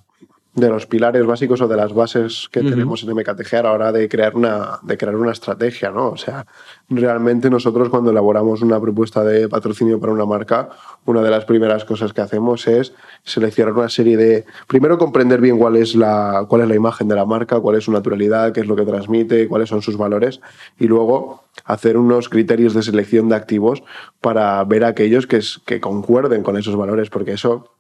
de 0.61 0.68
los 0.68 0.87
pilares 0.87 1.25
básicos 1.27 1.61
o 1.61 1.68
de 1.68 1.77
las 1.77 1.92
bases 1.92 2.49
que 2.51 2.61
uh 2.61 2.62
-huh. 2.62 2.71
tenemos 2.71 3.03
en 3.03 3.11
MKTG 3.11 3.57
a 3.57 3.62
la 3.62 3.73
hora 3.73 3.92
de 3.92 4.09
crear 4.09 4.35
una 4.37 4.79
de 4.83 4.97
crear 4.97 5.16
una 5.16 5.33
estrategia, 5.33 5.90
¿no? 5.90 6.11
O 6.11 6.16
sea, 6.16 6.47
realmente 6.88 7.51
nosotros 7.51 7.88
cuando 7.88 8.11
elaboramos 8.11 8.62
una 8.62 8.81
propuesta 8.81 9.23
de 9.25 9.49
patrocinio 9.49 9.99
para 10.01 10.12
una 10.12 10.27
marca, 10.27 10.71
una 11.05 11.23
de 11.23 11.31
las 11.31 11.44
primeras 11.44 11.85
cosas 11.85 12.12
que 12.12 12.21
hacemos 12.21 12.66
es 12.66 12.92
seleccionar 13.25 13.75
una 13.75 13.88
serie 13.88 14.16
de 14.16 14.44
primero 14.66 14.99
comprender 14.99 15.40
bien 15.40 15.59
cuál 15.59 15.77
es 15.77 15.94
la 15.94 16.47
cuál 16.49 16.62
es 16.62 16.68
la 16.68 16.75
imagen 16.75 17.09
de 17.09 17.14
la 17.14 17.25
marca, 17.25 17.61
cuál 17.61 17.77
es 17.77 17.85
su 17.85 17.92
naturalidad, 17.92 18.53
qué 18.53 18.61
es 18.61 18.66
lo 18.66 18.77
que 18.77 18.85
transmite, 18.85 19.49
cuáles 19.49 19.68
son 19.68 19.83
sus 19.83 19.97
valores 19.97 20.40
y 20.79 20.87
luego 20.87 21.44
hacer 21.64 21.97
unos 21.97 22.29
criterios 22.29 22.75
de 22.75 22.83
selección 22.83 23.29
de 23.29 23.37
activos 23.37 23.83
para 24.21 24.62
ver 24.64 24.85
aquellos 24.85 25.27
que, 25.27 25.38
es, 25.38 25.61
que 25.66 25.81
concuerden 25.81 26.42
con 26.42 26.57
esos 26.57 26.77
valores, 26.77 27.11
porque 27.11 27.33
eso 27.33 27.73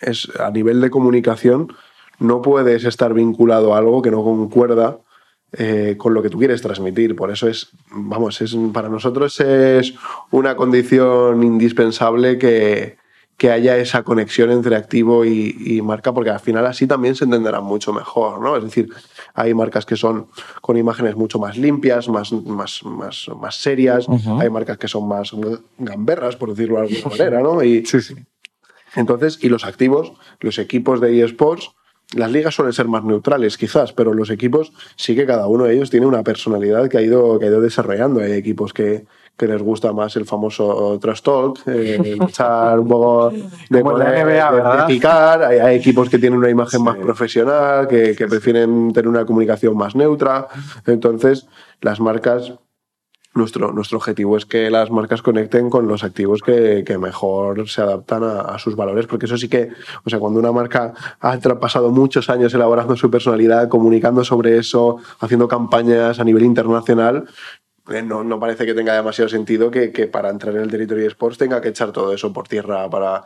es 0.00 0.28
a 0.38 0.50
nivel 0.50 0.80
de 0.80 0.90
comunicación 0.90 1.72
no 2.20 2.42
puedes 2.42 2.84
estar 2.84 3.12
vinculado 3.12 3.74
a 3.74 3.78
algo 3.78 4.02
que 4.02 4.10
no 4.10 4.22
concuerda 4.22 4.98
eh, 5.52 5.96
con 5.98 6.14
lo 6.14 6.22
que 6.22 6.30
tú 6.30 6.38
quieres 6.38 6.62
transmitir. 6.62 7.16
Por 7.16 7.32
eso 7.32 7.48
es, 7.48 7.70
vamos, 7.90 8.40
es, 8.40 8.56
para 8.72 8.88
nosotros 8.88 9.40
es 9.40 9.94
una 10.30 10.54
condición 10.54 11.42
indispensable 11.42 12.38
que, 12.38 12.98
que 13.36 13.50
haya 13.50 13.78
esa 13.78 14.02
conexión 14.02 14.52
entre 14.52 14.76
activo 14.76 15.24
y, 15.24 15.56
y, 15.58 15.82
marca, 15.82 16.12
porque 16.12 16.30
al 16.30 16.40
final 16.40 16.66
así 16.66 16.86
también 16.86 17.16
se 17.16 17.24
entenderá 17.24 17.60
mucho 17.60 17.92
mejor, 17.92 18.40
¿no? 18.40 18.56
Es 18.56 18.62
decir, 18.62 18.90
hay 19.34 19.54
marcas 19.54 19.86
que 19.86 19.96
son 19.96 20.26
con 20.60 20.76
imágenes 20.76 21.16
mucho 21.16 21.38
más 21.38 21.56
limpias, 21.56 22.08
más, 22.08 22.32
más, 22.32 22.84
más, 22.84 23.28
más 23.40 23.56
serias, 23.56 24.06
uh 24.06 24.12
-huh. 24.12 24.42
hay 24.42 24.50
marcas 24.50 24.76
que 24.76 24.88
son 24.88 25.08
más 25.08 25.32
gamberras, 25.78 26.36
por 26.36 26.50
decirlo 26.50 26.76
de 26.76 26.82
alguna 26.82 27.16
manera, 27.16 27.40
¿no? 27.40 27.62
Y, 27.62 27.84
sí, 27.86 28.02
sí. 28.02 28.14
Entonces, 28.94 29.38
y 29.42 29.48
los 29.48 29.64
activos, 29.64 30.12
los 30.40 30.58
equipos 30.58 31.00
de 31.00 31.24
eSports, 31.24 31.70
las 32.16 32.30
ligas 32.30 32.54
suelen 32.54 32.72
ser 32.72 32.88
más 32.88 33.04
neutrales, 33.04 33.56
quizás, 33.56 33.92
pero 33.92 34.14
los 34.14 34.30
equipos 34.30 34.72
sí 34.96 35.14
que 35.14 35.26
cada 35.26 35.46
uno 35.46 35.64
de 35.64 35.74
ellos 35.74 35.90
tiene 35.90 36.06
una 36.06 36.22
personalidad 36.22 36.88
que 36.88 36.98
ha 36.98 37.02
ido, 37.02 37.38
que 37.38 37.46
ha 37.46 37.48
ido 37.48 37.60
desarrollando. 37.60 38.20
Hay 38.20 38.32
equipos 38.32 38.72
que, 38.72 39.06
que 39.36 39.46
les 39.46 39.62
gusta 39.62 39.92
más 39.92 40.16
el 40.16 40.26
famoso 40.26 40.98
trash 41.00 41.22
talk, 41.22 41.60
eh, 41.66 42.18
echar 42.28 42.80
un 42.80 42.88
poco 42.88 43.30
de, 43.30 43.80
Como 43.80 43.92
poder, 43.92 44.26
NBA, 44.26 44.52
de, 44.52 44.82
de 44.82 44.86
picar. 44.88 45.44
Hay, 45.44 45.58
hay, 45.58 45.76
equipos 45.76 46.08
que 46.08 46.18
tienen 46.18 46.38
una 46.38 46.50
imagen 46.50 46.80
sí. 46.80 46.84
más 46.84 46.96
profesional, 46.96 47.86
que, 47.86 48.16
que 48.16 48.26
prefieren 48.26 48.92
tener 48.92 49.08
una 49.08 49.24
comunicación 49.24 49.76
más 49.76 49.94
neutra. 49.94 50.48
Entonces, 50.86 51.46
las 51.80 52.00
marcas 52.00 52.54
nuestro, 53.34 53.72
nuestro 53.72 53.98
objetivo 53.98 54.36
es 54.36 54.44
que 54.44 54.70
las 54.70 54.90
marcas 54.90 55.22
conecten 55.22 55.70
con 55.70 55.86
los 55.86 56.02
activos 56.02 56.40
que, 56.42 56.82
que 56.84 56.98
mejor 56.98 57.68
se 57.68 57.80
adaptan 57.80 58.24
a, 58.24 58.58
sus 58.58 58.74
valores, 58.74 59.06
porque 59.06 59.26
eso 59.26 59.36
sí 59.36 59.48
que, 59.48 59.70
o 60.04 60.10
sea, 60.10 60.18
cuando 60.18 60.40
una 60.40 60.52
marca 60.52 60.92
ha 61.20 61.38
pasado 61.60 61.90
muchos 61.90 62.28
años 62.28 62.52
elaborando 62.54 62.96
su 62.96 63.10
personalidad, 63.10 63.68
comunicando 63.68 64.24
sobre 64.24 64.58
eso, 64.58 64.98
haciendo 65.20 65.46
campañas 65.46 66.18
a 66.18 66.24
nivel 66.24 66.44
internacional, 66.44 67.28
eh, 67.88 68.02
no, 68.02 68.22
no, 68.22 68.38
parece 68.38 68.66
que 68.66 68.74
tenga 68.74 68.94
demasiado 68.94 69.28
sentido 69.28 69.70
que, 69.70 69.90
que, 69.90 70.06
para 70.06 70.30
entrar 70.30 70.54
en 70.54 70.62
el 70.62 70.70
territorio 70.70 71.04
de 71.04 71.08
sports 71.08 71.38
tenga 71.38 71.60
que 71.60 71.68
echar 71.68 71.90
todo 71.92 72.12
eso 72.12 72.32
por 72.32 72.46
tierra 72.46 72.88
para, 72.88 73.24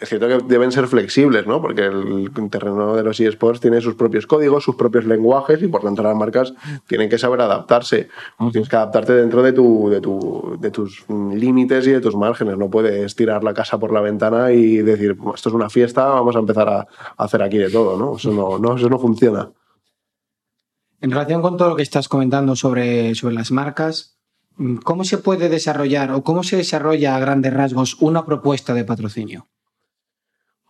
es 0.00 0.08
cierto 0.08 0.26
que 0.26 0.38
deben 0.48 0.72
ser 0.72 0.88
flexibles, 0.88 1.46
¿no? 1.46 1.62
Porque 1.62 1.82
el 1.82 2.30
terreno 2.50 2.96
de 2.96 3.04
los 3.04 3.20
eSports 3.20 3.60
tiene 3.60 3.80
sus 3.80 3.94
propios 3.94 4.26
códigos, 4.26 4.64
sus 4.64 4.74
propios 4.74 5.04
lenguajes 5.04 5.62
y 5.62 5.68
por 5.68 5.82
tanto 5.82 6.02
las 6.02 6.16
marcas 6.16 6.52
tienen 6.88 7.08
que 7.08 7.16
saber 7.16 7.40
adaptarse. 7.40 8.08
Uh 8.40 8.46
-huh. 8.46 8.52
Tienes 8.52 8.68
que 8.68 8.74
adaptarte 8.74 9.12
dentro 9.14 9.42
de, 9.42 9.52
tu, 9.52 9.88
de, 9.90 10.00
tu, 10.00 10.56
de 10.58 10.70
tus 10.72 11.04
límites 11.08 11.86
y 11.86 11.92
de 11.92 12.00
tus 12.00 12.16
márgenes. 12.16 12.58
No 12.58 12.68
puedes 12.68 13.14
tirar 13.14 13.44
la 13.44 13.54
casa 13.54 13.78
por 13.78 13.92
la 13.92 14.00
ventana 14.00 14.50
y 14.50 14.78
decir, 14.78 15.16
esto 15.32 15.48
es 15.48 15.54
una 15.54 15.70
fiesta, 15.70 16.06
vamos 16.06 16.34
a 16.34 16.40
empezar 16.40 16.68
a, 16.68 16.86
hacer 17.16 17.42
aquí 17.42 17.58
de 17.58 17.70
todo, 17.70 17.96
¿no? 17.96 18.16
Eso 18.16 18.32
no, 18.32 18.58
no, 18.58 18.76
eso 18.76 18.88
no 18.88 18.98
funciona. 18.98 19.52
En 21.00 21.10
relación 21.12 21.40
con 21.40 21.56
todo 21.56 21.68
lo 21.68 21.76
que 21.76 21.82
estás 21.82 22.08
comentando 22.08 22.56
sobre, 22.56 23.14
sobre 23.14 23.34
las 23.34 23.52
marcas, 23.52 24.18
¿cómo 24.82 25.04
se 25.04 25.18
puede 25.18 25.48
desarrollar 25.48 26.10
o 26.10 26.24
cómo 26.24 26.42
se 26.42 26.56
desarrolla 26.56 27.14
a 27.14 27.20
grandes 27.20 27.54
rasgos 27.54 27.96
una 28.00 28.24
propuesta 28.26 28.74
de 28.74 28.84
patrocinio? 28.84 29.46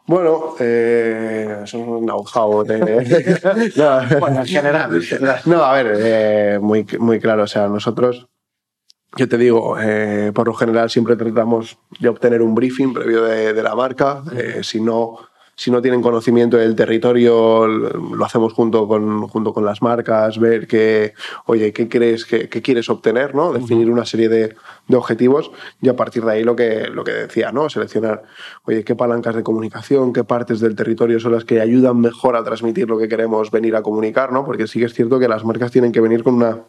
Bueno, 0.07 0.55
eh, 0.61 1.61
eso 1.65 1.79
es 1.79 1.87
un 1.87 2.05
know-how. 2.05 2.65
De... 2.65 2.79
no, 3.77 4.21
bueno, 4.21 4.41
en 4.41 4.47
general. 4.47 5.03
No, 5.47 5.65
a 5.65 5.73
ver, 5.83 5.97
eh, 5.99 6.59
muy, 6.61 6.87
muy 6.99 7.21
claro. 7.21 7.45
O 7.45 7.47
sea, 7.47 7.69
nosotros, 7.69 8.27
yo 9.17 9.29
te 9.29 9.39
digo, 9.39 9.79
eh, 9.81 10.31
por 10.35 10.47
lo 10.47 10.55
general 10.55 10.91
siempre 10.91 11.17
tratamos 11.17 11.79
de 11.99 12.09
obtener 12.09 12.43
un 12.43 12.55
briefing 12.55 12.93
previo 12.93 13.25
de, 13.25 13.55
de 13.55 13.63
la 13.63 13.75
marca. 13.75 14.23
Eh, 14.37 14.61
si 14.63 14.81
no 14.81 15.19
si 15.57 15.71
no 15.71 15.81
tienen 15.81 16.03
conocimiento 16.03 16.57
del 16.57 16.75
territorio, 16.75 17.67
lo 17.67 18.25
hacemos 18.25 18.53
junto 18.53 18.89
con, 18.89 19.29
junto 19.29 19.53
con 19.53 19.65
las 19.65 19.83
marcas, 19.83 20.39
ver 20.39 20.67
que, 20.67 21.15
oye, 21.47 21.73
¿qué 21.73 21.89
crees, 21.89 22.25
qué, 22.25 22.49
qué 22.49 22.63
quieres 22.63 22.89
obtener? 22.91 23.35
¿no? 23.35 23.53
Definir 23.53 23.91
una 23.91 24.05
serie 24.05 24.29
de, 24.29 24.57
de, 24.89 24.97
objetivos 24.97 25.51
y 25.81 25.89
a 25.89 25.97
partir 25.97 26.25
de 26.25 26.33
ahí 26.33 26.45
lo 26.45 26.57
que, 26.57 26.89
lo 26.89 27.05
que 27.05 27.13
decía, 27.13 27.53
¿no? 27.53 27.69
Seleccionar, 27.69 28.23
oye, 28.65 28.85
qué 28.85 28.97
palancas 28.97 29.37
de 29.37 29.43
comunicación, 29.43 30.13
qué 30.13 30.25
partes 30.25 30.61
del 30.61 30.75
territorio 30.75 31.21
son 31.21 31.33
las 31.33 31.45
que 31.45 31.61
ayudan 31.61 32.01
mejor 32.01 32.37
a 32.37 32.45
transmitir 32.45 32.89
lo 32.89 32.99
que 32.99 33.09
queremos 33.09 33.51
venir 33.51 33.77
a 33.77 33.83
comunicar, 33.83 34.33
¿no? 34.33 34.45
Porque 34.45 34.67
sí 34.67 34.81
que 34.81 34.87
es 34.87 34.95
cierto 34.95 35.19
que 35.19 35.29
las 35.29 35.45
marcas 35.45 35.71
tienen 35.71 35.93
que 35.93 36.01
venir 36.01 36.25
con 36.25 36.35
una 36.35 36.65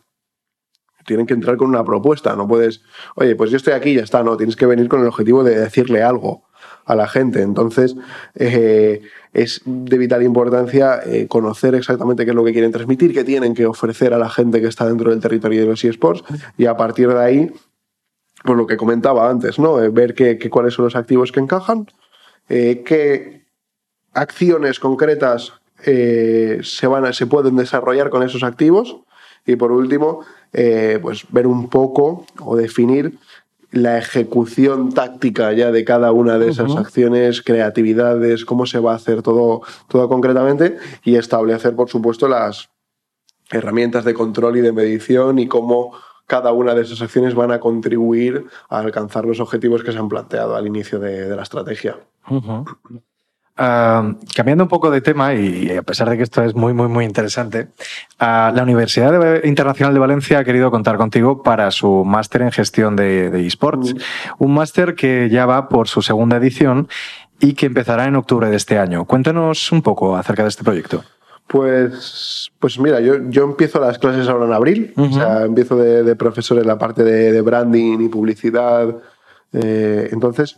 tienen 1.05 1.27
que 1.27 1.35
entrar 1.35 1.55
con 1.55 1.69
una 1.69 1.83
propuesta, 1.83 2.35
no 2.35 2.47
puedes, 2.47 2.81
oye, 3.15 3.35
pues 3.35 3.51
yo 3.51 3.57
estoy 3.57 3.73
aquí 3.73 3.91
y 3.91 3.95
ya 3.97 4.01
está, 4.01 4.23
no, 4.23 4.37
tienes 4.37 4.55
que 4.55 4.65
venir 4.65 4.89
con 4.89 5.01
el 5.01 5.07
objetivo 5.07 5.43
de 5.43 5.59
decirle 5.59 6.01
algo 6.01 6.44
a 6.85 6.95
la 6.95 7.07
gente. 7.07 7.41
Entonces, 7.41 7.95
eh, 8.35 9.01
es 9.33 9.61
de 9.65 9.97
vital 9.97 10.23
importancia 10.23 11.01
eh, 11.05 11.27
conocer 11.27 11.75
exactamente 11.75 12.23
qué 12.23 12.31
es 12.31 12.35
lo 12.35 12.45
que 12.45 12.53
quieren 12.53 12.71
transmitir, 12.71 13.13
qué 13.13 13.23
tienen 13.23 13.53
que 13.53 13.65
ofrecer 13.65 14.13
a 14.13 14.17
la 14.17 14.29
gente 14.29 14.61
que 14.61 14.67
está 14.67 14.87
dentro 14.87 15.09
del 15.09 15.19
territorio 15.19 15.61
de 15.61 15.67
los 15.67 15.83
eSports 15.83 16.23
y 16.57 16.67
a 16.67 16.77
partir 16.77 17.09
de 17.09 17.23
ahí, 17.23 17.51
pues 18.43 18.57
lo 18.57 18.67
que 18.67 18.77
comentaba 18.77 19.29
antes, 19.29 19.59
¿no? 19.59 19.81
Eh, 19.81 19.89
ver 19.89 20.13
qué, 20.13 20.37
cuáles 20.49 20.75
son 20.75 20.85
los 20.85 20.95
activos 20.95 21.31
que 21.31 21.39
encajan, 21.39 21.87
qué 22.47 23.47
acciones 24.13 24.79
concretas 24.79 25.53
se, 25.83 26.87
van 26.87 27.05
a, 27.05 27.13
se 27.13 27.25
pueden 27.25 27.55
desarrollar 27.55 28.11
con 28.11 28.21
esos 28.21 28.43
activos 28.43 28.97
y 29.47 29.55
por 29.55 29.71
último, 29.71 30.23
pues 31.01 31.25
ver 31.31 31.47
un 31.47 31.69
poco 31.69 32.27
o 32.39 32.55
definir 32.55 33.17
la 33.75 33.97
ejecución 33.97 34.93
táctica 34.93 35.51
ya 35.51 35.69
de 35.69 35.83
cada 35.83 36.13
una 36.13 36.39
de 36.39 36.49
esas 36.49 36.71
uh 36.71 36.75
-huh. 36.75 36.79
acciones, 36.79 37.41
creatividades, 37.41 38.45
cómo 38.45 38.65
se 38.65 38.79
va 38.79 38.93
a 38.93 38.95
hacer 38.95 39.21
todo, 39.21 39.61
todo 39.89 40.07
concretamente 40.07 40.77
y 41.03 41.17
establecer, 41.17 41.75
por 41.75 41.89
supuesto, 41.89 42.29
las 42.29 42.69
herramientas 43.51 44.05
de 44.05 44.13
control 44.13 44.57
y 44.57 44.61
de 44.61 44.71
medición 44.71 45.39
y 45.39 45.47
cómo 45.47 45.91
cada 46.25 46.53
una 46.53 46.73
de 46.73 46.83
esas 46.83 47.01
acciones 47.01 47.35
van 47.35 47.51
a 47.51 47.59
contribuir 47.59 48.45
a 48.69 48.79
alcanzar 48.79 49.25
los 49.25 49.41
objetivos 49.41 49.83
que 49.83 49.91
se 49.91 49.99
han 49.99 50.07
planteado 50.07 50.55
al 50.55 50.65
inicio 50.65 50.97
de, 50.97 51.27
de 51.27 51.35
la 51.35 51.43
estrategia. 51.43 51.99
Uh 52.29 52.41
-huh. 52.41 52.77
Uh, 53.57 54.19
cambiando 54.35 54.65
un 54.65 54.67
poco 54.67 54.91
de 54.91 54.99
tema, 54.99 55.33
y 55.33 55.71
a 55.71 55.81
pesar 55.81 56.09
de 56.09 56.17
que 56.17 56.23
esto 56.23 56.43
es 56.43 56.55
muy, 56.55 56.73
muy, 56.73 56.89
muy 56.89 57.05
interesante, 57.05 57.69
uh, 58.19 58.53
la 58.53 58.63
Universidad 58.63 59.17
de 59.17 59.47
Internacional 59.47 59.93
de 59.93 59.99
Valencia 60.01 60.39
ha 60.39 60.43
querido 60.43 60.69
contar 60.71 60.97
contigo 60.97 61.41
para 61.41 61.71
su 61.71 62.03
máster 62.03 62.41
en 62.41 62.51
gestión 62.51 62.97
de, 62.97 63.29
de 63.29 63.47
esports. 63.47 63.93
Uh 63.93 63.95
-huh. 63.95 64.35
Un 64.39 64.53
máster 64.55 64.93
que 64.95 65.29
ya 65.29 65.45
va 65.45 65.69
por 65.69 65.87
su 65.87 66.01
segunda 66.01 66.35
edición 66.35 66.89
y 67.39 67.53
que 67.53 67.67
empezará 67.67 68.03
en 68.05 68.17
octubre 68.17 68.49
de 68.49 68.57
este 68.57 68.77
año. 68.77 69.05
Cuéntanos 69.05 69.71
un 69.71 69.81
poco 69.81 70.17
acerca 70.17 70.43
de 70.43 70.49
este 70.49 70.65
proyecto. 70.65 71.05
Pues, 71.47 72.51
pues 72.59 72.77
mira, 72.77 72.99
yo, 72.99 73.13
yo 73.29 73.45
empiezo 73.45 73.79
las 73.79 73.99
clases 73.99 74.27
ahora 74.27 74.47
en 74.47 74.53
abril, 74.53 74.93
-huh. 74.97 75.09
o 75.09 75.13
sea, 75.13 75.43
empiezo 75.43 75.77
de, 75.77 76.03
de, 76.03 76.15
profesor 76.17 76.57
en 76.57 76.67
la 76.67 76.77
parte 76.77 77.05
de, 77.05 77.31
de 77.31 77.41
branding 77.41 78.01
y 78.01 78.09
publicidad. 78.09 78.97
Eh, 79.53 80.09
entonces, 80.11 80.57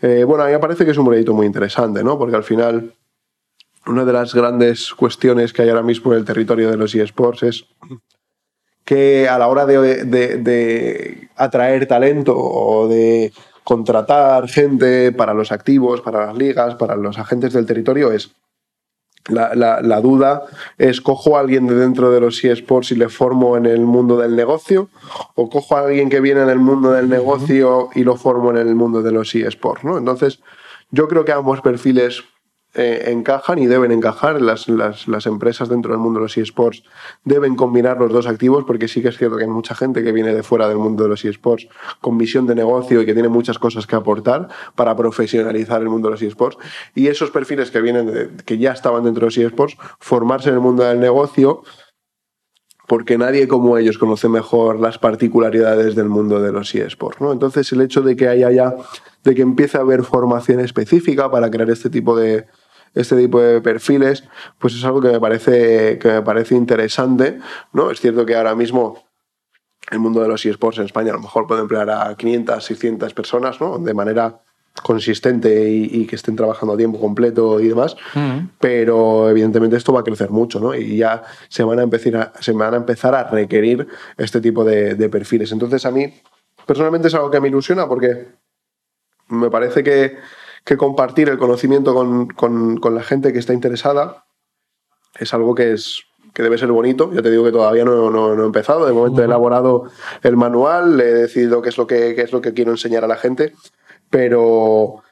eh, 0.00 0.24
bueno, 0.24 0.44
a 0.44 0.46
mí 0.46 0.52
me 0.52 0.58
parece 0.58 0.84
que 0.84 0.90
es 0.90 0.98
un 0.98 1.06
proyecto 1.06 1.32
muy 1.32 1.46
interesante, 1.46 2.02
¿no? 2.04 2.18
Porque 2.18 2.36
al 2.36 2.44
final 2.44 2.94
una 3.86 4.04
de 4.04 4.12
las 4.12 4.34
grandes 4.34 4.92
cuestiones 4.94 5.52
que 5.52 5.62
hay 5.62 5.68
ahora 5.68 5.82
mismo 5.82 6.12
en 6.12 6.18
el 6.18 6.24
territorio 6.24 6.70
de 6.70 6.76
los 6.76 6.94
eSports 6.94 7.42
es 7.42 7.64
que 8.84 9.28
a 9.28 9.38
la 9.38 9.48
hora 9.48 9.66
de, 9.66 11.28
atraer 11.36 11.86
talento 11.86 12.36
o 12.36 12.88
de 12.88 13.32
contratar 13.64 14.48
gente 14.48 15.12
para 15.12 15.32
los 15.32 15.52
activos, 15.52 16.00
para 16.00 16.26
las 16.26 16.36
ligas, 16.36 16.74
para 16.74 16.96
los 16.96 17.18
agentes 17.18 17.52
del 17.52 17.66
territorio 17.66 18.12
es 18.12 18.32
la, 19.28 19.54
la- 19.54 19.80
la 19.82 20.00
duda 20.00 20.42
es 20.78 21.00
cojo 21.00 21.36
a 21.36 21.40
alguien 21.40 21.66
de 21.66 21.74
dentro 21.74 22.10
de 22.10 22.20
los 22.20 22.42
eSports 22.44 22.92
y 22.92 22.96
le 22.96 23.08
formo 23.08 23.56
en 23.56 23.66
el 23.66 23.80
mundo 23.82 24.16
del 24.16 24.34
negocio 24.34 24.88
o 25.34 25.48
cojo 25.50 25.76
a 25.76 25.80
alguien 25.82 26.08
que 26.08 26.20
viene 26.20 26.40
del 26.46 26.58
mundo 26.58 26.92
del 26.92 27.08
negocio 27.08 27.90
y 27.94 28.02
lo 28.04 28.16
formo 28.16 28.50
en 28.50 28.56
el 28.56 28.74
mundo 28.74 29.02
de 29.02 29.12
los 29.12 29.34
eSports, 29.34 29.84
¿no? 29.84 29.98
Entonces, 29.98 30.40
yo 30.90 31.06
creo 31.08 31.24
que 31.24 31.32
ambos 31.32 31.60
perfiles 31.60 32.24
eh, 32.74 33.04
encajan 33.08 33.58
y 33.58 33.66
deben 33.66 33.90
encajar. 33.92 34.40
Las, 34.40 34.68
las, 34.68 35.08
las 35.08 35.26
empresas 35.26 35.68
dentro 35.68 35.92
del 35.92 36.00
mundo 36.00 36.20
de 36.20 36.24
los 36.24 36.36
eSports 36.38 36.84
deben 37.24 37.56
combinar 37.56 37.98
los 37.98 38.12
dos 38.12 38.26
activos 38.26 38.64
porque 38.66 38.86
sí 38.88 39.02
que 39.02 39.08
es 39.08 39.18
cierto 39.18 39.36
que 39.36 39.44
hay 39.44 39.50
mucha 39.50 39.74
gente 39.74 40.02
que 40.04 40.12
viene 40.12 40.34
de 40.34 40.42
fuera 40.42 40.68
del 40.68 40.78
mundo 40.78 41.02
de 41.02 41.08
los 41.08 41.24
eSports 41.24 41.68
con 42.00 42.16
visión 42.18 42.46
de 42.46 42.54
negocio 42.54 43.02
y 43.02 43.06
que 43.06 43.14
tiene 43.14 43.28
muchas 43.28 43.58
cosas 43.58 43.86
que 43.86 43.96
aportar 43.96 44.48
para 44.76 44.94
profesionalizar 44.96 45.82
el 45.82 45.88
mundo 45.88 46.08
de 46.08 46.12
los 46.12 46.22
eSports. 46.22 46.58
Y 46.94 47.08
esos 47.08 47.30
perfiles 47.30 47.70
que 47.70 47.80
vienen 47.80 48.06
de- 48.06 48.30
que 48.44 48.58
ya 48.58 48.72
estaban 48.72 49.04
dentro 49.04 49.20
de 49.22 49.26
los 49.26 49.38
eSports, 49.38 49.76
formarse 49.98 50.48
en 50.50 50.54
el 50.56 50.60
mundo 50.60 50.84
del 50.84 51.00
negocio 51.00 51.62
porque 52.86 53.16
nadie 53.18 53.46
como 53.46 53.78
ellos 53.78 53.98
conoce 53.98 54.28
mejor 54.28 54.80
las 54.80 54.98
particularidades 54.98 55.94
del 55.94 56.08
mundo 56.08 56.40
de 56.40 56.50
los 56.50 56.74
eSports. 56.74 57.20
¿no? 57.20 57.30
Entonces, 57.32 57.70
el 57.70 57.82
hecho 57.82 58.00
de 58.02 58.16
que 58.16 58.26
haya 58.26 58.50
ya, 58.50 58.74
de 59.22 59.34
que 59.36 59.42
empiece 59.42 59.78
a 59.78 59.82
haber 59.82 60.02
formación 60.02 60.58
específica 60.58 61.30
para 61.30 61.50
crear 61.52 61.70
este 61.70 61.88
tipo 61.88 62.16
de 62.16 62.46
este 62.94 63.16
tipo 63.16 63.40
de 63.40 63.60
perfiles, 63.60 64.24
pues 64.58 64.74
es 64.74 64.84
algo 64.84 65.00
que 65.00 65.08
me 65.08 65.20
parece, 65.20 65.98
que 65.98 66.08
me 66.08 66.22
parece 66.22 66.54
interesante. 66.54 67.38
¿no? 67.72 67.90
Es 67.90 68.00
cierto 68.00 68.26
que 68.26 68.36
ahora 68.36 68.54
mismo 68.54 69.04
el 69.90 69.98
mundo 69.98 70.20
de 70.20 70.28
los 70.28 70.44
eSports 70.44 70.78
en 70.78 70.84
España 70.84 71.10
a 71.10 71.14
lo 71.14 71.20
mejor 71.20 71.46
puede 71.46 71.62
emplear 71.62 71.90
a 71.90 72.14
500, 72.16 72.64
600 72.64 73.14
personas, 73.14 73.60
¿no? 73.60 73.78
De 73.78 73.94
manera 73.94 74.40
consistente 74.82 75.68
y, 75.70 75.84
y 75.92 76.06
que 76.06 76.16
estén 76.16 76.36
trabajando 76.36 76.74
a 76.74 76.76
tiempo 76.76 77.00
completo 77.00 77.60
y 77.60 77.68
demás, 77.68 77.96
pero 78.60 79.28
evidentemente 79.28 79.76
esto 79.76 79.92
va 79.92 80.00
a 80.00 80.04
crecer 80.04 80.30
mucho, 80.30 80.60
¿no? 80.60 80.74
Y 80.74 80.96
ya 80.96 81.24
se 81.48 81.64
van 81.64 81.80
a 81.80 81.82
empezar 81.82 82.16
a, 82.16 82.32
se 82.40 82.52
van 82.52 82.74
a, 82.74 82.76
empezar 82.76 83.14
a 83.14 83.24
requerir 83.24 83.88
este 84.16 84.40
tipo 84.40 84.64
de, 84.64 84.94
de 84.94 85.08
perfiles. 85.08 85.50
Entonces 85.52 85.84
a 85.84 85.90
mí, 85.90 86.14
personalmente 86.66 87.08
es 87.08 87.14
algo 87.14 87.30
que 87.30 87.40
me 87.40 87.48
ilusiona 87.48 87.88
porque 87.88 88.28
me 89.28 89.50
parece 89.50 89.82
que, 89.82 90.16
que 90.64 90.76
compartir 90.76 91.28
el 91.28 91.38
conocimiento 91.38 91.94
con, 91.94 92.28
con- 92.28 92.76
con 92.78 92.94
la 92.94 93.02
gente 93.02 93.32
que 93.32 93.38
está 93.38 93.52
interesada 93.52 94.24
es 95.18 95.32
algo 95.34 95.54
que 95.54 95.72
es 95.72 96.02
que 96.32 96.42
debe 96.44 96.58
ser 96.58 96.70
bonito. 96.70 97.10
Ya 97.12 97.22
te 97.22 97.30
digo 97.30 97.44
que 97.44 97.50
todavía 97.52 97.84
no, 97.84 98.10
no- 98.10 98.34
no 98.36 98.42
he 98.42 98.46
empezado. 98.46 98.86
De 98.86 98.92
momento 98.92 99.20
he 99.22 99.24
elaborado 99.24 99.84
el 100.22 100.36
manual, 100.36 101.00
he 101.00 101.12
decidido 101.12 101.60
qué 101.62 101.70
es 101.70 101.78
lo 101.78 101.86
que, 101.88 102.14
qué 102.14 102.22
es 102.22 102.32
lo 102.32 102.40
que 102.40 102.52
quiero 102.54 102.70
enseñar 102.70 103.02
a 103.04 103.08
la 103.08 103.16
gente, 103.16 103.52
pero, 104.10 105.02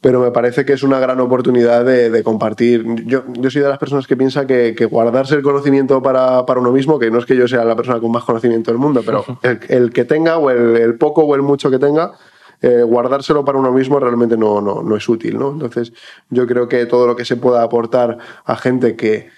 pero 0.00 0.20
me 0.20 0.30
parece 0.30 0.64
que 0.64 0.72
es 0.74 0.82
una 0.82 1.00
gran 1.00 1.18
oportunidad 1.20 1.84
de, 1.84 2.10
de 2.10 2.22
compartir. 2.22 2.84
Yo, 3.06 3.24
yo 3.32 3.50
soy 3.50 3.62
de 3.62 3.68
las 3.68 3.78
personas 3.78 4.06
que 4.06 4.16
piensa 4.16 4.46
que, 4.46 4.74
que 4.76 4.84
guardarse 4.84 5.34
el 5.34 5.42
conocimiento 5.42 6.00
para, 6.02 6.46
para 6.46 6.60
uno 6.60 6.70
mismo, 6.70 6.98
que 6.98 7.10
no 7.10 7.18
es 7.18 7.26
que 7.26 7.34
yo 7.36 7.48
sea 7.48 7.64
la 7.64 7.74
persona 7.76 7.98
con 8.00 8.12
más 8.12 8.24
conocimiento 8.24 8.70
del 8.70 8.78
mundo, 8.78 9.02
pero 9.04 9.24
el, 9.42 9.58
el 9.68 9.92
que 9.92 10.04
tenga, 10.04 10.38
o 10.38 10.50
el, 10.50 10.76
el 10.76 10.96
poco 10.96 11.22
o 11.22 11.34
el 11.34 11.42
mucho 11.42 11.70
que 11.70 11.78
tenga, 11.78 12.12
eh, 12.60 12.82
guardárselo 12.82 13.44
para 13.44 13.58
uno 13.58 13.72
mismo 13.72 14.00
realmente 14.00 14.36
no, 14.36 14.60
no, 14.60 14.82
no 14.82 14.96
es 14.96 15.08
útil, 15.08 15.38
¿no? 15.38 15.50
Entonces, 15.50 15.92
yo 16.30 16.46
creo 16.46 16.68
que 16.68 16.86
todo 16.86 17.06
lo 17.06 17.16
que 17.16 17.24
se 17.24 17.36
pueda 17.36 17.62
aportar 17.62 18.18
a 18.44 18.56
gente 18.56 18.96
que 18.96 19.28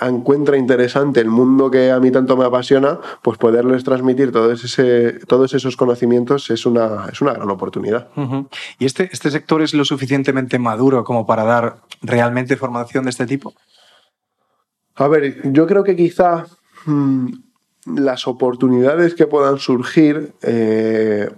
encuentra 0.00 0.56
interesante 0.56 1.20
el 1.20 1.28
mundo 1.28 1.70
que 1.70 1.90
a 1.90 1.98
mí 1.98 2.10
tanto 2.10 2.36
me 2.36 2.44
apasiona, 2.44 2.98
pues 3.22 3.38
poderles 3.38 3.84
transmitir 3.84 4.30
todo 4.30 4.52
ese, 4.52 5.20
todos 5.26 5.54
esos 5.54 5.76
conocimientos 5.76 6.50
es 6.50 6.66
una, 6.66 7.06
es 7.10 7.20
una 7.20 7.32
gran 7.32 7.48
oportunidad. 7.48 8.08
¿Y 8.78 8.84
este, 8.84 9.08
este 9.12 9.30
sector 9.30 9.62
es 9.62 9.72
lo 9.72 9.84
suficientemente 9.84 10.58
maduro 10.58 11.04
como 11.04 11.26
para 11.26 11.44
dar 11.44 11.76
realmente 12.02 12.56
formación 12.56 13.04
de 13.04 13.10
este 13.10 13.26
tipo? 13.26 13.54
A 14.94 15.08
ver, 15.08 15.40
yo 15.52 15.66
creo 15.66 15.84
que 15.84 15.96
quizá 15.96 16.46
mm, 16.84 17.28
las 17.96 18.26
oportunidades 18.26 19.14
que 19.14 19.26
puedan 19.26 19.58
surgir 19.58 20.34
eh, 20.42 21.30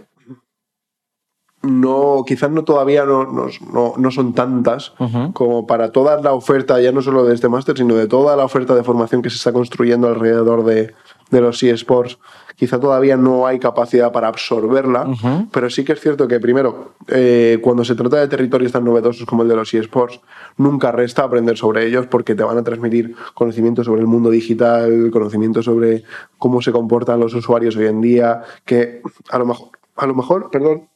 no, 1.64 2.24
quizás 2.26 2.50
no 2.50 2.64
todavía 2.64 3.04
no, 3.04 3.24
no- 3.24 3.94
no- 3.96 4.10
son 4.10 4.32
tantas 4.34 4.92
como 5.32 5.66
para 5.66 5.90
toda 5.92 6.20
la 6.20 6.32
oferta, 6.32 6.80
ya 6.80 6.92
no 6.92 7.02
solo 7.02 7.24
de 7.24 7.34
este 7.34 7.48
máster, 7.48 7.76
sino 7.76 7.94
de 7.94 8.06
toda 8.06 8.36
la 8.36 8.44
oferta 8.44 8.74
de 8.74 8.84
formación 8.84 9.22
que 9.22 9.30
se 9.30 9.36
está 9.36 9.52
construyendo 9.52 10.06
alrededor 10.08 10.64
de, 10.64 10.94
de 11.30 11.40
los 11.40 11.62
eSports. 11.62 12.18
Quizá 12.56 12.78
todavía 12.78 13.16
no 13.16 13.48
hay 13.48 13.58
capacidad 13.58 14.12
para 14.12 14.28
absorberla, 14.28 15.06
pero 15.50 15.68
sí 15.70 15.84
que 15.84 15.92
es 15.94 16.00
cierto 16.00 16.28
que 16.28 16.38
primero, 16.38 16.92
eh, 17.08 17.58
cuando 17.60 17.84
se 17.84 17.96
trata 17.96 18.18
de 18.18 18.28
territorios 18.28 18.70
tan 18.70 18.84
novedosos 18.84 19.26
como 19.26 19.42
el 19.42 19.48
de 19.48 19.56
los 19.56 19.74
eSports, 19.74 20.20
nunca 20.56 20.92
resta 20.92 21.24
aprender 21.24 21.56
sobre 21.56 21.84
ellos 21.84 22.06
porque 22.06 22.36
te 22.36 22.44
van 22.44 22.56
a 22.58 22.62
transmitir 22.62 23.16
conocimiento 23.34 23.82
sobre 23.82 24.02
el 24.02 24.06
mundo 24.06 24.30
digital, 24.30 25.10
conocimiento 25.12 25.64
sobre 25.64 26.04
cómo 26.38 26.62
se 26.62 26.70
comportan 26.70 27.18
los 27.18 27.34
usuarios 27.34 27.74
hoy 27.76 27.86
en 27.86 28.00
día, 28.00 28.42
que 28.64 29.02
a 29.30 29.38
lo 29.38 29.46
mejor, 29.46 29.70
a 29.96 30.06
lo 30.06 30.14
mejor, 30.14 30.48
perdón, 30.52 30.88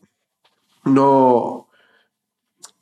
no, 0.84 1.68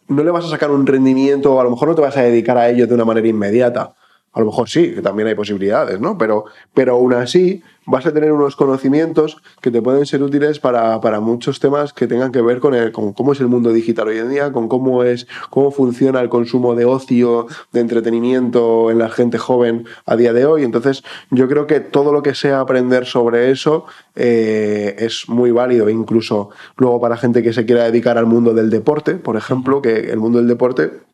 no 0.08 0.22
le 0.22 0.30
vas 0.30 0.44
a 0.44 0.48
sacar 0.48 0.70
un 0.70 0.86
rendimiento, 0.86 1.54
o 1.54 1.60
a 1.60 1.64
lo 1.64 1.70
mejor 1.70 1.88
no 1.88 1.94
te 1.94 2.02
vas 2.02 2.16
a 2.16 2.22
dedicar 2.22 2.56
a 2.58 2.68
ello 2.68 2.86
de 2.86 2.94
una 2.94 3.04
manera 3.04 3.28
inmediata. 3.28 3.94
A 4.36 4.40
lo 4.40 4.46
mejor 4.46 4.68
sí, 4.68 4.92
que 4.94 5.00
también 5.00 5.28
hay 5.28 5.34
posibilidades, 5.34 5.98
¿no? 5.98 6.18
Pero, 6.18 6.44
pero 6.74 6.92
aún 6.92 7.14
así 7.14 7.62
vas 7.86 8.04
a 8.04 8.12
tener 8.12 8.32
unos 8.32 8.54
conocimientos 8.54 9.38
que 9.62 9.70
te 9.70 9.80
pueden 9.80 10.04
ser 10.04 10.22
útiles 10.22 10.58
para, 10.58 11.00
para 11.00 11.20
muchos 11.20 11.58
temas 11.58 11.94
que 11.94 12.06
tengan 12.06 12.32
que 12.32 12.42
ver 12.42 12.60
con, 12.60 12.74
el, 12.74 12.92
con 12.92 13.14
cómo 13.14 13.32
es 13.32 13.40
el 13.40 13.46
mundo 13.46 13.72
digital 13.72 14.08
hoy 14.08 14.18
en 14.18 14.28
día, 14.28 14.52
con 14.52 14.68
cómo 14.68 15.04
es, 15.04 15.26
cómo 15.48 15.70
funciona 15.70 16.20
el 16.20 16.28
consumo 16.28 16.74
de 16.74 16.84
ocio, 16.84 17.46
de 17.72 17.80
entretenimiento 17.80 18.90
en 18.90 18.98
la 18.98 19.08
gente 19.08 19.38
joven 19.38 19.86
a 20.04 20.16
día 20.16 20.34
de 20.34 20.44
hoy. 20.44 20.64
Entonces, 20.64 21.02
yo 21.30 21.48
creo 21.48 21.66
que 21.66 21.80
todo 21.80 22.12
lo 22.12 22.22
que 22.22 22.34
sea 22.34 22.60
aprender 22.60 23.06
sobre 23.06 23.50
eso 23.50 23.86
eh, 24.16 24.96
es 24.98 25.30
muy 25.30 25.50
válido, 25.50 25.88
incluso 25.88 26.50
luego 26.76 27.00
para 27.00 27.16
gente 27.16 27.42
que 27.42 27.54
se 27.54 27.64
quiera 27.64 27.84
dedicar 27.84 28.18
al 28.18 28.26
mundo 28.26 28.52
del 28.52 28.68
deporte, 28.68 29.14
por 29.14 29.36
ejemplo, 29.36 29.80
que 29.80 30.10
el 30.10 30.18
mundo 30.18 30.38
del 30.38 30.48
deporte 30.48 31.05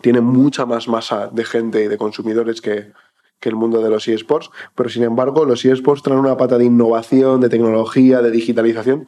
tiene 0.00 0.20
mucha 0.20 0.66
más 0.66 0.88
masa 0.88 1.28
de 1.28 1.44
gente 1.44 1.84
y 1.84 1.88
de 1.88 1.98
consumidores 1.98 2.60
que, 2.60 2.92
que 3.38 3.48
el 3.48 3.56
mundo 3.56 3.82
de 3.82 3.90
los 3.90 4.06
eSports, 4.06 4.50
pero 4.74 4.88
sin 4.88 5.02
embargo 5.02 5.44
los 5.44 5.64
eSports 5.64 6.02
traen 6.02 6.20
una 6.20 6.36
pata 6.36 6.58
de 6.58 6.66
innovación, 6.66 7.40
de 7.40 7.48
tecnología, 7.48 8.22
de 8.22 8.30
digitalización 8.30 9.06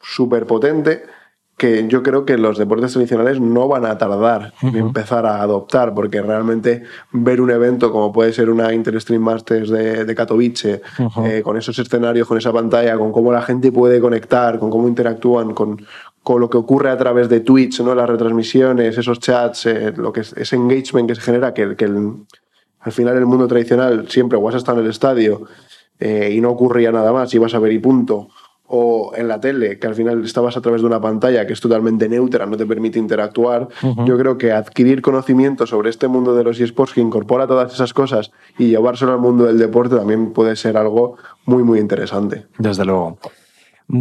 súper 0.00 0.46
potente 0.46 1.04
que 1.60 1.86
yo 1.88 2.02
creo 2.02 2.24
que 2.24 2.38
los 2.38 2.56
deportes 2.56 2.94
tradicionales 2.94 3.38
no 3.38 3.68
van 3.68 3.84
a 3.84 3.98
tardar 3.98 4.54
en 4.62 4.76
empezar 4.76 5.26
a 5.26 5.42
adoptar, 5.42 5.92
porque 5.92 6.22
realmente 6.22 6.84
ver 7.12 7.42
un 7.42 7.50
evento 7.50 7.92
como 7.92 8.10
puede 8.14 8.32
ser 8.32 8.48
una 8.48 8.72
Interstream 8.72 9.20
Masters 9.20 9.68
de, 9.68 10.06
de 10.06 10.14
Katowice, 10.14 10.80
eh, 11.22 11.42
con 11.44 11.58
esos 11.58 11.78
escenarios, 11.78 12.26
con 12.26 12.38
esa 12.38 12.50
pantalla, 12.50 12.96
con 12.96 13.12
cómo 13.12 13.30
la 13.30 13.42
gente 13.42 13.70
puede 13.72 14.00
conectar, 14.00 14.58
con 14.58 14.70
cómo 14.70 14.88
interactúan, 14.88 15.52
con, 15.52 15.84
con 16.30 16.40
lo 16.40 16.48
que 16.48 16.58
ocurre 16.58 16.90
a 16.90 16.96
través 16.96 17.28
de 17.28 17.40
Twitch, 17.40 17.80
¿no? 17.80 17.92
las 17.92 18.08
retransmisiones, 18.08 18.96
esos 18.96 19.18
chats, 19.18 19.66
eh, 19.66 19.92
lo 19.96 20.12
que 20.12 20.20
es, 20.20 20.32
ese 20.34 20.54
engagement 20.54 21.08
que 21.08 21.16
se 21.16 21.20
genera, 21.22 21.52
que, 21.52 21.74
que 21.74 21.86
el- 21.86 22.12
al 22.78 22.92
final 22.92 23.16
el 23.16 23.26
mundo 23.26 23.48
tradicional 23.48 24.06
siempre 24.08 24.38
o 24.38 24.48
has 24.48 24.54
estado 24.54 24.78
en 24.78 24.84
el 24.84 24.90
estadio 24.92 25.42
eh, 25.98 26.30
y 26.32 26.40
no 26.40 26.50
ocurría 26.50 26.92
nada 26.92 27.12
más, 27.12 27.34
ibas 27.34 27.52
a 27.54 27.58
ver 27.58 27.72
y 27.72 27.80
punto, 27.80 28.28
o 28.68 29.10
en 29.16 29.26
la 29.26 29.40
tele, 29.40 29.80
que 29.80 29.88
al 29.88 29.96
final 29.96 30.24
estabas 30.24 30.56
a 30.56 30.60
través 30.60 30.82
de 30.82 30.86
una 30.86 31.00
pantalla 31.00 31.44
que 31.48 31.52
es 31.54 31.60
totalmente 31.60 32.08
neutra, 32.08 32.46
no 32.46 32.56
te 32.56 32.64
permite 32.64 33.00
interactuar. 33.00 33.66
Yo 34.06 34.16
creo 34.16 34.38
que 34.38 34.52
adquirir 34.52 35.02
conocimiento 35.02 35.66
sobre 35.66 35.90
este 35.90 36.06
mundo 36.06 36.36
de 36.36 36.44
los 36.44 36.60
eSports 36.60 36.94
que 36.94 37.00
incorpora 37.00 37.48
todas 37.48 37.74
esas 37.74 37.92
cosas 37.92 38.30
y 38.56 38.68
llevárselo 38.68 39.12
al 39.14 39.18
mundo 39.18 39.46
del 39.46 39.58
deporte 39.58 39.96
también 39.96 40.32
puede 40.32 40.54
ser 40.54 40.76
algo 40.76 41.16
muy, 41.44 41.64
muy 41.64 41.80
interesante. 41.80 42.46
Desde 42.58 42.84
luego. 42.84 43.18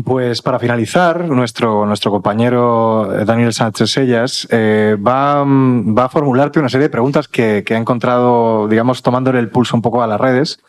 Pues 0.03 0.41
para 0.41 0.59
finalizar, 0.59 1.27
nuestro, 1.29 1.85
nuestro 1.85 2.11
compañero 2.11 3.11
eh, 3.11 3.25
Daniel 3.25 3.53
Sánchez 3.53 3.89
Sellas 3.89 4.47
eh, 4.51 4.95
va, 4.95 5.43
mm, 5.43 5.97
va 5.97 6.05
a 6.05 6.09
formularte 6.09 6.59
una 6.59 6.69
serie 6.69 6.87
de 6.87 6.91
preguntas 6.91 7.27
que, 7.27 7.63
que 7.65 7.73
ha 7.73 7.77
encontrado, 7.77 8.67
digamos, 8.67 9.01
tomándole 9.01 9.39
el 9.39 9.49
pulso 9.49 9.75
un 9.75 9.81
poco 9.81 10.03
a 10.03 10.07
las 10.07 10.21
redes 10.21 10.59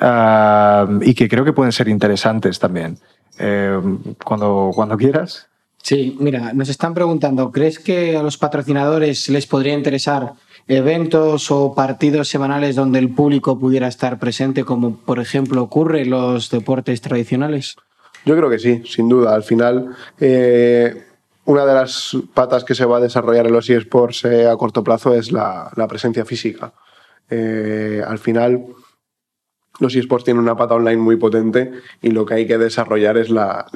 ah, 0.00 0.86
y 1.02 1.12
que 1.14 1.28
creo 1.28 1.44
que 1.44 1.52
pueden 1.52 1.72
ser 1.72 1.88
interesantes 1.88 2.58
también. 2.58 2.98
Eh, 3.38 3.80
cuando, 4.24 4.70
cuando 4.74 4.96
quieras. 4.96 5.48
Sí, 5.82 6.16
mira, 6.20 6.52
nos 6.52 6.68
están 6.68 6.94
preguntando, 6.94 7.50
¿crees 7.50 7.78
que 7.78 8.16
a 8.16 8.22
los 8.22 8.38
patrocinadores 8.38 9.28
les 9.28 9.46
podría 9.46 9.74
interesar 9.74 10.34
eventos 10.68 11.50
o 11.50 11.74
partidos 11.74 12.28
semanales 12.28 12.76
donde 12.76 13.00
el 13.00 13.10
público 13.10 13.58
pudiera 13.58 13.88
estar 13.88 14.18
presente, 14.18 14.64
como 14.64 14.96
por 14.96 15.18
ejemplo 15.18 15.62
ocurre 15.62 16.02
en 16.02 16.10
los 16.10 16.50
deportes 16.50 17.00
tradicionales? 17.00 17.76
Yo 18.24 18.36
creo 18.36 18.48
que 18.48 18.58
sí, 18.58 18.82
sin 18.86 19.08
duda. 19.08 19.34
Al 19.34 19.42
final, 19.42 19.96
eh, 20.20 21.04
una 21.44 21.64
de 21.64 21.74
las 21.74 22.16
patas 22.34 22.64
que 22.64 22.74
se 22.74 22.84
va 22.84 22.98
a 22.98 23.00
desarrollar 23.00 23.46
en 23.46 23.52
los 23.52 23.68
eSports 23.68 24.24
eh, 24.24 24.48
a 24.48 24.56
corto 24.56 24.84
plazo 24.84 25.14
es 25.14 25.32
la, 25.32 25.70
presencia 25.88 26.24
física. 26.24 26.72
Eh, 27.28 28.02
al 28.06 28.18
final, 28.18 28.64
los 29.80 29.96
eSports 29.96 30.24
tienen 30.24 30.42
una 30.42 30.56
pata 30.56 30.74
online 30.74 30.98
muy 30.98 31.16
potente 31.16 31.72
y 32.00 32.10
lo 32.10 32.24
que 32.24 32.34
hay 32.34 32.46
que 32.46 32.58
desarrollar 32.58 33.16
es 33.16 33.30
la, 33.30 33.66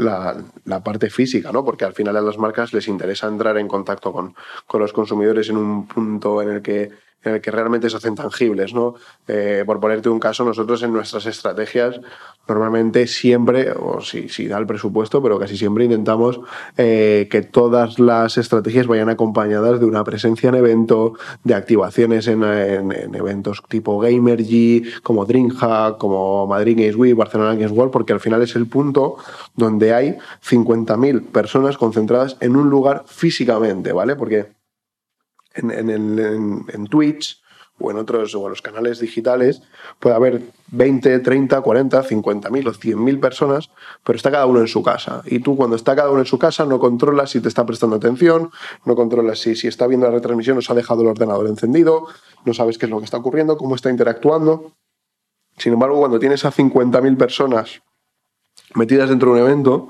parte 0.84 1.10
física, 1.10 1.50
¿no? 1.50 1.64
Porque 1.64 1.84
al 1.84 1.94
final 1.94 2.16
a 2.16 2.20
las 2.20 2.38
marcas 2.38 2.72
les 2.72 2.86
interesa 2.86 3.26
entrar 3.26 3.58
en 3.58 3.66
contacto 3.66 4.12
con, 4.12 4.34
con 4.66 4.80
los 4.80 4.92
consumidores 4.92 5.48
en 5.48 5.56
un 5.56 5.88
punto 5.88 6.40
en 6.42 6.50
el 6.50 6.62
que 6.62 7.05
en 7.26 7.34
el 7.36 7.40
que 7.40 7.50
realmente 7.50 7.90
se 7.90 7.96
hacen 7.96 8.14
tangibles. 8.14 8.72
¿no? 8.74 8.94
Eh, 9.28 9.64
por 9.66 9.80
ponerte 9.80 10.08
un 10.08 10.20
caso, 10.20 10.44
nosotros 10.44 10.82
en 10.82 10.92
nuestras 10.92 11.26
estrategias 11.26 12.00
normalmente 12.48 13.06
siempre, 13.06 13.72
o 13.72 14.00
si, 14.00 14.28
si 14.28 14.46
da 14.46 14.58
el 14.58 14.66
presupuesto, 14.66 15.20
pero 15.22 15.38
casi 15.38 15.56
siempre 15.56 15.84
intentamos 15.84 16.40
eh, 16.76 17.26
que 17.30 17.42
todas 17.42 17.98
las 17.98 18.38
estrategias 18.38 18.86
vayan 18.86 19.08
acompañadas 19.08 19.80
de 19.80 19.86
una 19.86 20.04
presencia 20.04 20.48
en 20.48 20.54
evento, 20.54 21.14
de 21.42 21.54
activaciones 21.54 22.28
en, 22.28 22.44
en, 22.44 22.92
en 22.92 23.14
eventos 23.14 23.62
tipo 23.68 23.98
Gamergy, 23.98 24.84
como 25.02 25.24
DreamHack, 25.24 25.98
como 25.98 26.46
Madrid 26.46 26.76
Games 26.78 26.96
Week, 26.96 27.16
Barcelona 27.16 27.54
Games 27.54 27.72
World, 27.72 27.92
porque 27.92 28.12
al 28.12 28.20
final 28.20 28.42
es 28.42 28.54
el 28.54 28.66
punto 28.66 29.16
donde 29.54 29.92
hay 29.92 30.16
50.000 30.44 31.26
personas 31.26 31.76
concentradas 31.76 32.36
en 32.40 32.56
un 32.56 32.70
lugar 32.70 33.04
físicamente, 33.06 33.92
¿vale? 33.92 34.16
Porque 34.16 34.55
en, 35.56 35.70
en, 35.70 35.90
en, 35.90 36.64
en 36.68 36.86
Twitch 36.86 37.42
o 37.78 37.90
en 37.90 37.98
otros 37.98 38.34
o 38.34 38.44
en 38.44 38.50
los 38.50 38.62
canales 38.62 39.00
digitales 39.00 39.62
puede 39.98 40.16
haber 40.16 40.42
20, 40.68 41.18
30, 41.18 41.60
40, 41.60 42.02
50 42.02 42.50
mil 42.50 42.68
o 42.68 42.74
100 42.74 43.04
mil 43.04 43.20
personas, 43.20 43.70
pero 44.02 44.16
está 44.16 44.30
cada 44.30 44.46
uno 44.46 44.60
en 44.60 44.68
su 44.68 44.82
casa. 44.82 45.22
Y 45.26 45.40
tú 45.40 45.56
cuando 45.56 45.76
está 45.76 45.94
cada 45.94 46.10
uno 46.10 46.20
en 46.20 46.26
su 46.26 46.38
casa 46.38 46.64
no 46.64 46.78
controlas 46.78 47.30
si 47.30 47.40
te 47.40 47.48
está 47.48 47.66
prestando 47.66 47.96
atención, 47.96 48.50
no 48.84 48.96
controlas 48.96 49.40
si, 49.40 49.54
si 49.56 49.68
está 49.68 49.86
viendo 49.86 50.06
la 50.06 50.12
retransmisión 50.12 50.60
se 50.62 50.72
ha 50.72 50.76
dejado 50.76 51.02
el 51.02 51.08
ordenador 51.08 51.46
encendido, 51.48 52.06
no 52.44 52.54
sabes 52.54 52.78
qué 52.78 52.86
es 52.86 52.90
lo 52.90 52.98
que 52.98 53.04
está 53.04 53.18
ocurriendo, 53.18 53.56
cómo 53.58 53.74
está 53.74 53.90
interactuando. 53.90 54.72
Sin 55.58 55.72
embargo, 55.72 55.98
cuando 55.98 56.18
tienes 56.18 56.44
a 56.44 56.50
50 56.50 57.00
mil 57.00 57.16
personas 57.16 57.82
metidas 58.74 59.08
dentro 59.08 59.34
de 59.34 59.40
un 59.40 59.46
evento, 59.46 59.88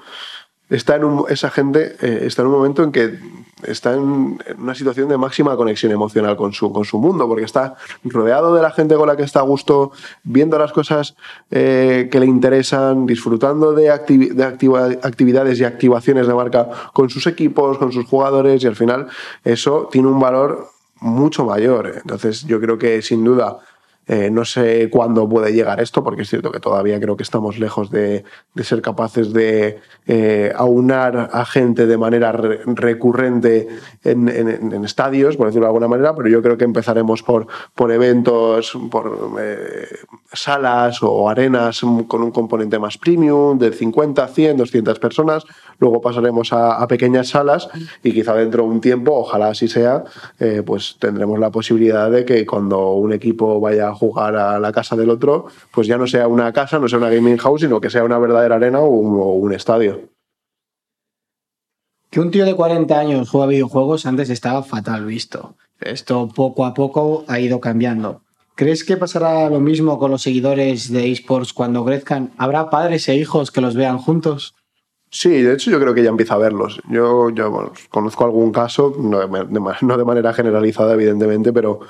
está 0.69 0.97
en 0.97 1.05
un, 1.05 1.25
esa 1.29 1.51
gente 1.51 1.97
eh, 2.01 2.21
está 2.27 2.43
en 2.43 2.49
un 2.49 2.55
momento 2.55 2.83
en 2.83 2.93
que 2.93 3.19
está 3.63 3.95
en, 3.95 4.39
una 4.59 4.75
situación 4.75 5.09
de 5.09 5.17
máxima 5.17 5.57
conexión 5.57 5.93
emocional 5.93 6.37
con 6.37 6.53
su, 6.53 6.73
con 6.73 6.85
su 6.85 6.99
mundo, 6.99 7.27
porque 7.29 7.45
está 7.45 7.75
rodeado 8.05 8.55
de 8.55 8.63
la 8.63 8.71
gente 8.71 8.97
con 8.97 9.09
la 9.09 9.17
que 9.17 9.23
está 9.23 9.41
a 9.41 9.45
gusto, 9.45 9.93
viendo 10.25 10.59
las 10.59 10.73
cosas 10.73 11.17
eh, 11.51 12.09
que 12.11 12.21
le 12.21 12.27
interesan, 12.27 13.07
disfrutando 13.07 13.73
de, 13.73 13.85
de 13.85 14.45
activa 14.45 14.87
actividades 15.03 15.61
y 15.61 15.65
activaciones 15.65 16.27
de 16.27 16.35
marca 16.35 16.69
con 16.93 17.09
sus 17.11 17.27
equipos, 17.27 17.79
con 17.79 17.93
sus 17.93 18.07
jugadores, 18.07 18.63
y 18.63 18.67
al 18.67 18.77
final 18.77 19.07
eso 19.45 19.89
tiene 19.91 20.09
un 20.09 20.21
valor 20.21 20.69
mucho 21.01 21.45
mayor. 21.45 21.93
Entonces 21.97 22.45
yo 22.45 22.61
creo 22.61 22.79
que 22.79 23.03
sin 23.03 23.25
duda 23.25 23.59
eh, 24.09 24.31
no 24.31 24.45
sé 24.45 24.89
cuándo 24.89 25.29
puede 25.29 25.53
llegar 25.53 25.81
esto, 25.81 26.05
porque 26.05 26.23
es 26.23 26.31
cierto 26.31 26.53
que 26.53 26.61
todavía 26.61 27.01
creo 27.01 27.17
que 27.17 27.25
estamos 27.25 27.59
lejos 27.59 27.91
de, 27.91 28.25
ser 28.63 28.81
capaces 28.81 29.33
de 29.33 29.81
eh, 30.07 30.53
aunar 30.55 31.31
a 31.33 31.45
gente 31.45 31.87
de 31.87 31.99
manera 31.99 32.31
re 32.31 32.61
recurrente 32.67 33.67
en, 34.05 34.29
estadios, 34.85 35.37
por 35.37 35.49
decirlo 35.49 35.67
de 35.67 35.71
alguna 35.71 35.89
manera, 35.89 36.15
pero 36.15 36.29
yo 36.29 36.41
creo 36.41 36.57
que 36.57 36.65
empezaremos 36.65 37.25
por, 37.25 37.49
por 37.75 37.91
eventos, 37.91 38.79
por 38.93 39.41
eh, 39.41 39.89
salas 40.33 41.03
o 41.03 41.29
arenas 41.29 41.81
con 42.07 42.23
un 42.23 42.31
componente 42.31 42.79
más 42.79 42.99
premium, 42.99 43.59
de 43.59 43.73
50, 43.73 44.29
100, 44.29 44.57
200 44.57 45.01
personas, 45.01 45.45
luego 45.81 46.01
pasaremos 46.01 46.53
a, 46.53 46.77
a 46.77 46.87
pequeñas 46.87 47.31
salas 47.31 47.69
y 48.05 48.13
quizá 48.13 48.35
dentro 48.35 48.63
de 48.63 48.69
un 48.69 48.81
tiempo, 48.81 49.15
ojalá 49.15 49.49
así 49.49 49.67
sea, 49.67 50.05
pues 50.65 50.97
tendremos 51.01 51.41
la 51.41 51.51
posibilidad 51.51 52.09
de 52.11 52.25
que 52.25 52.47
cuando 52.47 52.93
un 52.93 53.13
equipo 53.13 53.59
vaya 53.61 53.89
a 53.89 53.96
jugar 53.97 54.37
a 54.37 54.59
la 54.61 54.73
casa 54.73 54.95
del 54.95 55.11
otro, 55.11 55.47
pues 55.73 55.87
ya 55.87 55.99
no 55.99 56.07
sea 56.07 56.29
una 56.29 56.53
casa, 56.53 56.79
no 56.79 56.89
sea 56.89 56.99
una 56.99 57.11
gaming 57.11 57.39
house, 57.39 57.63
sino 57.63 57.81
que 57.81 57.91
sea 57.91 58.05
una 58.05 58.19
verdadera 58.19 58.57
arena 58.57 58.81
o 58.81 58.89
un, 58.89 59.19
o 59.19 59.33
un 59.33 59.53
estadio. 59.53 60.11
Que 62.11 62.21
un 62.21 62.31
tío 62.31 62.45
de 62.45 62.55
40 62.55 62.99
años 62.99 63.29
juega 63.29 63.47
videojuegos 63.49 64.07
antes 64.07 64.31
estaba 64.31 64.63
fatal 64.63 65.05
visto. 65.05 65.57
Esto 65.81 66.29
poco 66.35 66.65
a 66.65 66.73
poco 66.73 67.25
ha 67.29 67.41
ido 67.41 67.61
cambiando. 67.61 68.23
¿Crees 68.55 68.85
que 68.85 68.97
pasará 68.97 69.51
lo 69.51 69.61
mismo 69.61 69.99
con 69.99 70.11
los 70.11 70.23
seguidores 70.23 70.91
de 70.91 71.13
esports 71.13 71.53
cuando 71.53 71.85
crezcan? 71.85 72.33
¿Habrá 72.39 72.71
padres 72.71 73.07
e 73.09 73.17
hijos 73.17 73.51
que 73.51 73.61
los 73.61 73.75
vean 73.75 73.99
juntos? 73.99 74.55
Sí, 75.11 75.43
de 75.43 75.53
hecho 75.53 75.71
yo 75.71 75.79
creo 75.79 75.93
que 75.93 76.03
ya 76.03 76.09
empieza 76.09 76.35
a 76.35 76.39
verlos. 76.39 76.81
Yo, 76.89 77.29
yo 77.31 77.51
bueno, 77.51 77.73
conozco 77.91 78.25
algún 78.25 78.53
caso, 78.53 78.95
no 78.99 79.21
de, 79.21 79.47
no 79.83 79.99
de 79.99 80.05
manera 80.05 80.33
generalizada 80.33 80.95
evidentemente, 80.95 81.53
pero 81.53 81.81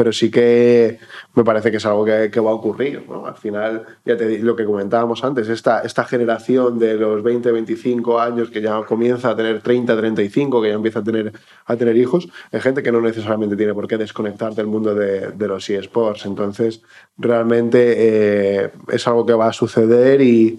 pero 0.00 0.14
sí 0.14 0.30
que 0.30 0.98
me 1.34 1.44
parece 1.44 1.70
que 1.70 1.76
es 1.76 1.84
algo 1.84 2.06
que, 2.06 2.40
va 2.40 2.52
a 2.52 2.54
ocurrir. 2.54 3.04
¿no? 3.06 3.26
Al 3.26 3.36
final, 3.36 3.84
ya 4.06 4.16
te 4.16 4.38
lo 4.38 4.56
que 4.56 4.64
comentábamos 4.64 5.22
antes, 5.24 5.46
esta, 5.50 5.80
esta 5.82 6.04
generación 6.04 6.78
de 6.78 6.94
los 6.94 7.22
20, 7.22 7.52
25 7.52 8.18
años 8.18 8.48
que 8.48 8.62
ya 8.62 8.82
comienza 8.84 9.28
a 9.28 9.36
tener 9.36 9.60
30, 9.60 9.94
35, 9.94 10.62
que 10.62 10.68
ya 10.68 10.74
empieza 10.74 11.00
a 11.00 11.04
tener, 11.04 11.34
a 11.66 11.76
tener 11.76 11.98
hijos, 11.98 12.30
es 12.50 12.62
gente 12.62 12.82
que 12.82 12.90
no 12.90 13.02
necesariamente 13.02 13.56
tiene 13.56 13.74
por 13.74 13.86
qué 13.86 13.98
desconectar 13.98 14.54
del 14.54 14.68
mundo 14.68 14.94
de, 14.94 15.32
de 15.32 15.48
los 15.48 15.68
eSports. 15.68 16.24
Entonces, 16.24 16.80
realmente 17.18 17.94
eh, 17.98 18.70
es 18.88 19.06
algo 19.06 19.26
que 19.26 19.34
va 19.34 19.48
a 19.48 19.52
suceder 19.52 20.22
y, 20.22 20.58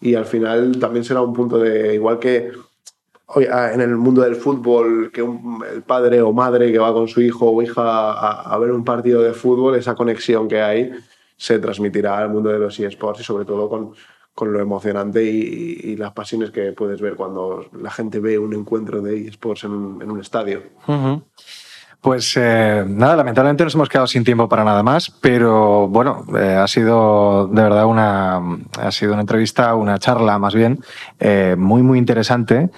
y 0.00 0.16
al 0.16 0.26
final 0.26 0.80
también 0.80 1.04
será 1.04 1.20
un 1.20 1.32
punto 1.32 1.58
de, 1.58 1.94
igual 1.94 2.18
que 2.18 2.50
en 3.36 3.80
el 3.80 3.96
mundo 3.96 4.22
del 4.22 4.34
fútbol, 4.34 5.10
que 5.12 5.22
un, 5.22 5.64
el 5.72 5.82
padre 5.82 6.20
o 6.20 6.32
madre 6.32 6.72
que 6.72 6.78
va 6.78 6.92
con 6.92 7.06
su 7.06 7.20
hijo 7.20 7.50
o 7.50 7.62
hija 7.62 8.12
a, 8.12 8.58
ver 8.58 8.72
un 8.72 8.84
partido 8.84 9.22
de 9.22 9.32
fútbol, 9.32 9.76
esa 9.76 9.94
conexión 9.94 10.48
que 10.48 10.60
hay 10.60 10.92
se 11.36 11.58
transmitirá 11.58 12.18
al 12.18 12.28
mundo 12.28 12.50
de 12.50 12.58
los 12.58 12.78
eSports 12.78 13.20
y 13.20 13.24
sobre 13.24 13.44
todo 13.44 13.68
con, 13.68 13.92
con 14.34 14.52
lo 14.52 14.60
emocionante 14.60 15.22
y, 15.24 15.96
las 15.96 16.12
pasiones 16.12 16.50
que 16.50 16.72
puedes 16.72 17.00
ver 17.00 17.14
cuando 17.14 17.66
la 17.80 17.90
gente 17.90 18.20
ve 18.20 18.38
un 18.38 18.54
encuentro 18.54 19.00
de 19.00 19.28
eSports 19.28 19.64
en, 19.64 19.72
un, 19.72 20.20
estadio. 20.20 20.62
Pues 22.00 22.34
eh, 22.38 22.82
nada, 22.88 23.16
lamentablemente 23.16 23.62
nos 23.62 23.74
hemos 23.74 23.90
quedado 23.90 24.06
sin 24.06 24.24
tiempo 24.24 24.48
para 24.48 24.64
nada 24.64 24.82
más, 24.82 25.10
pero 25.20 25.86
bueno, 25.86 26.24
eh, 26.34 26.54
ha 26.54 26.66
sido 26.66 27.46
de 27.48 27.62
verdad 27.62 27.84
una, 27.84 28.40
ha 28.78 28.90
sido 28.90 29.12
una 29.12 29.20
entrevista, 29.20 29.74
una 29.74 29.98
charla 29.98 30.38
más 30.38 30.54
bien, 30.54 30.82
eh, 31.18 31.56
muy, 31.58 31.82
muy 31.82 31.98
interesante 31.98 32.70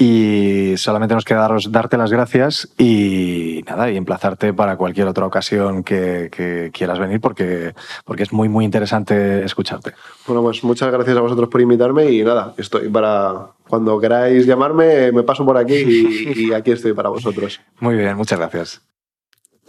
y 0.00 0.78
solamente 0.78 1.14
nos 1.14 1.26
queda 1.26 1.40
daros, 1.40 1.70
darte 1.70 1.98
las 1.98 2.10
gracias 2.10 2.70
y 2.78 3.62
nada, 3.68 3.90
y 3.90 3.98
emplazarte 3.98 4.54
para 4.54 4.78
cualquier 4.78 5.06
otra 5.06 5.26
ocasión 5.26 5.84
que, 5.84 6.30
que, 6.32 6.70
quieras 6.72 6.98
venir 6.98 7.20
porque, 7.20 7.74
porque 8.06 8.22
es 8.22 8.32
muy, 8.32 8.48
muy 8.48 8.64
interesante 8.64 9.44
escucharte. 9.44 9.92
Bueno, 10.26 10.42
pues 10.42 10.64
muchas 10.64 10.90
gracias 10.90 11.18
a 11.18 11.20
vosotros 11.20 11.50
por 11.50 11.60
invitarme 11.60 12.10
y 12.10 12.22
nada, 12.24 12.54
estoy 12.56 12.88
para 12.88 13.48
cuando 13.68 14.00
queráis 14.00 14.46
llamarme, 14.46 15.12
me 15.12 15.22
paso 15.22 15.44
por 15.44 15.58
aquí 15.58 15.74
y, 15.74 16.46
y 16.46 16.52
aquí 16.54 16.70
estoy 16.70 16.94
para 16.94 17.10
vosotros. 17.10 17.60
Muy 17.80 17.94
bien, 17.96 18.16
muchas 18.16 18.38
gracias. 18.38 18.80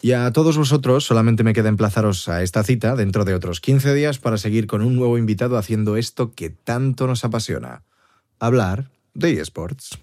Y 0.02 0.14
a 0.14 0.32
todos 0.32 0.58
vosotros 0.58 1.04
solamente 1.04 1.44
me 1.44 1.54
queda 1.54 1.68
emplazaros 1.68 2.30
a 2.30 2.42
esta 2.42 2.64
cita 2.64 2.96
dentro 2.96 3.26
de 3.26 3.36
otros 3.36 3.60
15 3.60 3.94
días 3.94 4.18
para 4.18 4.38
seguir 4.38 4.66
con 4.66 4.82
un 4.82 4.96
nuevo 4.96 5.18
invitado 5.18 5.58
haciendo 5.58 5.98
esto 5.98 6.32
que 6.34 6.50
tanto 6.50 7.06
nos 7.06 7.26
apasiona, 7.26 7.84
hablar 8.40 8.90
de 9.14 9.34
eSports. 9.34 10.00